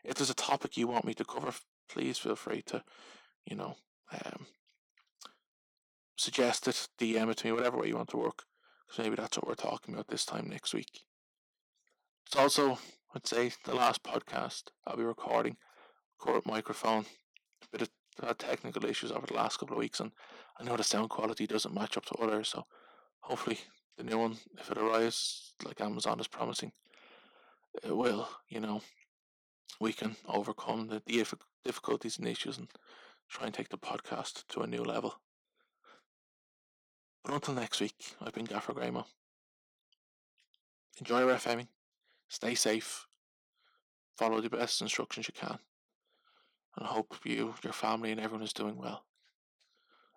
If 0.04 0.16
there's 0.16 0.30
a 0.30 0.34
topic 0.34 0.76
you 0.76 0.88
want 0.88 1.04
me 1.04 1.14
to 1.14 1.24
cover, 1.24 1.52
please 1.88 2.18
feel 2.18 2.36
free 2.36 2.62
to, 2.62 2.82
you 3.44 3.56
know, 3.56 3.76
um, 4.12 4.46
suggest 6.16 6.66
it, 6.68 6.88
DM 6.98 7.30
it 7.30 7.38
to 7.38 7.46
me, 7.46 7.52
whatever 7.52 7.78
way 7.78 7.88
you 7.88 7.96
want 7.96 8.08
to 8.10 8.16
work. 8.16 8.44
Because 8.86 9.04
maybe 9.04 9.16
that's 9.16 9.36
what 9.36 9.46
we're 9.46 9.54
talking 9.54 9.94
about 9.94 10.08
this 10.08 10.24
time 10.24 10.48
next 10.48 10.74
week. 10.74 11.02
It's 12.26 12.36
also, 12.36 12.78
I'd 13.14 13.26
say, 13.26 13.52
the 13.64 13.74
last 13.74 14.02
podcast 14.02 14.64
I'll 14.86 14.96
be 14.96 15.02
recording. 15.02 15.56
Current 16.20 16.46
microphone, 16.46 17.06
a 17.62 17.66
bit 17.72 17.82
of 17.82 17.90
had 18.22 18.38
technical 18.38 18.84
issues 18.84 19.12
over 19.12 19.26
the 19.26 19.34
last 19.34 19.58
couple 19.58 19.74
of 19.74 19.80
weeks, 19.80 20.00
and 20.00 20.12
I 20.58 20.64
know 20.64 20.76
the 20.76 20.84
sound 20.84 21.10
quality 21.10 21.46
doesn't 21.46 21.74
match 21.74 21.96
up 21.96 22.04
to 22.06 22.14
others. 22.16 22.48
So 22.48 22.66
hopefully, 23.20 23.58
the 23.96 24.04
new 24.04 24.18
one, 24.18 24.36
if 24.58 24.70
it 24.70 24.78
arrives 24.78 25.54
like 25.64 25.80
Amazon 25.80 26.20
is 26.20 26.28
promising, 26.28 26.72
it 27.82 27.96
will. 27.96 28.28
You 28.48 28.60
know, 28.60 28.82
we 29.80 29.92
can 29.92 30.16
overcome 30.26 30.88
the 30.88 31.02
difficulties 31.64 32.18
and 32.18 32.28
issues 32.28 32.58
and 32.58 32.68
try 33.28 33.46
and 33.46 33.54
take 33.54 33.68
the 33.68 33.78
podcast 33.78 34.46
to 34.48 34.60
a 34.60 34.66
new 34.66 34.82
level. 34.82 35.14
But 37.24 37.34
until 37.34 37.54
next 37.54 37.80
week, 37.80 38.16
I've 38.20 38.32
been 38.32 38.46
Gaffer 38.46 38.72
Graymo. 38.72 39.04
Enjoy 40.98 41.20
your 41.20 41.34
FMing, 41.34 41.68
stay 42.28 42.54
safe, 42.54 43.06
follow 44.18 44.40
the 44.40 44.50
best 44.50 44.82
instructions 44.82 45.28
you 45.28 45.34
can 45.34 45.58
and 46.76 46.86
hope 46.86 47.16
you, 47.24 47.54
your 47.62 47.72
family, 47.72 48.10
and 48.10 48.20
everyone 48.20 48.44
is 48.44 48.52
doing 48.52 48.76
well. 48.76 49.04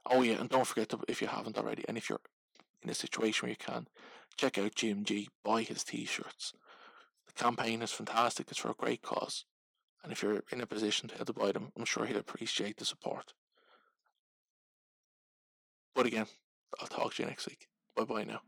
Oh 0.06 0.22
yeah, 0.22 0.36
and 0.36 0.50
don't 0.50 0.68
forget 0.68 0.90
to, 0.90 1.00
if 1.08 1.22
you 1.22 1.28
haven't 1.28 1.58
already, 1.58 1.86
and 1.88 1.98
if 1.98 2.10
you're 2.10 2.20
in 2.82 2.90
a 2.90 2.94
situation 2.94 3.46
where 3.46 3.52
you 3.52 3.58
can, 3.58 3.88
check 4.38 4.58
out 4.58 4.76
GMG, 4.76 5.28
buy 5.44 5.62
his 5.62 5.84
t-shirts. 5.84 6.54
The 7.28 7.34
campaign 7.34 7.82
is 7.82 7.92
fantastic. 7.92 8.48
It's 8.50 8.60
for 8.60 8.72
a 8.72 8.76
great 8.76 9.02
cause, 9.02 9.46
and 10.04 10.12
if 10.12 10.22
you're 10.22 10.44
in 10.52 10.62
a 10.62 10.68
position 10.68 11.10
to, 11.10 11.24
to 11.24 11.34
buy 11.34 11.52
them, 11.52 11.72
I'm 11.78 11.86
sure 11.86 12.06
he'll 12.06 12.18
appreciate 12.18 12.78
the 12.78 12.86
support. 12.86 13.34
But 15.96 16.06
again, 16.06 16.28
I'll 16.82 16.88
talk 16.88 17.14
to 17.16 17.24
you 17.24 17.30
next 17.30 17.48
week. 17.48 17.68
Bye 17.96 18.04
bye 18.04 18.26
now. 18.26 18.42